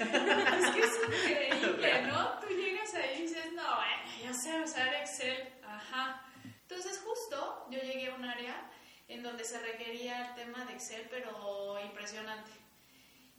Es 0.00 0.70
que 0.70 0.80
es 0.80 0.98
increíble, 1.06 2.02
¿no? 2.06 2.38
Tú 2.40 2.48
llegas 2.48 2.94
ahí 2.94 3.18
y 3.18 3.22
dices, 3.22 3.52
no, 3.52 3.62
bueno, 3.62 4.02
yo 4.24 4.34
sé 4.34 4.60
usar 4.60 4.94
Excel. 4.94 5.52
Ajá. 5.64 6.24
Entonces, 6.44 7.02
justo 7.04 7.66
yo 7.70 7.80
llegué 7.80 8.10
a 8.10 8.14
un 8.14 8.24
área 8.24 8.70
en 9.08 9.22
donde 9.22 9.44
se 9.44 9.58
requería 9.60 10.28
el 10.28 10.34
tema 10.34 10.64
de 10.64 10.72
Excel, 10.74 11.06
pero 11.10 11.78
impresionante. 11.84 12.50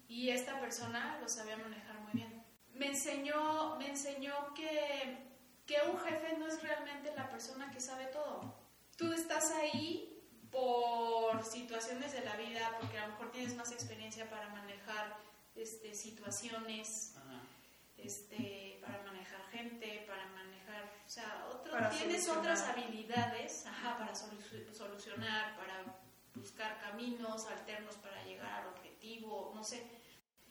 Y 0.07 0.29
esta 0.29 0.59
persona 0.59 1.17
lo 1.19 1.27
sabía 1.27 1.57
manejar 1.57 1.99
muy 2.01 2.11
bien. 2.13 2.43
Me 2.73 2.87
enseñó, 2.87 3.75
me 3.77 3.87
enseñó 3.89 4.53
que, 4.53 5.17
que 5.65 5.77
un 5.89 5.99
jefe 5.99 6.37
no 6.37 6.47
es 6.47 6.61
realmente 6.61 7.13
la 7.15 7.29
persona 7.29 7.71
que 7.71 7.79
sabe 7.79 8.05
todo. 8.07 8.55
Tú 8.97 9.11
estás 9.11 9.51
ahí 9.51 10.13
por 10.51 11.43
situaciones 11.43 12.11
de 12.13 12.21
la 12.21 12.35
vida, 12.35 12.77
porque 12.79 12.99
a 12.99 13.07
lo 13.07 13.13
mejor 13.13 13.31
tienes 13.31 13.55
más 13.55 13.71
experiencia 13.71 14.29
para 14.29 14.49
manejar 14.49 15.17
este, 15.55 15.93
situaciones, 15.95 17.15
Ajá. 17.17 17.41
este, 17.97 18.77
para 18.81 19.01
manejar 19.03 19.41
gente, 19.51 20.03
para 20.07 20.25
manejar, 20.27 20.83
o 21.05 21.09
sea, 21.09 21.47
otro- 21.51 21.71
tienes 21.97 22.25
solucionar. 22.25 22.39
otras 22.39 22.61
habilidades 22.69 23.65
ajá, 23.65 23.97
para 23.97 24.13
solu- 24.13 24.73
solucionar, 24.73 25.55
para 25.57 25.83
buscar 26.35 26.79
caminos 26.81 27.45
alternos 27.47 27.95
para 27.97 28.23
llegar 28.25 28.51
al 28.63 28.67
objetivo, 28.69 29.51
no 29.55 29.63
sé. 29.63 29.83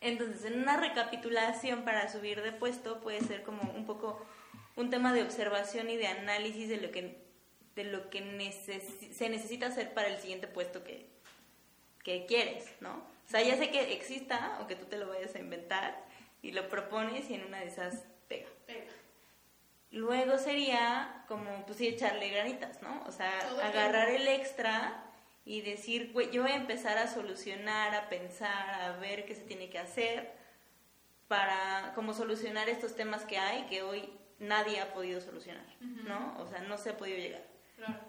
Entonces, 0.00 0.44
en 0.44 0.60
una 0.62 0.76
recapitulación 0.76 1.84
para 1.84 2.10
subir 2.10 2.42
de 2.42 2.52
puesto 2.52 3.00
puede 3.00 3.20
ser 3.20 3.42
como 3.42 3.62
un 3.72 3.86
poco 3.86 4.24
un 4.76 4.90
tema 4.90 5.12
de 5.12 5.22
observación 5.22 5.90
y 5.90 5.96
de 5.96 6.06
análisis 6.08 6.68
de 6.68 6.78
lo 6.78 6.90
que 6.90 7.22
de 7.74 7.84
lo 7.84 8.10
que 8.10 8.20
se 9.14 9.28
necesita 9.30 9.68
hacer 9.68 9.94
para 9.94 10.08
el 10.08 10.18
siguiente 10.20 10.46
puesto 10.46 10.84
que, 10.84 11.08
que 12.04 12.26
quieres, 12.26 12.66
¿no? 12.80 13.02
O 13.26 13.30
sea, 13.30 13.42
ya 13.42 13.56
sé 13.56 13.70
que 13.70 13.92
exista 13.92 14.58
o 14.60 14.66
que 14.66 14.76
tú 14.76 14.86
te 14.86 14.98
lo 14.98 15.08
vayas 15.08 15.34
a 15.34 15.38
inventar 15.38 16.04
y 16.42 16.52
lo 16.52 16.68
propones 16.68 17.30
y 17.30 17.34
en 17.34 17.44
una 17.44 17.60
de 17.60 17.66
esas 17.66 18.04
pega. 18.28 18.48
Pega. 18.66 18.90
Luego 19.90 20.38
sería 20.38 21.24
como, 21.28 21.64
pues 21.66 21.78
sí, 21.78 21.88
echarle 21.88 22.30
granitas, 22.30 22.82
¿no? 22.82 23.04
O 23.06 23.12
sea, 23.12 23.40
Todo 23.40 23.62
agarrar 23.62 24.08
el 24.08 24.26
extra 24.26 25.04
y 25.44 25.60
decir, 25.60 26.12
güey, 26.12 26.30
yo 26.30 26.42
voy 26.42 26.52
a 26.52 26.56
empezar 26.56 26.98
a 26.98 27.06
solucionar, 27.06 27.94
a 27.94 28.08
pensar, 28.08 28.70
a 28.80 28.96
ver 28.98 29.24
qué 29.26 29.34
se 29.34 29.42
tiene 29.42 29.68
que 29.68 29.78
hacer 29.78 30.32
para 31.28 31.92
como 31.94 32.14
solucionar 32.14 32.68
estos 32.68 32.94
temas 32.94 33.24
que 33.24 33.38
hay 33.38 33.64
que 33.64 33.82
hoy 33.82 34.10
nadie 34.38 34.80
ha 34.80 34.92
podido 34.92 35.20
solucionar, 35.20 35.64
¿no? 35.80 36.36
O 36.38 36.46
sea, 36.46 36.60
no 36.60 36.76
se 36.76 36.90
ha 36.90 36.96
podido 36.96 37.16
llegar. 37.16 37.46
Claro. 37.76 38.00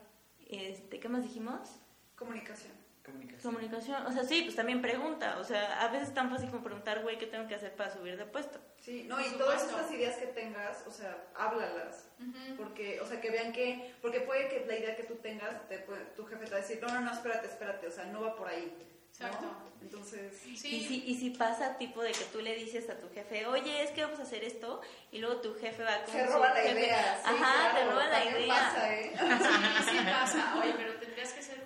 Este, 0.49 0.99
¿qué 0.99 1.09
más 1.09 1.23
dijimos? 1.23 1.79
Comunicación. 2.15 2.73
Comunicación. 3.05 3.53
Comunicación, 3.53 4.05
o 4.07 4.11
sea, 4.13 4.23
sí, 4.23 4.43
pues 4.43 4.55
también 4.55 4.81
pregunta, 4.81 5.37
o 5.39 5.43
sea, 5.43 5.81
a 5.81 5.89
veces 5.89 6.07
es 6.07 6.13
tan 6.13 6.29
fácil 6.29 6.49
como 6.49 6.63
preguntar, 6.63 7.01
güey, 7.01 7.17
¿qué 7.17 7.25
tengo 7.27 7.47
que 7.49 7.55
hacer 7.55 7.75
para 7.75 7.91
subir 7.91 8.15
de 8.15 8.25
puesto? 8.25 8.59
Sí, 8.79 9.03
no, 9.03 9.19
y 9.19 9.29
todas 9.31 9.61
estas 9.63 9.91
ideas 9.91 10.15
que 10.15 10.27
tengas, 10.27 10.85
o 10.87 10.91
sea, 10.91 11.17
háblalas. 11.35 12.05
Ujú. 12.19 12.55
Porque, 12.55 13.01
o 13.01 13.05
sea, 13.05 13.19
que 13.19 13.29
vean 13.29 13.51
que, 13.51 13.93
porque 14.01 14.21
puede 14.21 14.47
que 14.47 14.65
la 14.65 14.77
idea 14.77 14.95
que 14.95 15.03
tú 15.03 15.15
tengas, 15.15 15.67
te 15.67 15.79
tu 16.15 16.25
jefe 16.25 16.45
te 16.45 16.51
va 16.51 16.57
a 16.57 16.61
decir, 16.61 16.79
no, 16.81 16.87
no, 16.93 17.01
no, 17.01 17.11
espérate, 17.11 17.47
espérate, 17.47 17.87
o 17.87 17.91
sea, 17.91 18.05
no 18.05 18.21
va 18.21 18.35
por 18.37 18.47
ahí. 18.47 18.71
¿no? 19.19 19.27
Exacto. 19.27 19.45
Entonces, 19.81 20.45
Y 20.47 20.55
Sí, 20.57 20.85
si, 20.87 21.03
y 21.05 21.15
si 21.15 21.29
pasa 21.31 21.77
tipo 21.77 22.01
de 22.01 22.13
que 22.13 22.23
tú 22.31 22.39
le 22.39 22.55
dices 22.55 22.89
a 22.89 22.97
tu 22.97 23.09
jefe, 23.13 23.45
oye, 23.45 23.83
es 23.83 23.91
que 23.91 24.01
vamos 24.03 24.19
a 24.19 24.23
hacer 24.23 24.43
esto, 24.45 24.81
y 25.11 25.19
luego 25.19 25.41
tu 25.41 25.53
jefe 25.55 25.83
va 25.83 26.03
con 26.05 26.13
se 26.15 26.25
roba 26.25 26.49
la 26.49 26.61
jefe- 26.61 26.71
idea. 26.79 27.21
sí, 27.23 27.29
Ajá, 27.31 27.75
te 27.75 27.83
roba 27.85 28.07
la 28.07 28.25
idea. 28.25 28.47
pasa, 28.47 28.93
¿eh? 28.95 29.11
sí, 29.85 29.91
sí 29.91 29.97
pasa. 30.09 30.55
Oye, 30.63 30.73
pero 30.77 30.93
tendrías 30.95 31.33
que 31.33 31.41
ser 31.43 31.62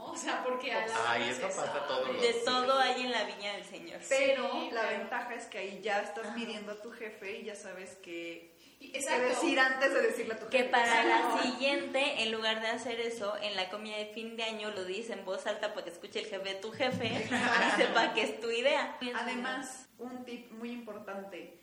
¿no? 0.00 0.12
O 0.12 0.16
sea, 0.16 0.42
porque 0.44 0.72
a 0.72 0.86
la 0.86 1.10
Ay, 1.12 1.28
eso 1.30 1.42
pasa 1.42 1.86
De 2.20 2.32
todo 2.44 2.78
hay 2.78 3.02
en 3.02 3.10
la 3.12 3.24
viña 3.24 3.52
del 3.52 3.64
Señor. 3.64 4.00
Pero 4.08 4.50
Sí, 4.52 4.70
la 4.72 4.82
pero- 4.82 4.98
ventaja 4.98 5.34
es 5.34 5.44
que 5.46 5.58
ahí 5.58 5.80
ya 5.82 6.00
estás 6.00 6.34
midiendo 6.36 6.72
a 6.72 6.80
tu 6.82 6.90
jefe 6.90 7.38
y 7.40 7.44
ya 7.44 7.54
sabes 7.54 7.96
qué 8.02 8.50
Exacto. 8.80 9.28
decir 9.28 9.60
antes 9.60 9.92
de 9.92 10.00
decirle 10.02 10.34
a 10.34 10.38
tu 10.38 10.46
Que 10.48 10.64
para 10.64 11.04
la 11.04 11.42
siguiente, 11.42 12.22
en 12.22 12.32
lugar 12.32 12.60
de 12.62 12.68
hacer 12.68 12.98
eso, 13.00 13.36
en 13.42 13.54
la 13.54 13.68
comida 13.68 13.96
de 13.98 14.06
fin 14.06 14.36
de 14.36 14.44
año 14.44 14.70
lo 14.70 14.84
dices 14.84 15.10
en 15.10 15.24
voz 15.26 15.46
alta 15.46 15.74
para 15.74 15.84
que 15.84 15.90
escuche 15.90 16.20
el 16.20 16.26
jefe 16.26 16.48
de 16.48 16.54
tu 16.56 16.72
jefe 16.72 17.06
y 17.06 17.76
sepa 17.80 18.14
que 18.14 18.22
es 18.22 18.40
tu 18.40 18.50
idea. 18.50 18.96
Además, 19.16 19.86
un 19.98 20.24
tip 20.24 20.50
muy 20.52 20.70
importante, 20.70 21.58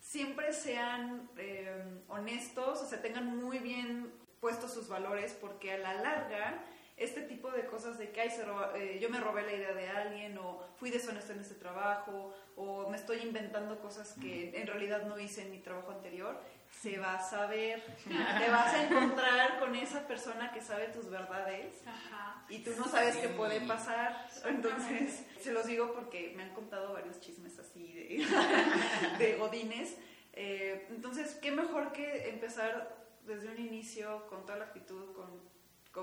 siempre 0.00 0.52
sean 0.52 1.30
eh, 1.36 1.70
honestos, 2.08 2.80
o 2.82 2.86
sea, 2.88 3.00
tengan 3.02 3.36
muy 3.36 3.58
bien 3.60 4.12
puestos 4.40 4.72
sus 4.72 4.88
valores, 4.88 5.34
porque 5.40 5.72
a 5.74 5.78
la 5.78 5.94
larga, 5.94 6.64
este 6.98 7.22
tipo 7.22 7.50
de 7.50 7.66
cosas 7.66 7.98
de 7.98 8.10
que 8.10 8.20
"Ay, 8.20 8.30
se 8.30 8.44
roba- 8.44 8.72
eh, 8.76 8.98
yo 9.00 9.08
me 9.10 9.20
robé 9.20 9.42
la 9.42 9.52
idea 9.52 9.72
de 9.72 9.88
alguien, 9.88 10.36
o 10.38 10.60
fui 10.76 10.90
deshonesto 10.90 11.32
en 11.32 11.40
este 11.40 11.54
trabajo, 11.54 12.34
o 12.56 12.88
me 12.90 12.96
estoy 12.96 13.18
inventando 13.20 13.78
cosas 13.80 14.14
que 14.20 14.58
en 14.60 14.66
realidad 14.66 15.02
no 15.06 15.18
hice 15.18 15.42
en 15.42 15.50
mi 15.50 15.58
trabajo 15.58 15.90
anterior, 15.92 16.40
se 16.82 16.98
va 16.98 17.14
a 17.14 17.20
saber, 17.22 17.82
te 18.04 18.50
vas 18.50 18.74
a 18.74 18.84
encontrar 18.84 19.58
con 19.58 19.74
esa 19.74 20.06
persona 20.06 20.52
que 20.52 20.60
sabe 20.60 20.88
tus 20.88 21.08
verdades 21.08 21.82
Ajá. 21.86 22.44
y 22.48 22.58
tú 22.58 22.72
no 22.76 22.86
sabes 22.86 23.16
qué 23.16 23.28
puede 23.28 23.60
pasar. 23.62 24.28
Entonces, 24.44 25.24
se 25.40 25.52
los 25.52 25.66
digo 25.66 25.92
porque 25.94 26.32
me 26.36 26.42
han 26.42 26.54
contado 26.54 26.92
varios 26.92 27.20
chismes 27.20 27.58
así 27.58 27.92
de, 27.92 28.26
de 29.18 29.36
godines. 29.36 29.96
Eh, 30.34 30.86
entonces, 30.90 31.34
qué 31.42 31.50
mejor 31.50 31.92
que 31.92 32.28
empezar 32.28 32.96
desde 33.24 33.48
un 33.48 33.58
inicio 33.58 34.26
con 34.28 34.44
toda 34.46 34.58
la 34.58 34.64
actitud, 34.66 35.12
con- 35.14 35.40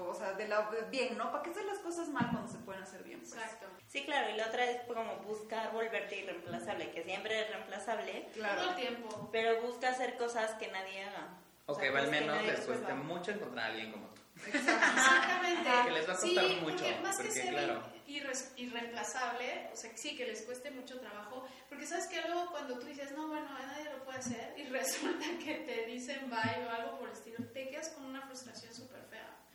o 0.03 0.13
sea, 0.13 0.33
de 0.33 0.47
la, 0.47 0.69
bien, 0.91 1.17
¿no? 1.17 1.31
¿Para 1.31 1.43
qué 1.43 1.51
hacer 1.51 1.65
las 1.65 1.79
cosas 1.79 2.09
mal 2.09 2.29
cuando 2.31 2.51
se 2.51 2.57
pueden 2.59 2.83
hacer 2.83 3.03
bien? 3.03 3.19
Pues? 3.19 3.33
Exacto. 3.33 3.67
Sí, 3.87 4.03
claro, 4.03 4.29
y 4.29 4.37
la 4.37 4.47
otra 4.47 4.65
es 4.69 4.81
como 4.83 5.15
buscar 5.25 5.71
volverte 5.71 6.17
irreemplazable, 6.19 6.91
que 6.91 7.03
siempre 7.03 7.39
es 7.41 7.49
reemplazable, 7.49 8.11
Todo 8.11 8.25
el 8.25 8.31
Claro. 8.33 8.75
tiempo. 8.75 9.29
pero 9.31 9.61
busca 9.61 9.89
hacer 9.89 10.17
cosas 10.17 10.51
que 10.55 10.67
nadie 10.69 11.03
haga. 11.05 11.29
O 11.67 11.73
sea, 11.73 11.89
que 11.91 11.97
al 11.97 12.11
menos 12.11 12.43
les 12.45 12.59
cueste 12.61 12.93
mucho 12.93 13.31
encontrar 13.31 13.65
a 13.65 13.67
alguien 13.69 13.91
como 13.91 14.07
tú. 14.09 14.21
Exactamente. 14.53 15.69
Que 15.85 15.91
les 15.91 16.07
va 16.09 16.13
a 16.13 16.17
sí, 16.17 16.35
costar 16.35 16.61
mucho, 16.61 16.77
Porque 16.85 16.99
más 17.01 17.17
que 17.17 17.23
porque, 17.23 17.41
ser 17.41 17.49
claro. 17.49 17.81
irre- 18.07 18.51
irreemplazable, 18.57 19.69
o 19.73 19.75
sea, 19.75 19.91
que 19.91 19.97
sí, 19.97 20.15
que 20.15 20.25
les 20.25 20.41
cueste 20.43 20.71
mucho 20.71 20.99
trabajo, 20.99 21.47
porque 21.69 21.85
sabes 21.85 22.07
que 22.07 22.21
luego 22.21 22.49
cuando 22.51 22.77
tú 22.79 22.85
dices, 22.85 23.11
no, 23.13 23.27
bueno, 23.27 23.47
nadie 23.49 23.85
lo 23.91 24.03
puede 24.03 24.19
hacer, 24.19 24.53
y 24.57 24.63
resulta 24.69 25.25
que 25.43 25.55
te 25.55 25.85
dicen 25.85 26.29
bye 26.29 26.65
o 26.65 26.69
algo 26.69 26.99
por 26.99 27.07
el 27.09 27.13
estilo, 27.13 27.37
te 27.53 27.69
quedas 27.69 27.89
con 27.89 28.05
una 28.05 28.21
frustración 28.27 28.73
súper 28.73 29.04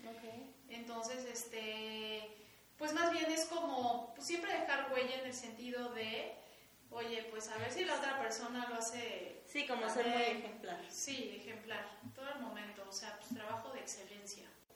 fea. 0.08 0.34
Entonces, 0.68 1.24
este, 1.24 2.30
pues 2.78 2.92
más 2.92 3.12
bien 3.12 3.30
es 3.30 3.44
como, 3.46 4.12
pues 4.14 4.26
siempre 4.26 4.52
dejar 4.52 4.90
huella 4.92 5.16
en 5.16 5.26
el 5.26 5.34
sentido 5.34 5.90
de, 5.90 6.34
oye, 6.90 7.24
pues 7.30 7.48
a 7.48 7.58
ver 7.58 7.72
si 7.72 7.84
la 7.84 7.96
otra 7.96 8.18
persona 8.20 8.68
lo 8.68 8.76
hace. 8.76 9.42
Sí, 9.46 9.66
como 9.66 9.88
ser 9.90 10.06
muy 10.06 10.22
ejemplar. 10.22 10.80
Sí, 10.88 11.36
ejemplar, 11.40 11.84
todo 12.14 12.28
el 12.30 12.40
momento, 12.40 12.84
o 12.88 12.92
sea, 12.92 13.18
pues 13.18 13.34
trabajo 13.34 13.72
de 13.72 13.80
excelencia. 13.80 14.29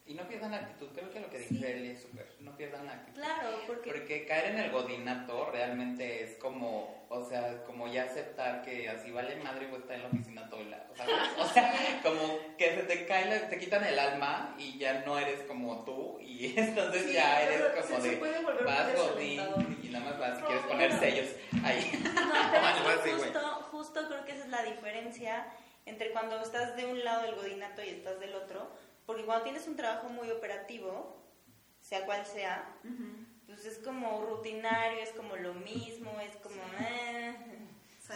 Y 0.07 0.13
no 0.13 0.29
pierdan 0.29 0.51
la 0.51 0.59
actitud, 0.59 0.89
creo 0.95 1.11
que 1.11 1.19
lo 1.19 1.31
que 1.31 1.39
dice 1.39 1.73
él 1.73 1.87
es 1.87 2.03
súper. 2.03 2.27
No 2.41 2.55
pierdan 2.59 2.85
la 2.85 2.93
actitud. 2.93 3.23
Claro, 3.23 3.49
porque... 3.67 3.91
Porque 3.91 4.27
caer 4.27 4.53
en 4.53 4.59
el 4.59 4.71
godinato 4.71 5.51
realmente 5.51 6.23
es 6.23 6.37
como, 6.37 7.07
o 7.09 7.25
sea, 7.27 7.65
como 7.65 7.89
ya 7.89 8.03
aceptar 8.03 8.61
que 8.63 8.87
así 8.91 9.11
vale 9.11 9.37
madre 9.37 9.67
o 9.73 9.77
está 9.79 9.95
en 9.95 10.03
la 10.03 10.09
oficina 10.09 10.47
todo 10.51 10.61
el 10.61 10.71
lado. 10.73 10.85
O 11.39 11.49
sea, 11.49 11.73
como 12.03 12.39
que 12.59 12.75
se 12.75 12.83
te 12.83 13.07
cae, 13.07 13.31
la- 13.31 13.49
te 13.49 13.59
quitan 13.59 13.83
el 13.85 13.99
alma 13.99 14.55
y 14.59 14.77
ya 14.79 15.03
no 15.07 15.19
eres 15.19 15.41
como 15.45 15.85
tú 15.85 16.19
y 16.21 16.53
entonces 16.59 17.03
Sí, 17.07 17.13
ya 17.15 17.41
eres 17.43 17.63
como 17.87 18.01
se 18.03 18.11
de 18.11 18.17
vas 18.65 18.95
godín 18.95 19.41
y 19.83 19.89
nada 19.89 20.05
más 20.05 20.19
vas 20.19 20.39
y 20.39 20.43
quieres 20.43 20.65
poner 20.67 20.93
sellos 20.99 21.29
ahí. 21.65 21.91
No, 22.15 22.33
pero 22.53 23.01
así, 23.01 23.11
güey. 23.11 23.23
justo, 23.23 23.41
justo 23.71 24.09
creo 24.09 24.25
que 24.27 24.33
esa 24.33 24.45
es 24.45 24.51
la 24.51 24.63
diferencia 24.65 25.47
entre 25.87 26.11
cuando 26.13 26.41
estás 26.43 26.77
de 26.77 26.87
un 26.87 27.03
lado 27.05 27.23
del 27.23 27.35
godinato 27.35 27.83
y 27.85 27.89
estás 27.91 28.19
del 28.21 28.35
otro, 28.35 28.71
porque 29.07 29.25
cuando 29.25 29.45
tienes 29.45 29.67
un 29.67 29.77
trabajo 29.77 30.09
muy 30.09 30.31
operativo, 30.31 31.17
sea 31.81 32.07
cual 32.07 32.25
sea, 32.25 32.77
pues 33.47 33.65
es 33.67 33.79
como 33.79 34.25
rutinario, 34.25 35.01
es 35.01 35.11
como 35.11 35.37
lo 35.37 35.55
mismo, 35.55 36.19
es 36.21 36.37
como 36.37 36.61
eh, 36.81 37.37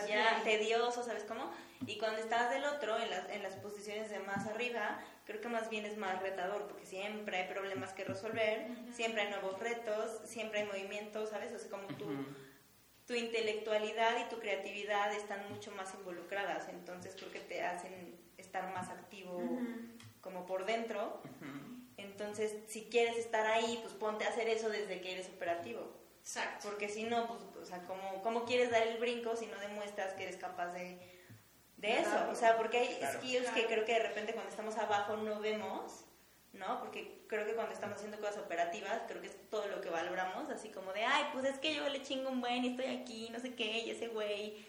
ya 0.08 0.42
tedioso, 0.44 1.02
¿sabes 1.02 1.24
cómo? 1.24 1.50
Y 1.86 1.98
cuando 1.98 2.18
estás 2.18 2.50
del 2.50 2.64
otro, 2.64 2.98
en 2.98 3.10
las, 3.10 3.28
en 3.30 3.42
las 3.42 3.54
posiciones 3.54 4.10
de 4.10 4.18
más 4.20 4.46
arriba, 4.46 4.98
creo 5.24 5.40
que 5.40 5.48
más 5.48 5.70
bien 5.70 5.84
es 5.84 5.96
más 5.96 6.20
retador, 6.22 6.66
porque 6.66 6.86
siempre 6.86 7.38
hay 7.38 7.48
problemas 7.48 7.92
que 7.92 8.04
resolver, 8.04 8.66
siempre 8.92 9.22
hay 9.22 9.30
nuevos 9.30 9.58
retos, 9.60 10.22
siempre 10.24 10.60
hay 10.60 10.66
movimientos, 10.66 11.30
¿sabes? 11.30 11.52
O 11.52 11.58
sea, 11.58 11.70
como 11.70 11.86
tú 11.88 12.06
tu 13.08 13.14
intelectualidad 13.14 14.20
y 14.20 14.28
tu 14.28 14.38
creatividad 14.38 15.14
están 15.14 15.48
mucho 15.48 15.72
más 15.72 15.94
involucradas, 15.94 16.68
entonces 16.68 17.14
creo 17.16 17.32
que 17.32 17.40
te 17.40 17.62
hacen 17.62 18.20
estar 18.36 18.70
más 18.74 18.90
activo 18.90 19.40
como 20.28 20.44
por 20.46 20.66
dentro. 20.66 21.20
Entonces, 21.96 22.54
si 22.68 22.84
quieres 22.84 23.16
estar 23.16 23.46
ahí, 23.46 23.78
pues 23.82 23.94
ponte 23.94 24.24
a 24.24 24.28
hacer 24.28 24.48
eso 24.48 24.68
desde 24.68 25.00
que 25.00 25.12
eres 25.12 25.28
operativo. 25.28 25.80
Exacto. 26.20 26.68
Porque 26.68 26.88
si 26.88 27.04
no, 27.04 27.26
pues, 27.26 27.40
o 27.60 27.64
sea, 27.64 27.82
¿cómo, 27.86 28.22
cómo 28.22 28.44
quieres 28.44 28.70
dar 28.70 28.86
el 28.86 28.98
brinco 28.98 29.34
si 29.36 29.46
no 29.46 29.58
demuestras 29.58 30.12
que 30.14 30.24
eres 30.24 30.36
capaz 30.36 30.72
de, 30.72 30.98
de 31.78 32.00
eso? 32.00 32.28
o 32.30 32.34
sea, 32.34 32.56
porque 32.56 32.78
hay 32.78 32.96
Claro. 32.98 33.18
skills 33.18 33.46
que 33.50 33.64
Claro. 33.64 33.68
creo 33.68 33.84
que 33.86 33.92
de 33.94 34.02
repente 34.08 34.32
cuando 34.34 34.50
estamos 34.50 34.76
abajo 34.76 35.16
no 35.16 35.40
vemos, 35.40 36.04
¿no? 36.52 36.78
Porque 36.80 37.24
creo 37.26 37.46
que 37.46 37.54
cuando 37.54 37.72
estamos 37.72 37.96
haciendo 37.96 38.18
cosas 38.20 38.38
operativas, 38.38 39.02
creo 39.08 39.20
que 39.22 39.28
es 39.28 39.50
todo 39.50 39.66
lo 39.68 39.80
que 39.80 39.90
valoramos, 39.90 40.50
así 40.50 40.68
como 40.68 40.92
de, 40.92 41.04
ay, 41.04 41.24
pues 41.32 41.44
es 41.46 41.58
que 41.58 41.74
yo 41.74 41.88
le 41.88 42.02
chingo 42.02 42.28
un 42.30 42.40
buen 42.40 42.64
y 42.64 42.68
estoy 42.68 42.86
aquí, 42.86 43.28
no 43.32 43.40
sé 43.40 43.54
qué, 43.54 43.78
y 43.78 43.90
ese 43.90 44.08
güey, 44.08 44.64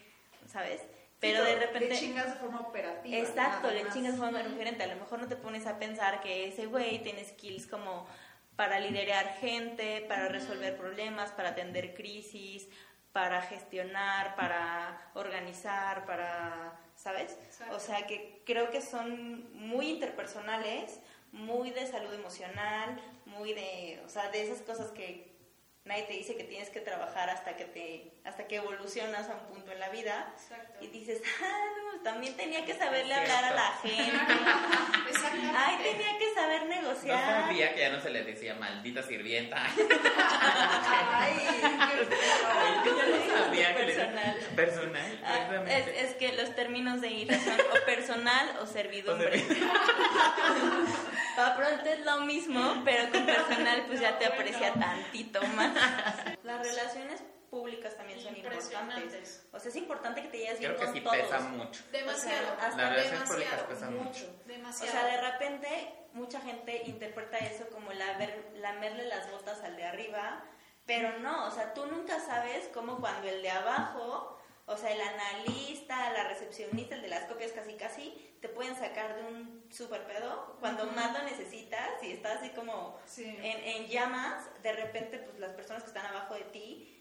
¿sabes? 0.48 0.82
Pero 1.20 1.44
de 1.44 1.56
repente... 1.56 1.90
Le 1.90 1.96
chingas 1.98 2.34
de 2.34 2.40
forma 2.40 2.62
operativa. 2.62 3.18
Exacto, 3.18 3.70
le 3.70 3.90
chingas 3.90 4.14
de 4.14 4.20
forma 4.20 4.42
diferente. 4.44 4.84
A 4.84 4.88
lo 4.88 4.96
mejor 4.96 5.20
no 5.20 5.28
te 5.28 5.36
pones 5.36 5.68
a 5.68 5.78
pensar 5.78 6.22
que 6.22 6.48
ese 6.48 6.66
güey 6.66 7.00
tiene 7.04 7.26
skills 7.26 7.68
como 7.68 8.08
para 8.56 8.80
liderar 8.80 9.36
gente, 9.40 10.06
para 10.08 10.28
resolver 10.30 10.78
problemas, 10.78 11.32
para 11.32 11.50
atender 11.50 11.94
crisis, 11.94 12.68
para 13.12 13.42
gestionar, 13.42 14.36
para 14.36 15.12
organizar, 15.14 16.06
para, 16.06 16.80
¿sabes? 16.96 17.38
Exacto. 17.44 17.76
O 17.76 17.80
sea 17.80 18.06
que 18.06 18.42
creo 18.46 18.70
que 18.70 18.82
son 18.82 19.52
muy 19.54 19.90
interpersonales, 19.90 21.00
muy 21.32 21.72
de 21.72 21.88
salud 21.88 22.14
emocional, 22.14 23.02
muy 23.26 23.54
de, 23.54 24.02
o 24.06 24.10
sea, 24.10 24.30
de 24.30 24.44
esas 24.44 24.62
cosas 24.62 24.92
que 24.92 25.39
nadie 25.86 26.04
te 26.04 26.14
dice 26.14 26.36
que 26.36 26.44
tienes 26.44 26.70
que 26.70 26.82
trabajar 26.82 27.30
hasta 27.30 27.56
que 27.56 27.66
te 27.66 28.12
hasta 28.24 28.48
que 28.48 28.58
evolucionas 28.58 29.30
a 29.30 29.36
un 29.36 29.48
punto 29.48 29.72
en 29.72 29.80
la 29.80 29.90
vida 29.90 30.34
Exacto. 30.36 30.84
y 30.84 30.88
dices, 30.88 31.22
ah, 31.44 31.66
no, 31.78 31.89
también 32.04 32.36
tenía 32.36 32.66
que 32.66 32.74
saberle 32.76 33.14
hablar 33.14 33.44
a 33.46 33.54
la 33.54 33.72
gente. 33.82 34.12
Exactamente. 35.10 35.58
Ay, 35.58 35.78
tenía 35.84 36.18
que 36.18 36.34
saber 36.34 36.62
No 36.64 36.68
negociar. 36.70 37.44
sabía 37.44 37.74
que 37.74 37.80
ya 37.82 37.90
no 37.90 38.00
se 38.02 38.10
le 38.10 38.24
decía 38.24 38.56
maldita 38.56 39.04
sirvienta. 39.04 39.58
Ay, 41.20 41.34
qué 42.84 42.90
ya 42.90 43.06
no 43.06 43.38
sabía 43.38 43.76
que 43.76 43.84
le 43.86 43.94
Personal. 43.94 44.36
Personal, 44.56 45.20
Ah, 45.24 45.34
es, 45.36 45.40
exactamente. 45.42 46.02
es 46.04 46.16
que 46.16 46.34
los 46.34 46.56
términos 46.56 47.02
de 47.02 47.10
IRA 47.10 47.40
son 47.40 47.58
o 47.60 47.86
personal 47.86 48.58
o 48.62 48.66
servidumbre. 48.66 49.44
Para 51.36 51.56
pronto 51.56 51.90
es 51.90 52.06
lo 52.06 52.22
mismo, 52.22 52.82
pero 52.84 53.10
con 53.12 53.26
personal 53.26 53.84
pues 53.88 54.00
ya 54.02 54.18
te 54.18 54.26
aprecia 54.26 54.74
tantito 54.74 55.42
más. 55.56 55.72
Las 56.44 56.60
relaciones 56.68 57.24
públicas 57.50 57.96
también 57.98 58.20
son 58.22 58.36
importantes. 58.36 59.48
O 59.52 59.60
sea, 59.60 59.70
es 59.70 59.76
importante 59.76 60.22
que 60.22 60.28
te 60.30 60.38
lleves 60.40 60.60
bien 60.60 60.74
Creo 60.76 60.88
que 60.88 60.94
sí 60.94 61.02
todos. 61.04 61.18
pesa 61.18 61.40
mucho. 61.40 61.82
Demasiado. 61.92 62.54
O 62.54 62.60
sea, 62.60 62.68
hasta 62.68 62.82
Las 62.82 62.90
relaciones 62.92 63.30
públicas 63.30 63.52
demasiado. 63.52 63.68
pesan 63.68 63.98
mucho. 63.98 64.26
O 64.44 64.48
Demasiado. 64.48 64.92
sea, 64.92 65.06
de 65.06 65.32
repente 65.32 65.94
mucha 66.14 66.42
gente 66.42 66.84
interpreta 66.86 67.38
eso 67.38 67.68
como 67.70 67.92
la 67.94 68.18
ver- 68.18 68.52
lamerle 68.56 69.06
las 69.06 69.30
botas 69.32 69.62
al 69.64 69.76
de 69.76 69.84
arriba, 69.86 70.44
pero 70.86 71.20
no, 71.20 71.48
o 71.48 71.52
sea, 71.52 71.74
tú 71.74 71.86
nunca 71.86 72.20
sabes 72.20 72.68
cómo 72.74 73.00
cuando 73.00 73.28
el 73.30 73.42
de 73.44 73.52
abajo, 73.52 74.40
o 74.66 74.78
sea, 74.78 74.92
el 74.92 75.02
analista, 75.02 76.12
la 76.14 76.24
recepcionista, 76.26 76.96
el 76.96 77.02
de 77.04 77.10
las 77.10 77.26
copias 77.26 77.52
casi 77.52 77.74
casi, 77.76 78.26
te 78.42 78.50
pueden 78.50 78.76
sacar 78.76 79.16
de 79.18 79.24
un 79.24 79.66
super 79.72 80.04
pedo 80.06 80.56
cuando 80.60 80.86
más 80.88 81.12
lo 81.14 81.24
necesitas 81.26 82.02
y 82.02 82.12
estás 82.14 82.38
así 82.38 82.50
como 82.52 82.98
Sí. 83.06 83.26
en, 83.26 83.44
en 83.84 83.88
llamas, 83.88 84.46
de 84.64 84.72
repente 84.74 85.20
pues 85.20 85.38
las 85.40 85.54
personas 85.54 85.84
que 85.84 85.90
están 85.90 86.06
abajo 86.08 86.34
de 86.36 86.44
ti 86.46 86.99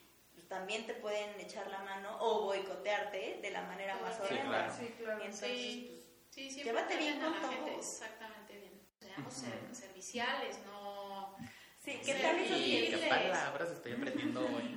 también 0.48 0.86
te 0.86 0.94
pueden 0.94 1.38
echar 1.40 1.66
la 1.68 1.78
mano 1.80 2.16
o 2.20 2.42
boicotearte 2.44 3.38
de 3.42 3.50
la 3.50 3.62
manera 3.62 3.96
más 4.02 4.14
Sí, 4.16 4.22
horrenda. 4.24 4.44
claro. 4.48 4.72
Sí, 4.78 4.94
claro. 4.98 5.20
Entonces, 5.24 5.50
Sí, 5.58 5.86
pues, 6.34 6.52
sí, 6.52 6.62
llévate 6.62 6.96
bien 6.96 7.20
con 7.20 7.32
la 7.32 7.48
gente. 7.48 7.70
todos. 7.72 7.86
Exactamente 7.86 8.56
bien. 8.58 8.80
Seamos 8.98 9.34
ser- 9.34 9.74
serviciales, 9.74 10.58
no... 10.66 11.36
Sí, 11.78 12.00
¿qué 12.04 12.14
tal 12.14 12.36
esos? 12.38 12.58
¿Qué 12.58 13.06
palabras 13.08 13.70
estoy 13.70 13.92
aprendiendo 13.92 14.40
hoy? 14.40 14.76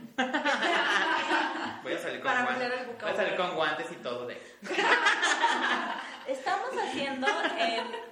Voy 1.84 1.94
a 1.94 2.00
salir 2.00 2.22
con 2.22 2.32
Para 2.32 2.44
guantes. 2.44 3.02
Voy 3.02 3.12
a 3.12 3.16
salir 3.16 3.36
con 3.36 3.56
guantes 3.56 3.92
y 3.92 3.96
todo 3.96 4.28
de. 4.28 4.42
Estamos 6.28 6.70
haciendo 6.78 7.28
en 7.58 8.11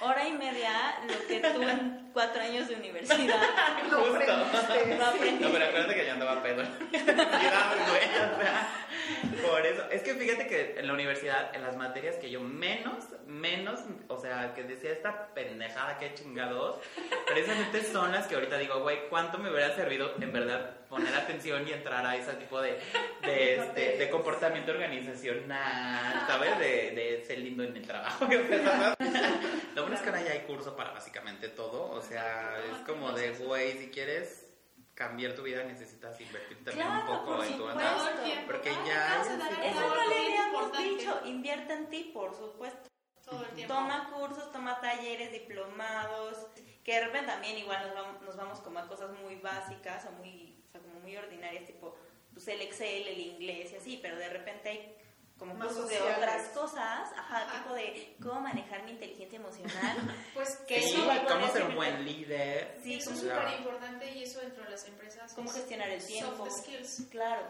hora 0.00 0.26
y 0.26 0.32
media 0.32 0.98
lo 1.06 1.26
que 1.26 1.40
tú 1.40 1.62
en 1.62 2.10
cuatro 2.12 2.42
años 2.42 2.68
de 2.68 2.76
universidad 2.76 3.40
Lo 3.90 3.98
Justo. 3.98 4.14
aprendiste. 4.14 4.96
no 4.96 5.06
aprendiste. 5.06 5.44
No, 5.44 5.52
pero 5.52 5.64
acuérdate 5.66 5.94
que 5.94 6.06
yo 6.06 6.12
andaba 6.12 6.42
pedo. 6.42 6.62
Por 9.46 9.66
eso. 9.66 9.82
Es 9.90 10.02
que 10.02 10.14
fíjate 10.14 10.46
que 10.46 10.76
en 10.78 10.86
la 10.86 10.92
universidad, 10.92 11.54
en 11.54 11.62
las 11.62 11.76
materias 11.76 12.16
que 12.16 12.30
yo 12.30 12.40
menos, 12.40 13.04
menos, 13.26 13.80
o 14.08 14.18
sea, 14.18 14.54
que 14.54 14.62
decía 14.64 14.92
esta 14.92 15.28
pendejada 15.34 15.98
que 15.98 16.14
chingados, 16.14 16.76
precisamente 17.26 17.82
son 17.82 18.12
las 18.12 18.26
que 18.26 18.34
ahorita 18.36 18.58
digo, 18.58 18.80
güey, 18.80 19.08
¿cuánto 19.08 19.38
me 19.38 19.50
hubiera 19.50 19.74
servido 19.74 20.14
en 20.20 20.32
verdad 20.32 20.76
poner 20.90 21.14
atención 21.14 21.66
y 21.66 21.72
entrar 21.72 22.04
a 22.04 22.16
ese 22.16 22.32
tipo 22.34 22.60
de, 22.60 22.78
de, 23.22 23.54
este, 23.56 23.96
de 23.96 24.10
comportamiento 24.10 24.72
organizacional, 24.72 26.24
¿sabes? 26.26 26.58
De, 26.58 26.90
de 26.90 27.24
ser 27.26 27.38
lindo 27.38 27.62
en 27.62 27.76
el 27.76 27.86
trabajo. 27.86 28.26
Lo 29.74 29.82
bueno 29.82 29.96
es 29.96 30.02
que 30.02 30.08
ahora 30.08 30.22
ya 30.22 30.32
hay 30.32 30.40
curso 30.40 30.76
para 30.76 30.90
básicamente 30.90 31.48
todo, 31.48 31.90
o 31.92 32.02
sea, 32.02 32.58
es 32.72 32.78
como 32.86 33.12
de, 33.12 33.30
güey, 33.32 33.78
si 33.78 33.90
quieres 33.90 34.46
cambiar 34.94 35.32
tu 35.34 35.42
vida 35.42 35.64
necesitas 35.64 36.20
invertir 36.20 36.62
también 36.62 36.86
un 36.86 37.06
poco 37.06 37.36
por 37.36 37.46
en 37.46 37.56
tu 37.56 37.66
andar. 37.68 37.96
Porque 38.46 38.70
ya- 38.86 39.22
Eso 39.22 39.88
no 39.88 40.08
le 40.08 40.16
habíamos 40.26 40.76
dicho. 40.76 41.20
Invierte 41.24 41.72
en 41.72 41.88
ti, 41.88 42.10
por 42.12 42.34
supuesto. 42.36 42.90
Todo 43.24 43.44
el 43.44 43.50
tiempo. 43.50 43.72
Toma 43.74 44.10
cursos, 44.12 44.50
toma 44.52 44.78
talleres, 44.80 45.30
diplomados, 45.32 46.48
que 46.84 46.94
de 46.96 47.06
repente 47.06 47.28
también 47.30 47.56
igual 47.58 47.86
nos 47.86 47.94
vamos, 47.94 48.22
nos 48.22 48.36
vamos 48.36 48.58
como 48.60 48.78
a 48.80 48.88
cosas 48.88 49.10
muy 49.22 49.36
básicas 49.36 50.04
o 50.06 50.10
muy, 50.12 50.49
o 50.70 50.72
sea, 50.72 50.80
como 50.80 51.00
muy 51.00 51.16
ordinarias, 51.16 51.66
tipo 51.66 51.96
pues 52.32 52.46
el 52.48 52.60
Excel, 52.62 53.08
el 53.08 53.18
inglés 53.18 53.72
y 53.72 53.76
así, 53.76 53.98
pero 54.00 54.16
de 54.16 54.28
repente 54.28 54.68
hay 54.70 54.96
como 55.36 55.54
Más 55.54 55.68
cursos 55.68 55.88
de 55.90 55.96
sociales. 55.96 56.18
otras 56.18 56.48
cosas, 56.48 57.12
ajá, 57.16 57.42
Ajá. 57.46 57.62
tipo 57.62 57.74
de 57.74 58.14
cómo 58.22 58.40
manejar 58.40 58.82
mi 58.84 58.92
inteligencia 58.92 59.36
emocional. 59.38 59.96
Pues 60.34 60.56
Que 60.68 60.80
Sí, 60.82 60.90
eso 60.94 61.04
cómo 61.06 61.22
podría 61.24 61.48
ser 61.50 61.62
un 61.64 61.74
buen 61.76 62.04
líder. 62.04 62.78
Sí, 62.82 62.94
eso 62.94 63.10
es 63.12 63.20
súper 63.20 63.58
importante 63.58 64.10
y 64.12 64.22
eso 64.22 64.40
dentro 64.40 64.64
de 64.64 64.70
las 64.70 64.86
empresas. 64.86 65.32
Cómo 65.34 65.50
es 65.50 65.56
gestionar 65.56 65.88
el 65.90 66.06
tiempo. 66.06 66.36
Soft 66.46 66.58
skills. 66.62 67.06
Claro, 67.10 67.42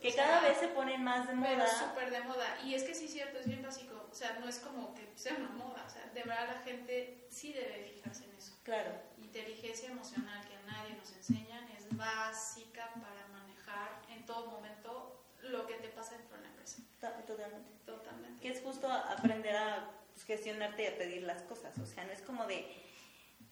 que 0.00 0.08
O 0.08 0.12
sea, 0.12 0.24
cada 0.26 0.40
vez 0.48 0.58
se 0.58 0.68
ponen 0.68 1.02
más 1.04 1.26
de 1.28 1.34
Pero 1.34 1.56
moda. 1.56 1.66
súper 1.78 2.10
de 2.10 2.20
moda. 2.22 2.58
Y 2.64 2.74
es 2.74 2.82
que 2.82 2.94
sí, 2.94 3.08
cierto, 3.08 3.38
es 3.38 3.46
bien 3.46 3.62
básico. 3.62 4.08
O 4.10 4.14
sea, 4.14 4.36
no 4.40 4.48
es 4.48 4.58
como 4.58 4.92
que 4.94 5.08
sea 5.14 5.34
una 5.36 5.48
moda. 5.50 5.84
O 5.86 5.90
sea, 5.90 6.02
de 6.12 6.22
verdad 6.24 6.48
la 6.48 6.60
gente 6.62 7.26
sí 7.30 7.52
debe 7.52 7.84
fijarse 7.94 8.24
en 8.24 8.34
eso. 8.36 8.52
Claro, 8.64 8.90
Inteligencia 9.22 9.88
emocional 9.90 10.44
que 10.48 10.56
a 10.56 10.62
nadie 10.62 10.94
nos 10.94 11.12
enseñan 11.12 11.68
es 11.75 11.75
básica 11.96 12.90
para 12.94 13.26
manejar 13.28 14.02
en 14.10 14.24
todo 14.26 14.46
momento 14.50 15.22
lo 15.42 15.66
que 15.66 15.74
te 15.74 15.88
pasa 15.88 16.16
dentro 16.16 16.36
de 16.36 16.42
la 16.42 16.48
empresa. 16.48 16.78
to- 17.00 17.24
totalmente. 17.26 17.70
Totalmente. 17.86 18.40
que 18.42 18.48
es 18.50 18.60
justo 18.62 18.90
aprender 18.90 19.56
a 19.56 19.90
pues, 20.12 20.24
gestionarte 20.24 20.82
y 20.82 20.86
a 20.86 20.98
pedir 20.98 21.22
las 21.22 21.42
cosas. 21.42 21.76
O 21.78 21.86
sea, 21.86 22.04
no 22.04 22.12
es 22.12 22.20
como 22.22 22.46
de, 22.46 22.66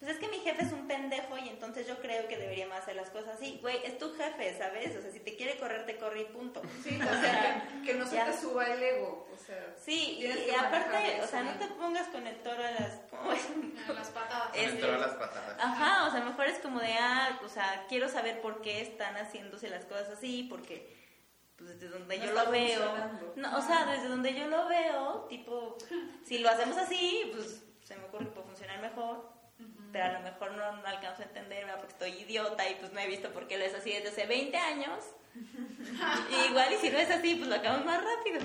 pues 0.04 0.16
es 0.16 0.20
que 0.20 0.28
mi 0.28 0.38
jefe 0.38 0.64
es 0.64 0.72
un 0.72 0.86
pendejo 0.86 1.38
y 1.38 1.48
entonces 1.48 1.86
yo 1.86 1.98
creo 1.98 2.28
que 2.28 2.36
debería 2.36 2.66
más 2.66 2.80
hacer 2.82 2.96
las 2.96 3.08
cosas 3.10 3.36
así. 3.36 3.58
Güey, 3.62 3.84
es 3.84 3.96
tu 3.98 4.12
jefe, 4.14 4.56
¿sabes? 4.58 4.94
O 4.96 5.00
sea, 5.02 5.10
si 5.10 5.20
te 5.20 5.34
quiere 5.36 5.56
correr, 5.58 5.86
te 5.86 5.96
corre 5.96 6.20
y 6.22 6.24
punto. 6.26 6.60
Sí, 6.82 6.98
o 7.00 7.20
sea, 7.20 7.66
que, 7.82 7.86
que 7.86 7.94
no 7.98 8.06
se 8.06 8.16
Ya. 8.16 8.26
te 8.26 8.36
suba 8.38 8.66
el 8.66 8.82
ego. 8.82 9.26
O 9.32 9.36
sea, 9.38 9.74
Sí, 9.82 10.18
y, 10.20 10.50
aparte, 10.54 11.20
o 11.22 11.26
sea, 11.26 11.42
no 11.42 11.52
te 11.58 11.66
pongas 11.74 12.06
con 12.08 12.26
el 12.26 12.36
toro 12.42 12.62
a 12.62 12.70
las... 12.70 13.00
A 13.88 13.92
las 13.92 14.08
patadas. 14.10 14.50
Es- 14.54 14.66
Me 14.66 14.80
entró 14.80 14.94
a 14.94 14.98
las 14.98 15.14
patadas. 15.14 15.56
Ajá, 15.58 16.06
o 16.06 16.10
sea, 16.10 16.20
mejor 16.20 16.46
es 16.48 16.58
como 16.58 16.80
de, 16.80 16.92
ah, 17.00 17.40
o 17.44 17.48
sea, 17.48 17.86
quiero 17.88 18.08
saber 18.08 18.40
por 18.42 18.60
qué 18.60 18.82
están 18.82 19.16
haciéndose 19.16 19.68
las 19.70 19.84
cosas 19.86 20.10
así, 20.10 20.44
porque, 20.50 20.94
pues 21.56 21.70
desde 21.70 21.88
donde 21.88 22.18
No 22.18 22.24
yo 22.26 22.32
lo 22.32 22.50
veo, 22.50 22.94
no, 23.36 23.56
o 23.58 23.62
sea, 23.62 23.86
desde 23.86 24.08
donde 24.08 24.34
yo 24.34 24.46
lo 24.48 24.66
veo, 24.68 25.26
tipo, 25.28 25.76
si 26.24 26.38
lo 26.38 26.50
hacemos 26.50 26.76
así, 26.76 27.30
pues 27.34 27.62
se 27.82 27.96
me 27.96 28.04
ocurre 28.04 28.24
que 28.26 28.30
puede 28.32 28.46
funcionar 28.46 28.80
mejor, 28.80 29.33
pero 29.92 30.04
a 30.06 30.12
lo 30.12 30.20
mejor 30.20 30.52
no, 30.52 30.76
no 30.76 30.86
alcanzo 30.86 31.22
a 31.22 31.26
entender, 31.26 31.64
¿verdad? 31.64 31.80
porque 31.80 31.92
estoy 31.92 32.22
idiota 32.22 32.68
y 32.68 32.74
pues 32.74 32.92
no 32.92 33.00
he 33.00 33.06
visto 33.06 33.30
por 33.30 33.46
qué 33.46 33.58
lo 33.58 33.64
es 33.64 33.74
así 33.74 33.92
desde 33.92 34.08
hace 34.08 34.26
20 34.26 34.56
años. 34.56 35.04
Y 36.30 36.34
igual, 36.50 36.72
y 36.72 36.76
si 36.78 36.90
no 36.90 36.98
es 36.98 37.10
así, 37.10 37.34
pues 37.36 37.48
lo 37.48 37.54
acabamos 37.54 37.86
más 37.86 38.02
rápido. 38.02 38.40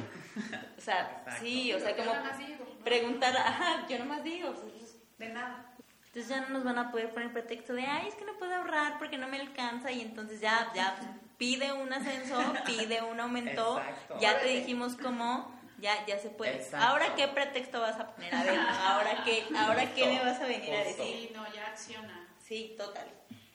O 0.78 0.82
sea, 0.82 1.24
Exacto. 1.26 1.32
sí, 1.41 1.74
o 1.74 1.80
sea, 1.80 1.95
como 1.95 2.14
más 2.14 2.38
digo, 2.38 2.66
¿no? 2.66 2.84
preguntar, 2.84 3.36
ajá, 3.36 3.88
yo 3.88 3.99
nomás 3.99 4.24
digo, 4.24 4.53
pues, 4.53 4.97
de 5.18 5.30
nada. 5.30 5.66
entonces 6.07 6.30
ya 6.30 6.41
no 6.41 6.49
nos 6.49 6.64
van 6.64 6.78
a 6.78 6.91
poder 6.91 7.12
poner 7.14 7.34
pretexto 7.34 7.74
de, 7.74 7.84
ay, 7.84 8.07
es 8.07 8.16
que 8.16 8.26
no 8.26 8.38
puedo 8.38 8.53
ahorrar 8.55 8.97
porque 8.97 9.18
no 9.18 9.28
me 9.28 9.39
alcanza 9.39 9.91
y 9.91 10.01
entonces 10.01 10.39
ya, 10.39 10.72
ya 10.74 10.95
pide 11.38 11.74
un 11.74 11.91
ascenso, 11.91 12.38
pide 12.66 13.01
un 13.01 13.20
aumento, 13.20 13.80
Exacto. 13.80 14.18
ya 14.20 14.39
te 14.39 14.47
dijimos 14.47 14.95
cómo, 14.95 15.59
ya, 15.80 16.05
ya 16.05 16.19
se 16.19 16.30
puede. 16.30 16.55
Exacto. 16.55 16.86
Ahora 16.86 17.15
qué 17.15 17.27
pretexto 17.27 17.80
vas 17.80 17.99
a 17.99 18.13
poner, 18.13 18.34
a 18.34 18.43
ver, 18.43 18.59
ahora 18.59 19.23
qué, 19.23 19.43
ahora 19.55 19.93
qué 19.93 20.05
me 20.07 20.19
vas 20.19 20.39
a 20.39 20.45
venir 20.45 20.73
a 20.73 20.84
Justo. 20.84 21.03
decir. 21.03 21.27
Sí, 21.27 21.32
no, 21.34 21.53
ya 21.53 21.67
acciona. 21.67 22.27
Sí, 22.43 22.75
total. 22.77 23.07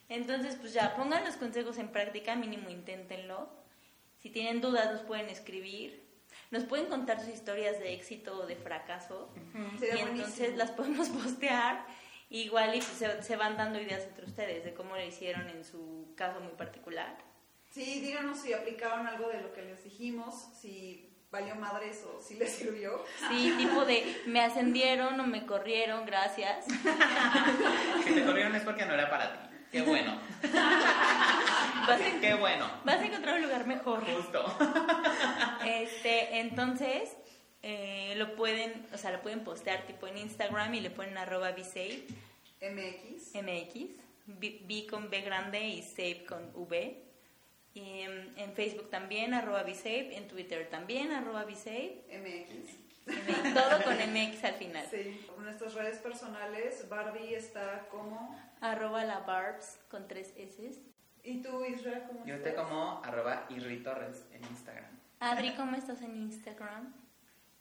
Entonces, 0.09 0.57
pues 0.57 0.73
ya, 0.73 0.95
pongan 0.97 1.25
los 1.25 1.37
consejos 1.37 1.79
en 1.79 1.89
práctica, 1.89 2.37
mínimo 2.37 2.69
inténtenlo. 2.71 3.49
Si 4.19 4.31
tienen 4.31 4.61
dudas, 4.61 4.93
nos 4.93 5.03
pueden 5.03 5.29
escribir. 5.29 6.05
Nos 6.51 6.65
pueden 6.65 6.87
contar 6.87 7.21
sus 7.21 7.31
historias 7.31 7.79
de 7.79 7.95
éxito 7.95 8.39
o 8.39 8.47
de 8.47 8.57
fracaso. 8.57 9.33
Sería 9.79 9.97
y 9.97 10.01
entonces 10.01 10.39
buenísimo. 10.39 10.57
las 10.59 10.71
podemos 10.71 11.09
postear. 11.23 11.87
Igual 12.31 12.75
y 12.75 12.79
pues, 12.79 12.87
se, 12.99 13.23
se 13.23 13.37
van 13.37 13.57
dando 13.57 13.81
ideas 13.81 14.03
entre 14.05 14.25
ustedes 14.27 14.65
de 14.65 14.75
cómo 14.75 14.97
lo 14.97 15.05
hicieron 15.05 15.49
en 15.49 15.65
su 15.65 16.13
caso 16.17 16.41
muy 16.41 16.53
particular. 16.53 17.17
Sí, 17.71 18.01
díganos 18.01 18.39
si 18.39 18.53
aplicaron 18.53 19.07
algo 19.07 19.29
de 19.29 19.41
lo 19.41 19.53
que 19.53 19.63
les 19.63 19.83
dijimos, 19.83 20.35
si 20.61 21.14
valió 21.35 21.57
madre 21.57 21.91
eso, 21.91 22.21
sí 22.25 22.37
le 22.37 22.47
sirvió. 22.47 23.05
Sí, 23.29 23.53
tipo 23.59 23.85
de 23.85 24.23
me 24.27 24.41
ascendieron 24.41 25.19
o 25.19 25.27
me 25.27 25.45
corrieron, 25.45 26.07
gracias. 26.07 26.65
Si 28.05 28.13
te 28.15 28.25
corrieron 28.25 28.55
es 28.55 28.63
porque 28.63 28.87
no 28.87 28.95
era 28.95 29.11
para 29.11 29.33
ti. 29.33 29.57
Qué 29.73 29.83
bueno. 29.83 30.17
Vas 31.89 32.01
a, 32.01 32.21
Qué 32.21 32.35
bueno. 32.35 32.71
vas 32.85 32.97
a 32.97 33.05
encontrar 33.05 33.35
un 33.37 33.43
lugar 33.43 33.67
mejor. 33.67 34.03
Justo. 34.07 34.43
Este, 35.67 36.39
entonces, 36.39 37.15
eh, 37.63 38.15
lo 38.17 38.37
pueden, 38.37 38.87
o 38.95 38.97
sea, 38.97 39.11
lo 39.11 39.21
pueden 39.21 39.45
postear 39.45 39.87
tipo 39.87 40.07
en 40.07 40.17
Instagram 40.17 40.73
y 40.75 40.81
le 40.81 40.91
ponen 40.91 41.19
arroba 41.19 41.51
MX. 41.51 43.35
mx, 43.35 43.75
B, 44.27 44.61
B 44.65 44.87
con 44.89 45.11
B 45.11 45.21
grande 45.23 45.61
y 45.61 45.83
save 45.83 46.25
con 46.27 46.51
V. 46.55 47.03
Y 47.75 48.01
en, 48.01 48.33
en 48.37 48.53
Facebook 48.55 48.89
también, 48.89 49.35
arroba 49.35 49.63
bsave, 49.65 50.17
en 50.17 50.29
Twitter 50.29 50.69
también, 50.71 51.11
arroba 51.11 51.45
bsave, 51.45 52.05
MX. 52.09 52.85
MX, 53.07 53.55
todo 53.55 53.83
con 53.85 53.97
mx 53.97 54.45
al 54.45 54.55
final. 54.55 54.87
Sí, 54.91 55.27
en 55.37 55.45
nuestras 55.45 55.75
redes 55.75 55.99
personales, 55.99 56.89
Barbie 56.89 57.35
está 57.35 57.87
como... 57.91 58.41
Arroba 58.61 59.05
la 59.05 59.21
barbs 59.21 59.79
con 59.91 60.07
tres 60.09 60.33
S. 60.37 60.81
¿Y 61.25 61.43
tú, 61.43 61.65
Israel, 61.65 62.05
cómo 62.07 62.25
Yo 62.25 62.35
estás? 62.35 62.53
estoy 62.53 62.65
como 62.65 63.03
arroba 63.05 63.47
Irri 63.51 63.83
Torres 63.83 64.25
en 64.33 64.45
Instagram. 64.45 64.91
Adri, 65.21 65.55
¿cómo 65.55 65.75
estás 65.77 66.01
en 66.03 66.17
Instagram? 66.17 66.95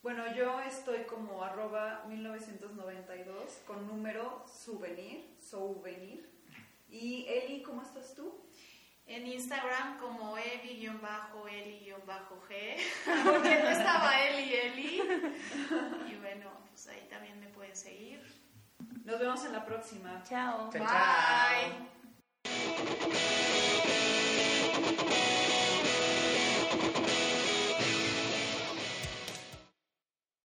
Bueno, 0.01 0.24
yo 0.36 0.59
estoy 0.61 1.03
como 1.03 1.43
arroba 1.43 2.03
1992 2.09 3.61
con 3.66 3.88
número 3.88 4.45
souvenir, 4.47 5.38
souvenir. 5.39 6.30
Y 6.89 7.26
Eli, 7.28 7.64
¿cómo 7.64 7.82
estás 7.82 8.14
tú? 8.14 8.45
en 9.06 9.28
Instagram 9.28 9.97
como 9.99 10.38
Eli-Eli-G, 10.38 11.95
porque 13.24 13.60
no 13.64 13.70
estaba 13.70 14.20
Eli 14.22 14.54
Eli. 14.54 15.01
Y 16.08 16.16
bueno, 16.16 16.49
pues 16.70 16.88
ahí 16.88 17.08
también 17.10 17.39
me 17.39 17.47
pueden 17.47 17.76
seguir. 17.76 18.22
Nos 19.04 19.20
vemos 19.20 19.43
en 19.45 19.54
la 19.54 19.66
próxima. 19.66 20.24
Chao. 20.24 20.70
Bye. 20.72 20.82
Bye. 24.89 25.43